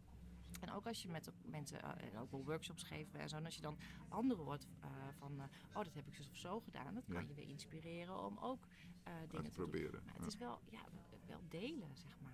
[0.61, 3.35] En ook als je met mensen eh, en ook wel workshops geven en zo.
[3.35, 3.77] En als je dan
[4.09, 5.45] anderen hoort eh, van, eh,
[5.77, 6.93] oh, dat heb ik dus of zo gedaan.
[6.93, 7.27] Dat kan Ja.
[7.27, 8.67] je weer inspireren om ook
[9.03, 9.49] dingen te doen.
[9.51, 10.01] proberen.
[10.05, 10.11] Ja.
[10.13, 10.79] het is wel, ja,
[11.27, 12.33] wel delen, zeg maar.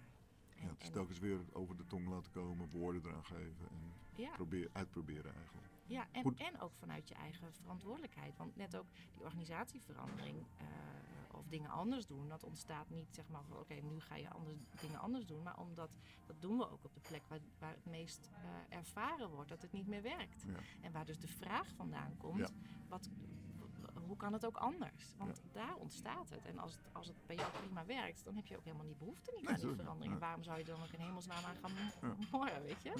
[0.56, 3.68] En, Ja, het is en- telkens weer over de tong laten komen, woorden eraan geven
[3.70, 5.68] en ja, probeer, uitproberen eigenlijk.
[5.86, 6.40] Ja en, Goed.
[6.40, 8.38] en ook vanuit je eigen verantwoordelijkheid.
[8.38, 10.66] Want net ook die organisatieverandering eh,
[11.32, 14.58] of dingen anders doen, dat ontstaat niet zeg maar van oké, nu ga je anders,
[14.82, 15.44] dingen anders doen.
[15.44, 15.90] Maar omdat,
[16.26, 18.30] dat doen we ook op de plek waar, waar het meest
[18.70, 20.44] eh, ervaren wordt, dat het niet meer werkt.
[20.48, 20.54] Ja.
[20.82, 22.50] En waar dus de vraag vandaan komt, Ja.
[22.88, 23.10] wat,
[24.08, 25.14] hoe kan het ook anders?
[25.18, 26.46] Want daar ontstaat het.
[26.46, 28.96] En als het, als het bij jou prima werkt, dan heb je ook helemaal die
[28.96, 30.20] behoefte niet Nee, aan die verandering.
[30.20, 31.72] Waarom zou je dan ook in hemelsnaam aan gaan
[32.32, 32.94] morren, weet je?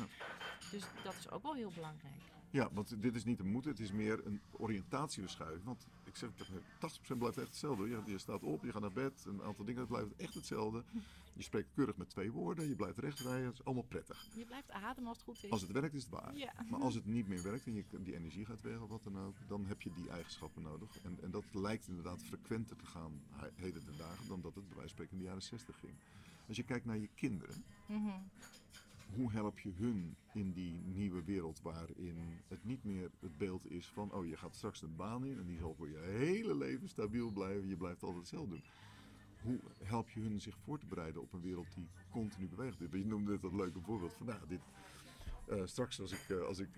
[0.72, 2.22] Dus dat is ook wel heel belangrijk.
[2.52, 5.64] Ja, want dit is niet een moeten, het is meer een oriëntatieverschuiving.
[5.64, 6.62] Want ik zeg, tegen je,
[7.16, 7.88] 80% blijft echt hetzelfde.
[7.90, 10.84] Je, je staat op, je gaat naar bed, een aantal dingen blijven echt hetzelfde.
[11.34, 14.28] Je spreekt keurig met twee woorden, je blijft recht rijden, het is allemaal prettig.
[14.36, 15.50] Je blijft ademen als het goed is.
[15.50, 16.36] Als het werkt is het waar.
[16.36, 16.54] Ja.
[16.70, 19.18] Maar als het niet meer werkt en je die energie gaat weg of wat dan
[19.20, 20.98] ook, dan heb je die eigenschappen nodig.
[21.04, 24.68] En, en dat lijkt inderdaad frequenter te gaan he- heden ten dagen dan dat het
[24.68, 25.94] bij wijze van spreken in de jaren 60 ging.
[26.48, 28.10] Als je kijkt naar je kinderen, Mhm.
[29.16, 33.88] Hoe help je hun in die nieuwe wereld waarin het niet meer het beeld is
[33.88, 36.90] van, oh je gaat straks een baan in en die zal voor je hele leven
[36.90, 38.64] stabiel blijven, je blijft altijd hetzelfde doen.
[39.42, 42.80] Hoe help je hun zich voor te bereiden op een wereld die continu beweegt?
[42.80, 44.62] Je noemde dit dat leuke voorbeeld van, nou, dit,
[45.52, 46.76] eh, straks als ik, eh, als ik ik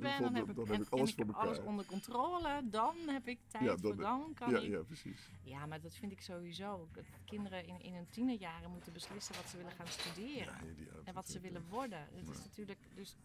[0.00, 1.42] ben, vond, dan heb ik, dan heb en- ik alles voor elkaar.
[1.42, 2.62] alles onder controle.
[2.70, 4.70] Dan heb ik tijd Ja, voor, dan- kan ja, ik...
[4.70, 5.28] ja, precies.
[5.42, 6.88] Ja, maar dat vind ik sowieso.
[6.92, 10.54] Dat kinderen in, in hun tienerjaren moeten beslissen wat ze willen gaan studeren.
[10.54, 12.08] Ja, die- ja, en wat ze willen worden.
[12.14, 13.16] Het is natuurlijk dus.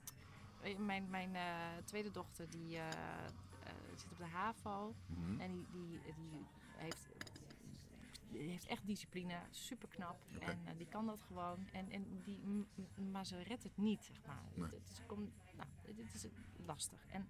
[0.78, 1.38] Mijn, mijn
[1.86, 2.78] tweede dochter die
[3.96, 5.40] zit op de HAVO mhm.
[5.40, 7.08] en die, die, die heeft,
[8.32, 10.18] heeft echt discipline, super knap.
[10.40, 11.68] En eh, die kan dat gewoon.
[11.72, 12.66] En, en die,
[13.12, 14.44] maar ze redt het niet, zeg maar.
[14.54, 14.70] Nee.
[14.70, 15.70] Het, komt, nou,
[16.14, 16.28] is
[16.66, 17.06] lastig.
[17.08, 17.30] En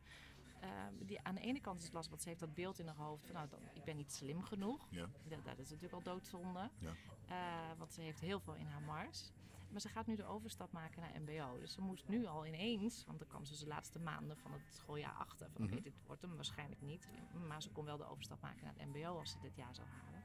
[0.60, 0.70] eh,
[1.00, 2.96] die, aan de ene kant is het lastig, want ze heeft dat beeld in haar
[2.96, 4.88] hoofd van nou, ik ben niet slim genoeg.
[4.90, 5.10] Ja.
[5.28, 6.70] Dat, dat is natuurlijk al doodzonde.
[6.80, 6.94] Ja.
[7.28, 9.32] Eh, want ze heeft heel veel in haar mars.
[9.72, 11.60] Maar ze gaat nu de overstap maken naar MBO.
[11.60, 14.62] Dus ze moest nu al ineens, want dan kwam ze de laatste maanden van het
[14.76, 15.50] schooljaar achter.
[15.52, 15.72] Van Mhm.
[15.74, 17.08] oké, dit wordt hem waarschijnlijk niet.
[17.48, 19.88] Maar ze kon wel de overstap maken naar het MBO als ze dit jaar zou
[19.88, 20.24] halen.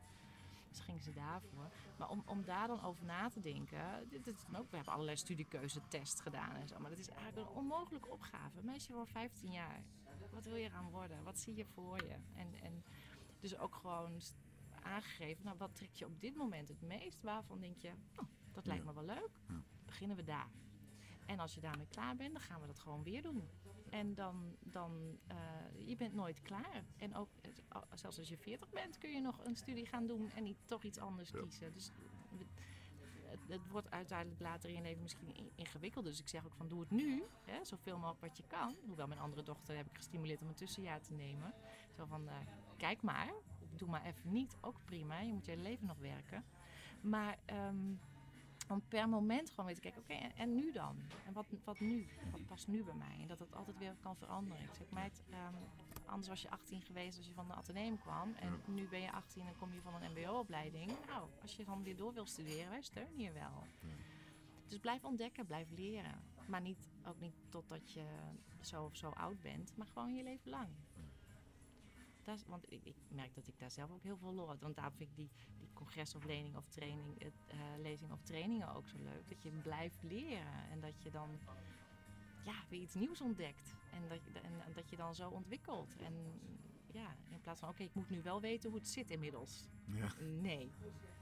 [0.71, 1.71] Dus ging ze daarvoor.
[1.97, 4.09] Maar om, om daar dan over na te denken.
[4.09, 6.79] Dit is dan ook, we hebben allerlei studiekeuzetest gedaan en zo.
[6.79, 8.63] Maar dat is eigenlijk een onmogelijke opgave.
[8.63, 9.83] Meisje van 15 jaar.
[10.31, 11.23] Wat wil je eraan worden?
[11.23, 12.17] Wat zie je voor je?
[12.35, 12.85] En, en
[13.41, 14.21] dus ook gewoon
[14.83, 15.45] aangegeven.
[15.45, 17.23] Nou, wat trek je op dit moment het meest?
[17.23, 19.41] Waarvan denk je, oh, dat lijkt me wel leuk.
[19.87, 20.51] Beginnen we daar.
[21.27, 23.49] En als je daarmee klaar bent, dan gaan we dat gewoon weer doen.
[23.91, 25.37] En dan, dan eh,
[25.89, 26.85] je bent nooit klaar.
[26.97, 27.29] En ook,
[27.95, 30.83] zelfs als je 40 bent, kun je nog een studie gaan doen en niet toch
[30.83, 31.41] iets anders Ja.
[31.41, 31.73] kiezen.
[31.73, 31.91] Dus
[33.27, 36.05] het, het wordt uiteindelijk later in je leven misschien in- ingewikkeld.
[36.05, 38.77] Dus ik zeg ook van doe het nu, hè, zoveel mogelijk wat je kan.
[38.87, 41.55] Hoewel mijn andere dochter heb ik gestimuleerd om een tussenjaar te nemen.
[41.97, 42.35] Zo van, eh,
[42.77, 43.33] kijk maar,
[43.77, 45.21] doe maar even niet, ook prima.
[45.21, 46.45] Je moet je hele leven nog werken.
[47.01, 47.95] Maar ehm,
[48.71, 50.97] om per moment gewoon weer te kijken, oké, en, en nu dan?
[51.27, 52.07] En wat, wat nu?
[52.31, 53.19] Wat past nu bij mij?
[53.21, 54.63] En dat het altijd weer kan veranderen.
[54.63, 55.55] Ik zeg, meid, ehm,
[56.07, 58.35] anders was je 18 geweest als je van de ateneum kwam.
[58.35, 60.93] En nu ben je 18 en kom je van een mbo-opleiding.
[61.07, 63.67] Nou, als je dan weer door wil studeren, wij steunen je wel.
[64.67, 66.23] Dus blijf ontdekken, blijf leren.
[66.47, 68.05] Maar niet, ook niet totdat je
[68.61, 70.69] zo of zo oud bent, maar gewoon je leven lang.
[72.27, 74.61] Is, want ik, ik merk dat ik daar zelf ook heel veel lol uit.
[74.61, 78.23] Want daarom vind ik die, die congres of lening of training, het, eh, lezing of
[78.23, 79.29] trainingen ook zo leuk.
[79.29, 81.39] Dat je blijft leren en dat je dan
[82.45, 83.75] ja, weer iets nieuws ontdekt.
[83.93, 85.97] En dat, je- en, dat je dan zo ontwikkelt.
[85.97, 86.15] En
[86.93, 89.69] ja, in plaats van oké, ik moet nu wel weten hoe het zit inmiddels.
[89.85, 90.09] Ja.
[90.41, 90.71] Nee,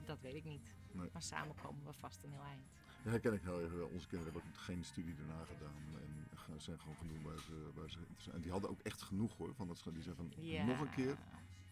[0.05, 0.75] dat weet ik niet.
[0.93, 1.09] Nee.
[1.13, 2.67] Maar samen komen we vast een heel eind.
[3.05, 3.89] Ja, herken ik heel erg wel.
[3.89, 5.83] Onze kinderen hebben ook geen studie daarna gedaan.
[6.03, 9.03] En gaan- zijn gewoon genoeg waar ze, waar ze interessant En die hadden ook echt
[9.03, 9.55] genoeg hoor.
[9.55, 10.65] Van dat ze die zeggen van, Ja.
[10.65, 11.17] nog een keer.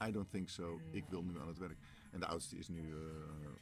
[0.05, 0.81] I don't think so.
[0.91, 1.79] Ik wil nu aan het werk.
[2.11, 3.01] En de oudste is nu eh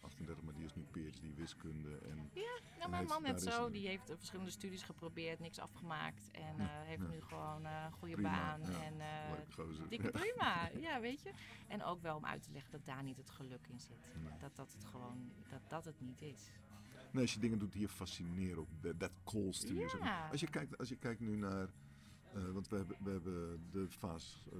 [0.00, 1.98] 38, maar die is nu PhD wiskunde.
[1.98, 2.30] En
[2.78, 6.30] Nou, mijn man net zo, die heeft eh, verschillende studies geprobeerd, niks afgemaakt.
[6.30, 7.08] En Ja, eh, heeft ja.
[7.08, 8.60] nu gewoon eh, een goede Prima, baan.
[8.72, 8.82] ja.
[8.82, 11.30] En eh, dikke prima, ja, weet je.
[11.68, 14.12] En ook wel om uit te leggen dat daar niet het geluk in zit.
[14.22, 14.38] Nee.
[14.38, 16.50] Dat dat het gewoon, dat dat het niet is.
[17.14, 19.88] Nee, als je dingen doet die je fascineren, that, that calls to you.
[20.30, 21.68] Als je kijkt, als je kijkt nu naar,
[22.32, 24.58] eh, want we hebben, we hebben de fase eh,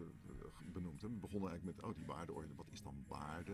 [0.73, 1.03] benoemd.
[1.03, 1.09] Hè.
[1.09, 3.53] We begonnen eigenlijk met, oh die waardeorde, wat is dan waarde?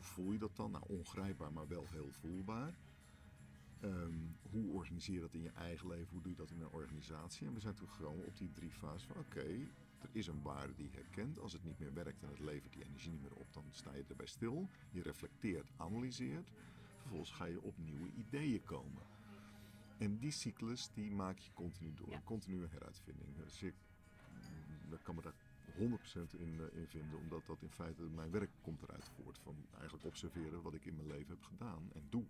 [0.00, 0.70] voel je dat dan?
[0.70, 2.78] Nou, ongrijpbaar, maar wel heel voelbaar.
[3.80, 4.14] Ehm,
[4.50, 6.08] hoe organiseer je dat in je eigen leven?
[6.10, 7.46] Hoe doe je dat in een organisatie?
[7.46, 9.46] En we zijn toen gewoon op die drie fasen van oké,
[9.98, 11.38] er is een waarde die je herkent.
[11.38, 13.94] Als het niet meer werkt en het levert die energie niet meer op, dan sta
[13.94, 14.68] je erbij stil.
[14.90, 16.50] Je reflecteert, analyseert.
[17.06, 19.02] Vervolgens ga je op nieuwe ideeën komen.
[19.98, 22.10] En die cyclus die maak je continu door.
[22.10, 22.16] Ja.
[22.16, 23.36] Een continue heruitvinding.
[23.36, 23.74] Dus ik,
[24.84, 25.34] mm, ik kan me daar
[25.76, 27.18] 100% in, eh, in vinden.
[27.18, 29.38] Omdat dat in feite mijn werk komt eruit voort.
[29.38, 32.24] Van eigenlijk observeren wat ik in mijn leven heb gedaan en doe.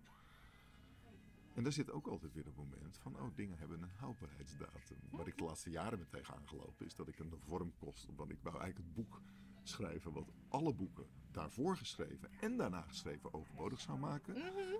[1.53, 4.97] En daar zit ook altijd weer een moment van, oh, dingen hebben een houdbaarheidsdatum.
[5.09, 8.07] Waar ik de laatste jaren mee tegen aangelopen is dat ik een vorm kost.
[8.15, 9.21] Want ik wou eigenlijk het boek
[9.67, 14.35] schrijven wat alle boeken daarvoor geschreven en daarna geschreven overbodig zou maken.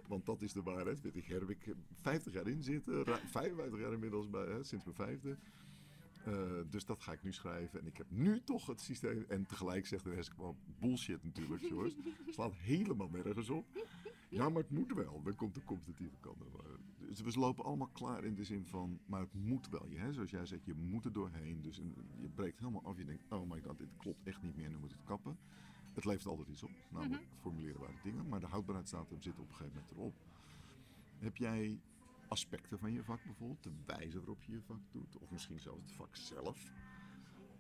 [0.08, 1.02] Want dat is de waarheid.
[1.02, 4.86] Weet ik, heb ik 50 jaar in zitten, ruim 55 jaar inmiddels bij, hè, sinds
[4.86, 5.38] mijn vijfde.
[6.24, 6.34] Eh,
[6.70, 7.80] dus dat ga ik nu schrijven.
[7.80, 9.26] En ik heb nu toch het systeem.
[9.28, 11.96] En tegelijk zegt de rest gewoon bullshit natuurlijk, jongens.
[12.36, 13.66] Slaat helemaal nergens op.
[14.30, 15.22] Ja, maar het moet wel.
[15.24, 16.46] Dan komt de competitieve kant er
[17.16, 19.88] we lopen allemaal klaar in de zin van, maar het moet wel.
[19.90, 20.14] Je, hè?
[20.14, 21.62] Zoals jij zegt, je moet er doorheen.
[21.62, 22.98] Dus een- je breekt helemaal af.
[22.98, 24.70] Je denkt, oh my god, dit klopt echt niet meer.
[24.70, 25.38] Nu moet het kappen.
[25.94, 28.28] Het levert altijd iets op, namelijk formuleerbare dingen.
[28.28, 30.14] Maar de houdbaarheidsdatum zit op een gegeven moment erop.
[31.20, 31.80] Heb jij
[32.28, 33.64] aspecten van je vak bijvoorbeeld?
[33.64, 35.18] De wijze waarop je je vak doet?
[35.18, 36.72] Of misschien zelfs het vak zelf?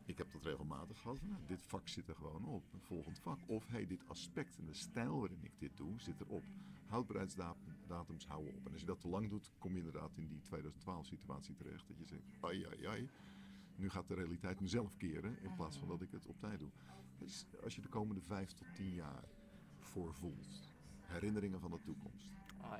[0.07, 1.21] Ik heb dat regelmatig gehad.
[1.21, 2.63] Nou, dit vak zit er gewoon op.
[2.73, 3.39] Een volgend vak.
[3.45, 6.43] Of hey, dit aspect en de stijl waarin ik dit doe, zit erop.
[6.88, 8.65] Houdbaarheidsdatums houden op.
[8.65, 11.88] En als je dat te lang doet, kom je inderdaad in die 2012 situatie terecht.
[11.88, 13.09] Dat je zegt, ai ai ai.
[13.75, 16.69] Nu gaat de realiteit mezelf keren in plaats van dat ik het op tijd doe.
[17.17, 19.23] Dus als je de komende vijf tot tien jaar
[19.79, 20.71] voor voelt.
[21.01, 22.29] Herinneringen van de toekomst.
[22.57, 22.79] Dat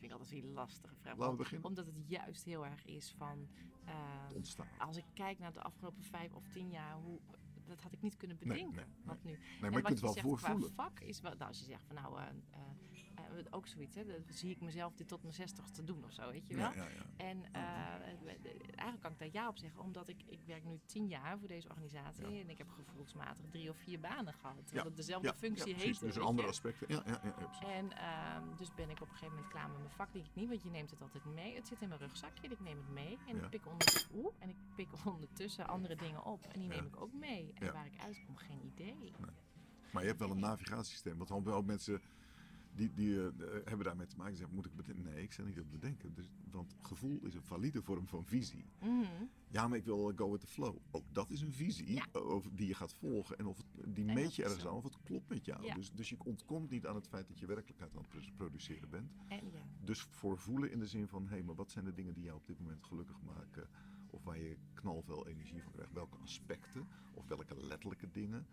[0.00, 1.16] vind ik altijd een lastige vraag.
[1.16, 1.66] Laten we beginnen.
[1.66, 3.48] Omdat het juist heel erg is van...
[3.84, 3.94] eh,
[4.34, 4.66] ontstaan.
[4.78, 7.20] als ik kijk naar de afgelopen vijf of tien jaar, hoe,
[7.66, 8.74] dat had ik niet kunnen bedenken.
[8.74, 8.94] nee, nee.
[9.04, 9.30] Wat nu.
[9.30, 10.72] Nee, en maar je wat kunt je wel zegt voorvoelen.
[10.72, 12.60] qua vak is wel, nou, als je zegt van nou, eh, eh,
[13.50, 16.46] ook zoiets, hè, dat zie ik mezelf dit tot mijn zestigste doen of zo, weet
[16.46, 16.72] je wel.
[16.72, 17.04] Ja, ja, ja.
[17.16, 21.08] En eh, eigenlijk kan ik daar ja op zeggen, omdat ik, ik werk nu tien
[21.08, 24.56] jaar voor deze organisatie en ik heb gevoelsmatig drie of vier banen gehad.
[24.64, 25.98] Terwijl het dezelfde functie precies.
[25.98, 26.52] Dus andere je.
[26.52, 26.86] aspecten.
[26.88, 27.68] Ja, ja, ja.
[27.68, 30.12] En ehm, dus ben ik op een gegeven moment klaar met mijn vak.
[30.12, 31.54] Denk ik niet, want je neemt het altijd mee.
[31.54, 33.18] Het zit in mijn rugzakje ik neem het mee.
[33.28, 36.44] En, ik, pik onder, oeh, en ik pik ondertussen andere dingen op.
[36.44, 37.52] En die neem ik ook mee.
[37.54, 39.12] En waar ik uitkom, geen idee.
[39.92, 41.16] Maar je hebt wel een navigatiesysteem.
[41.16, 42.02] Want dan wel mensen
[42.74, 43.28] die, die eh,
[43.64, 44.36] hebben daarmee te maken.
[44.36, 45.04] Zeggen, moet ik bedenken?
[45.04, 46.14] Nee, ik sta niet op bedenken.
[46.14, 48.64] Dus, want gevoel is een valide vorm van visie.
[48.80, 49.04] Mhm.
[49.48, 50.76] Ja, maar ik wil go with the flow.
[50.90, 52.06] Ook dat is een visie Ja.
[52.12, 53.38] eh, over, die je gaat volgen.
[53.38, 55.64] En of het, die En meet je ergens aan of het klopt met jou.
[55.64, 55.74] Ja.
[55.74, 58.90] Dus, dus je ontkomt niet aan het feit dat je werkelijkheid aan het pro- produceren
[58.90, 59.12] bent.
[59.28, 59.62] En ja.
[59.84, 62.24] Dus voor voelen in de zin van, hé, hey, maar wat zijn de dingen die
[62.24, 63.68] jou op dit moment gelukkig maken?
[64.10, 65.92] Of waar je knalveel energie van krijgt?
[65.92, 66.88] Welke aspecten?
[67.14, 68.46] Of welke letterlijke dingen?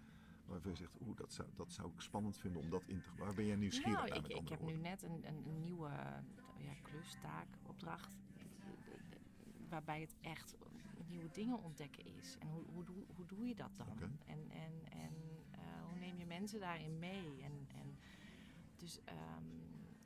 [0.48, 3.10] Waarvan je zegt, oeh, dat zou, dat zou ik spannend vinden om dat in te...
[3.18, 5.90] Waar ben jij nieuwsgierig Nou, naar ik, ik heb nu net een, een, een nieuwe
[6.58, 8.18] ja, klus, taak, opdracht.
[9.70, 10.56] Waarbij het echt
[11.08, 12.38] nieuwe dingen ontdekken is.
[12.40, 14.00] En hoe, hoe, doe, hoe doe je dat dan?
[14.26, 15.14] En, en, en
[15.52, 15.60] eh,
[15.90, 17.42] hoe neem je mensen daarin mee?
[17.44, 17.98] En, en
[18.78, 19.18] dus ehm,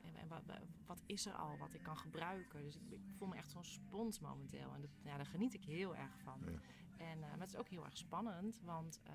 [0.00, 0.42] en, en wat,
[0.86, 2.62] wat is er al wat ik kan gebruiken?
[2.62, 4.74] Dus ik, ik voel me echt zo'n spons momenteel.
[4.74, 6.40] En dat, ja, daar geniet ik heel erg van.
[6.44, 6.60] Ja.
[7.10, 9.12] En, eh, maar het is ook heel erg spannend, want eh,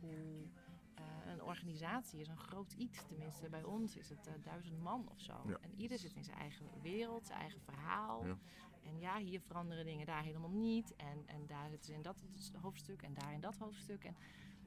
[0.00, 0.48] hoe,
[0.94, 3.06] eh, een organisatie is een groot iets.
[3.06, 5.42] Tenminste, bij ons is het duizend man of zo.
[5.46, 5.58] Ja.
[5.60, 8.26] En ieder zit in zijn eigen wereld, zijn eigen verhaal.
[8.26, 8.36] Ja.
[8.82, 10.96] En ja, hier veranderen dingen, daar helemaal niet.
[10.96, 12.22] En, en daar zitten ze in dat
[12.60, 14.04] hoofdstuk en daar in dat hoofdstuk.
[14.04, 14.16] En,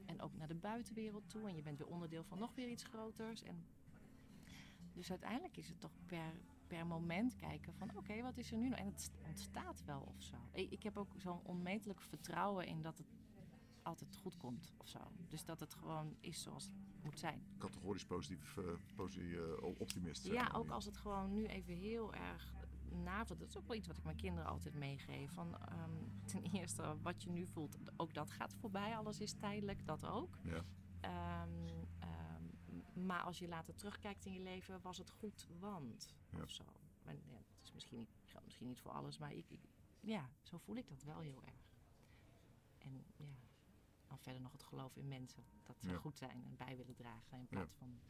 [0.06, 1.48] en ook naar de buitenwereld toe.
[1.48, 3.42] En je bent weer onderdeel van nog weer iets groters.
[3.42, 3.64] En
[4.92, 6.32] dus uiteindelijk is het toch per,
[6.66, 8.78] per moment kijken van oké, wat is er nu nog?
[8.78, 10.36] En het ontstaat wel of zo.
[10.52, 13.06] Ik, heb ook zo'n onmetelijk vertrouwen in dat het
[13.82, 14.98] altijd goed komt of zo.
[15.28, 17.42] Dus dat het gewoon is zoals het moet zijn.
[17.58, 18.64] Categorisch positief, eh,
[18.94, 20.24] positief eh, optimist.
[20.24, 20.56] Ja, maar.
[20.56, 22.54] ook als het gewoon nu even heel erg
[22.90, 23.38] navelt.
[23.38, 25.32] Dat is ook wel iets wat ik mijn kinderen altijd meegeef.
[25.32, 25.90] Van, ehm,
[26.24, 28.96] ten eerste, wat je nu voelt, ook dat gaat voorbij.
[28.96, 30.38] Alles is tijdelijk, dat ook.
[30.42, 30.62] Ja.
[31.00, 31.85] Ehm,
[32.96, 36.42] maar als je later terugkijkt in je leven, was het goed, want Ja.
[36.42, 36.64] of zo.
[37.02, 39.60] Maar, ja, het is misschien niet, geldt misschien niet voor alles, maar ik, ik,
[40.00, 41.74] ja, zo voel ik dat wel heel erg.
[42.78, 43.34] En ja,
[44.06, 45.44] dan verder nog het geloof in mensen.
[45.62, 45.96] Dat ze Ja.
[45.98, 48.00] goed zijn en bij willen dragen in plaats van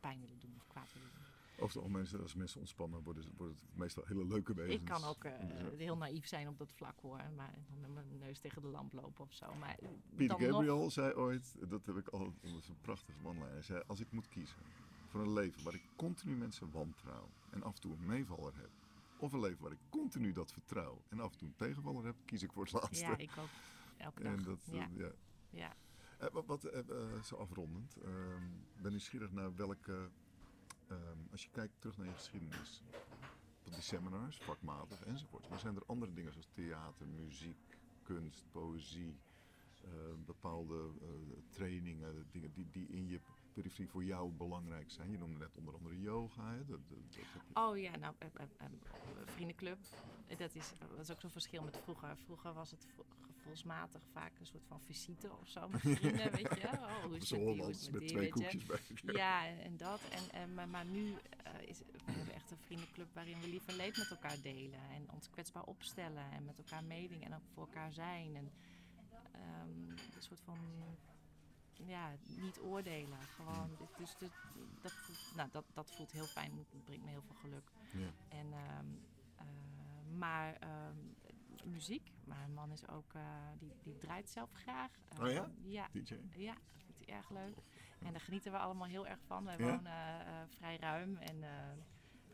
[0.00, 1.26] pijn willen doen of kwaad willen doen.
[1.58, 4.74] Over het algemeen, als mensen ontspannen, worden, worden het meestal hele leuke wezens.
[4.74, 5.32] Ik kan ook eh,
[5.76, 7.20] heel naïef zijn op dat vlak hoor.
[7.36, 9.54] Maar dan met mijn neus tegen de lamp lopen of zo.
[9.54, 13.18] Maar eh, Peter Gabriel nog, zei ooit, dat heb ik al, dat is een prachtige
[13.22, 13.36] man.
[13.36, 14.58] Hij zei, als ik moet kiezen
[15.06, 18.70] voor een leven waar ik continu mensen wantrouw en af en toe een meevaller heb.
[19.18, 22.16] Of een leven waar ik continu dat vertrouw en af en toe een tegenvaller heb,
[22.24, 23.06] kies ik voor het laatste.
[23.06, 23.48] Ja, ik ook.
[23.96, 24.32] Elke dag.
[24.32, 25.12] en dat, eh, ja, ja.
[25.50, 25.76] ja.
[26.18, 28.42] Eh, wat, wat eh, eh, zo afrondend, ehm,
[28.82, 30.10] ben nieuwsgierig naar welke
[30.88, 32.82] ehm, als je kijkt terug naar je geschiedenis,
[33.66, 35.48] op die seminars, vakmatig enzovoort.
[35.48, 39.18] Maar zijn er andere dingen zoals theater, muziek, kunst, poëzie,
[39.84, 39.90] eh,
[40.24, 41.08] bepaalde eh,
[41.50, 43.20] trainingen, dingen die, die in je
[43.54, 45.10] periferie voor jou belangrijk zijn?
[45.10, 46.50] Je noemde net onder andere yoga.
[46.50, 46.64] Hè?
[46.64, 46.98] Dat, dat,
[47.52, 48.66] Oh ja, nou, eh, eh, eh,
[49.24, 49.78] vriendenclub.
[50.36, 52.16] Dat is, is ook zo'n verschil met vroeger.
[52.16, 56.54] Vroeger was het vo- gevoelsmatig vaak een soort van visite of zo met vrienden, weet
[56.60, 56.68] je.
[56.72, 57.40] Oh, hoe is het
[57.92, 58.80] met die, die, twee koekjes bij.
[59.22, 60.00] Ja, en, dat.
[60.10, 61.14] En, en, maar, maar nu
[61.44, 64.80] eh, is we hebben echt een vriendenclub waarin we lief en leed met elkaar delen.
[64.90, 68.36] En ons kwetsbaar opstellen en met elkaar meedingen en ook voor elkaar zijn.
[68.36, 68.52] En
[69.32, 70.58] ehm, een soort van,
[71.86, 73.18] ja, niet oordelen.
[73.22, 73.88] Gewoon, Mm.
[73.96, 74.30] dus dit,
[74.82, 76.52] dat, voelt, nou, dat, dat voelt heel fijn.
[76.70, 77.70] Het brengt me heel veel geluk.
[77.92, 78.08] Ja.
[78.28, 78.86] En, ehm,
[79.36, 80.96] eh, maar ehm,
[81.64, 83.22] muziek, mijn man is ook, eh,
[83.58, 84.90] die, die draait zelf graag.
[85.20, 85.50] Oh ja?
[85.62, 86.14] Ja, DJ.
[86.36, 87.56] ja, dat vindt hij erg leuk.
[87.98, 89.44] En daar genieten we allemaal heel erg van.
[89.44, 89.64] Wij Ja?
[89.64, 91.50] wonen eh, vrij ruim en eh,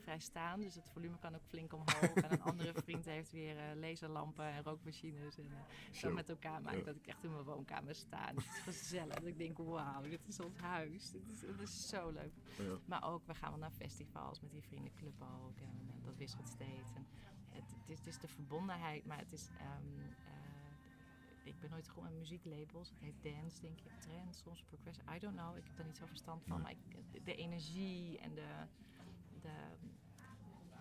[0.01, 2.14] vrij staan, dus het volume kan ook flink omhoog.
[2.14, 5.39] en een andere vriend heeft weer eh, laserlampen en rookmachines.
[5.39, 5.48] En
[5.93, 6.06] Zo.
[6.06, 6.85] dat met elkaar maakt Ja.
[6.85, 8.28] dat ik echt in mijn woonkamer sta.
[8.28, 9.14] En het is gezellig.
[9.14, 11.10] Dat ik denk, wauw, dit is ons huis.
[11.10, 12.32] Dit is, dit is zo leuk.
[12.59, 12.77] Ja.
[12.85, 15.60] Maar ook, we gaan wel naar festivals met die vriendenclub ook.
[15.60, 16.90] En eh, dat wisselt steeds.
[16.94, 17.06] En
[17.48, 19.48] het, het, is, het is de verbondenheid, maar het is...
[19.59, 20.39] ehm, eh,
[21.43, 22.89] ik ben nooit goed met muzieklabels.
[22.90, 24.01] Het heet dance, denk ik.
[24.01, 25.14] Trend, soms progressive.
[25.14, 25.56] I don't know.
[25.56, 26.60] Ik heb daar niet zo verstand van.
[26.60, 28.47] Maar ik, de energie en de...
[29.43, 29.53] de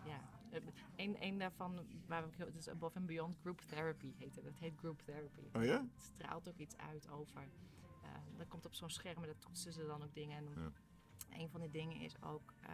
[0.05, 0.19] ja,
[0.51, 0.61] eh,
[0.95, 4.45] een, een daarvan, waar ik, het is Above and Beyond Group Therapy heet het.
[4.45, 5.41] Het heet Group Therapy.
[5.53, 5.81] Oh ja?
[5.93, 7.41] Het straalt ook iets uit over.
[8.03, 10.37] eh dat komt op zo'n scherm en daar toetsen ze dan ook dingen.
[10.37, 10.71] En Ja.
[11.39, 12.53] een van die dingen is ook.
[12.61, 12.71] eh,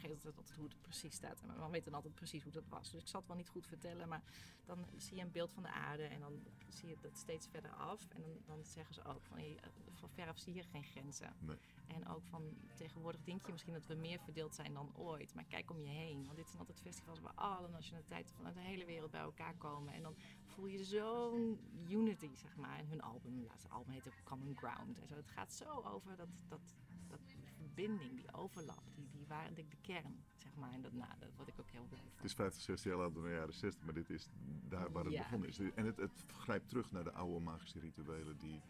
[0.00, 1.40] vergeet altijd, altijd hoe het precies staat.
[1.40, 2.90] En mijn man weet dan altijd precies hoe dat was.
[2.90, 4.08] Dus ik zal het wel niet goed vertellen.
[4.08, 4.22] Maar
[4.64, 6.02] dan zie je een beeld van de aarde.
[6.02, 6.32] En dan
[6.68, 8.08] zie je dat steeds verder af.
[8.08, 9.56] En dan, dan zeggen ze ook van, eh,
[9.92, 11.32] van veraf zie je geen grenzen.
[11.38, 11.56] Nee.
[11.86, 12.42] En ook van
[12.74, 15.34] tegenwoordig denk je misschien dat we meer verdeeld zijn dan ooit.
[15.34, 16.24] Maar kijk om je heen.
[16.24, 19.94] Want dit zijn altijd festivals waar alle nationaliteiten vanuit de hele wereld bij elkaar komen.
[19.94, 22.78] En dan voel je zo'n unity, zeg maar.
[22.78, 24.98] En hun album, laatste album heet ook Common Ground.
[24.98, 25.14] En zo.
[25.14, 29.64] Het gaat zo over dat, dat, dat die verbinding, die overlap, die, die waren de,
[29.68, 30.72] de kern, zeg maar.
[30.72, 32.10] En dat, nou, dat word ik ook heel blij van.
[32.16, 34.28] Het is 50, 60 jaar later dan de jaren 60, maar dit is
[34.68, 35.22] daar waar het Ja.
[35.22, 35.58] begonnen is.
[35.58, 38.60] En het, het grijpt terug naar de oude magische rituelen die...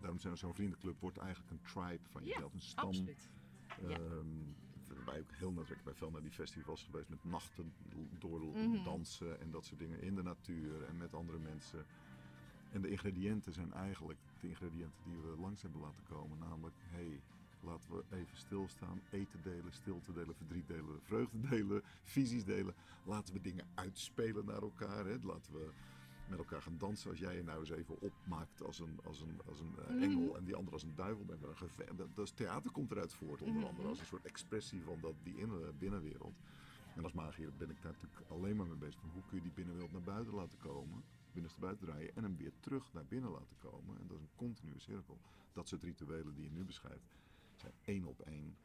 [0.00, 2.86] Daarom zijn zo'n vriendenclub wordt eigenlijk een tribe van Ja, jezelf, een stam.
[2.88, 3.30] Absoluut.
[3.80, 3.88] ja.
[3.98, 4.26] Ehm,
[5.04, 7.72] wij ook heel nadrukkelijk bij veel naar die festivals geweest met nachten
[8.18, 8.84] door Mhm.
[8.84, 11.84] dansen en dat soort dingen in de natuur en met andere mensen.
[12.72, 16.38] En de ingrediënten zijn eigenlijk de ingrediënten die we langs hebben laten komen.
[16.38, 17.20] Namelijk, hey,
[17.62, 22.74] laten we even stilstaan, eten delen, stilte delen, verdriet delen, vreugde delen, visies delen.
[23.04, 25.06] Laten we dingen uitspelen naar elkaar.
[25.06, 25.16] Hè.
[25.22, 25.70] Laten we
[26.28, 27.10] met elkaar gaan dansen.
[27.10, 30.02] Als jij je nou eens even opmaakt als een, als een, als een eh, Mhm.
[30.02, 31.24] engel en die ander als een duivel.
[31.26, 33.68] Dan een geve- dat, dat is theater komt eruit voort, onder Mhm.
[33.68, 36.34] andere als een soort expressie van dat, die inner- binnenwereld.
[36.96, 39.00] En als magier ben ik daar natuurlijk alleen maar mee bezig.
[39.00, 41.02] Van hoe kun je die binnenwereld naar buiten laten komen,
[41.32, 43.98] binnenste buiten draaien en hem weer terug naar binnen laten komen.
[44.00, 45.18] En dat is een continue cirkel.
[45.52, 47.14] Dat soort rituelen die je nu beschrijft,
[47.62, 48.56] zijn één op één.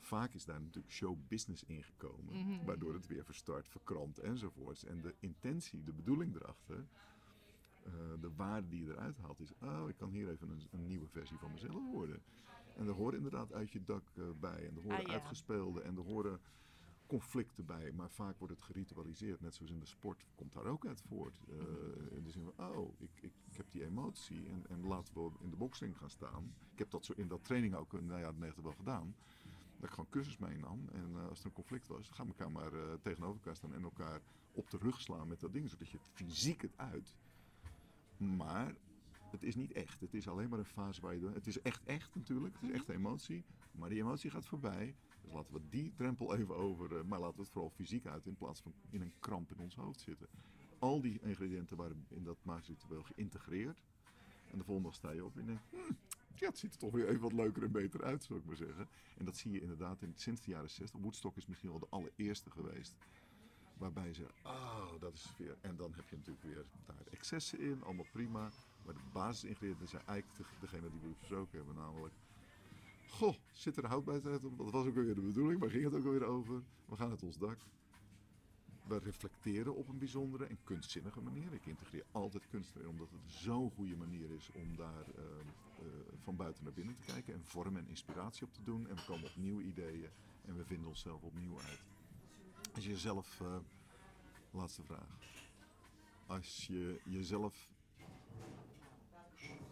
[0.00, 2.64] Vaak is daar natuurlijk showbusiness ingekomen, Mhm.
[2.64, 4.84] waardoor het weer verstart, verkrampt enzovoorts.
[4.84, 6.86] En de intentie, de bedoeling erachter,
[7.84, 10.86] eh, de waarde die je eruit haalt, is: oh, ik kan hier even een, een
[10.86, 12.22] nieuwe versie van mezelf worden.
[12.76, 15.12] En er horen inderdaad uit je dak eh, bij, en er horen Ah, ja.
[15.12, 16.40] uitgespeelde, en er horen
[17.06, 19.40] conflicten bij, maar vaak wordt het geritualiseerd.
[19.40, 21.40] Net zoals in de sport komt daar ook uit voort.
[21.46, 22.14] Mhm.
[22.14, 25.50] in de zin van, oh, ik, ik, heb die emotie en, en laten we in
[25.50, 26.54] de boxing gaan staan.
[26.72, 29.14] Ik heb dat zo in dat training ook in de jaren 90 wel gedaan.
[29.76, 32.52] Dat ik gewoon cursus meenam en eh, als er een conflict was, gaan we elkaar
[32.52, 34.20] maar eh, tegenover elkaar staan en elkaar
[34.52, 37.16] op de rug slaan met dat ding, zodat je fysiek het uit.
[38.16, 38.74] Maar
[39.30, 40.00] het is niet echt.
[40.00, 41.30] Het is alleen maar een fase waar je...
[41.32, 42.54] Het is echt echt natuurlijk.
[42.54, 43.44] Het is echt emotie.
[43.72, 44.94] Maar die emotie gaat voorbij.
[45.24, 46.96] Dus laten we die drempel even over...
[46.98, 49.58] eh, maar laten we het vooral fysiek uit in plaats van in een kramp in
[49.58, 50.26] ons hoofd zitten.
[50.78, 53.82] Al die ingrediënten waren in dat magisch ritueel geïntegreerd.
[54.50, 55.62] En de volgende dag sta je op en je denkt...
[55.70, 55.96] "Hmm,
[56.34, 58.56] ja, het ziet er toch weer even wat leuker en beter uit, zou ik maar
[58.56, 58.88] zeggen.
[59.18, 61.00] En dat zie je inderdaad in, sinds de jaren 60.
[61.00, 62.94] Woodstock is misschien wel de allereerste geweest.
[63.78, 65.56] Waarbij ze, oh, dat is weer.
[65.60, 68.50] En dan heb je natuurlijk weer daar excessen in, allemaal prima.
[68.84, 72.14] Maar de basisingrediënten zijn eigenlijk de- degene die we besproken hebben, namelijk.
[73.08, 74.58] Goh, zit er houdbaarheid op?
[74.58, 76.62] Dat was ook alweer de bedoeling, maar ging het ook alweer over?
[76.86, 77.58] We gaan uit ons dak.
[78.86, 81.52] We reflecteren op een bijzondere en kunstzinnige manier.
[81.52, 85.24] Ik integreer altijd kunst erin, omdat het zo'n goede manier is om daar eh,
[85.78, 85.86] eh,
[86.18, 87.34] van buiten naar binnen te kijken.
[87.34, 88.88] En vorm en inspiratie op te doen.
[88.88, 90.10] En we komen op nieuwe ideeën
[90.44, 91.82] en we vinden onszelf opnieuw uit.
[92.74, 93.56] Als je jezelf, eh,
[94.50, 95.18] laatste vraag.
[96.26, 97.70] Als je jezelf,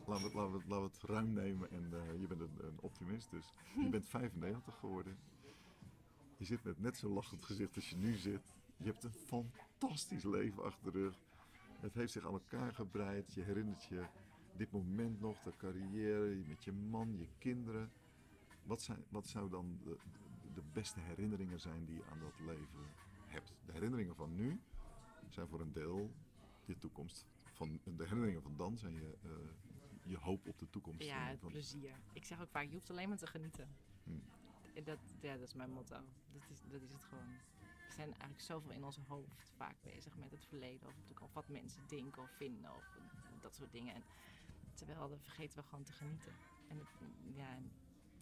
[0.07, 2.41] laten we, het- laten we, het- laten we het ruim nemen en eh, je bent
[2.41, 5.17] een, een optimist, dus je bent 95 geworden.
[6.37, 8.55] Je zit met net zo'n lachend gezicht als je nu zit.
[8.77, 11.17] Je hebt een fantastisch leven achter de rug.
[11.81, 13.35] Het heeft zich aan elkaar gebreid.
[13.35, 14.05] Je herinnert je
[14.57, 17.91] dit moment nog, de carrière, met je man, je kinderen.
[18.65, 19.97] Wat, zijn, wat zou dan de,
[20.55, 22.87] de beste herinneringen zijn die je aan dat leven
[23.27, 23.53] hebt?
[23.67, 24.61] De herinneringen van nu
[25.29, 26.11] zijn voor een deel
[26.65, 27.27] je toekomst.
[27.53, 29.31] Van, de herinneringen van dan zijn je, eh,
[30.05, 31.03] je hoop op de toekomst.
[31.03, 31.95] Ja, eh, het van- plezier.
[32.13, 33.69] Ik zeg ook vaak, je hoeft alleen maar te genieten.
[34.05, 34.23] Hmm.
[34.75, 35.97] En Dat, ja, dat is mijn motto.
[36.33, 37.27] Dat is, dat is het gewoon.
[37.87, 40.89] We zijn eigenlijk zoveel in ons hoofd vaak bezig met het verleden.
[40.89, 42.75] Of, natuurlijk of wat mensen denken of vinden.
[42.77, 42.99] Of
[43.41, 43.95] dat soort dingen.
[43.95, 44.03] En,
[44.75, 46.33] terwijl dan vergeten we gewoon te genieten.
[46.69, 46.81] En
[47.35, 47.71] ja, en-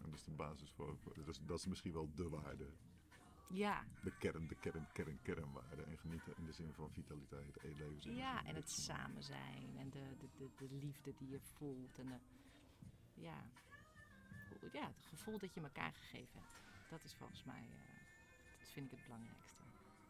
[0.03, 2.67] En dat is de basis voor, voor- dat, is, dat is misschien wel de waarde.
[3.53, 5.83] Ja, De kern, de kern, kern, kernwaarde.
[5.83, 8.15] En genieten in de zin van vitaliteit, e- leven.
[8.15, 9.77] ja, en het samen zijn.
[9.79, 11.99] En de, de, de, de liefde die je voelt.
[11.99, 12.19] En de,
[13.15, 13.45] ja,
[14.73, 16.89] ja, het gevoel dat je elkaar gegeven hebt.
[16.89, 18.07] Dat is volgens mij, eh,
[18.59, 19.09] dat vind ik het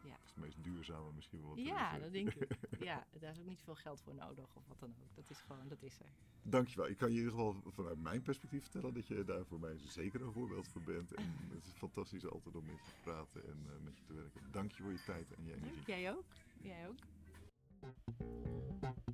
[0.01, 0.39] belangrijkste.
[0.39, 1.57] Dat is het meest duurzame misschien wel.
[1.57, 2.57] Ja, dat denk ik.
[2.89, 5.15] Ja, daar is ook niet veel geld voor nodig of wat dan ook.
[5.15, 6.09] Dat is gewoon, dat is er.
[6.43, 6.87] Dankjewel.
[6.87, 9.77] Ik kan je in ieder geval vanuit mijn perspectief vertellen dat je daar voor mij
[9.77, 11.13] zeker een voorbeeld voor bent.
[11.13, 14.13] En het is fantastisch altijd om met je te praten en eh, met je te
[14.13, 14.41] werken.
[14.51, 15.83] Dank je voor je tijd en je energie.
[15.85, 16.25] Jij ook?
[16.61, 16.99] Jij ook?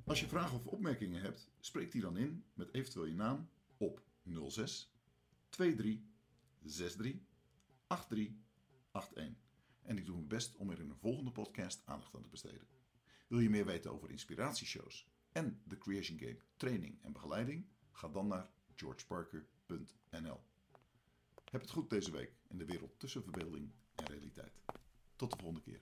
[0.04, 4.02] Als je vragen of opmerkingen hebt, spreek die dan in met eventueel je naam op
[4.48, 4.92] 06
[5.48, 6.02] 23
[6.62, 7.16] 63
[8.06, 9.47] 83 81.
[9.88, 12.66] En ik doe mijn best om er in een volgende podcast aandacht aan te besteden.
[13.26, 17.66] Wil je meer weten over inspiratieshows en de Creation Game training en begeleiding?
[17.92, 20.40] Ga dan naar georgeparker.nl.
[21.50, 24.52] Heb het goed deze week in de wereld tussen verbeelding en realiteit.
[25.16, 25.80] Tot de volgende keer.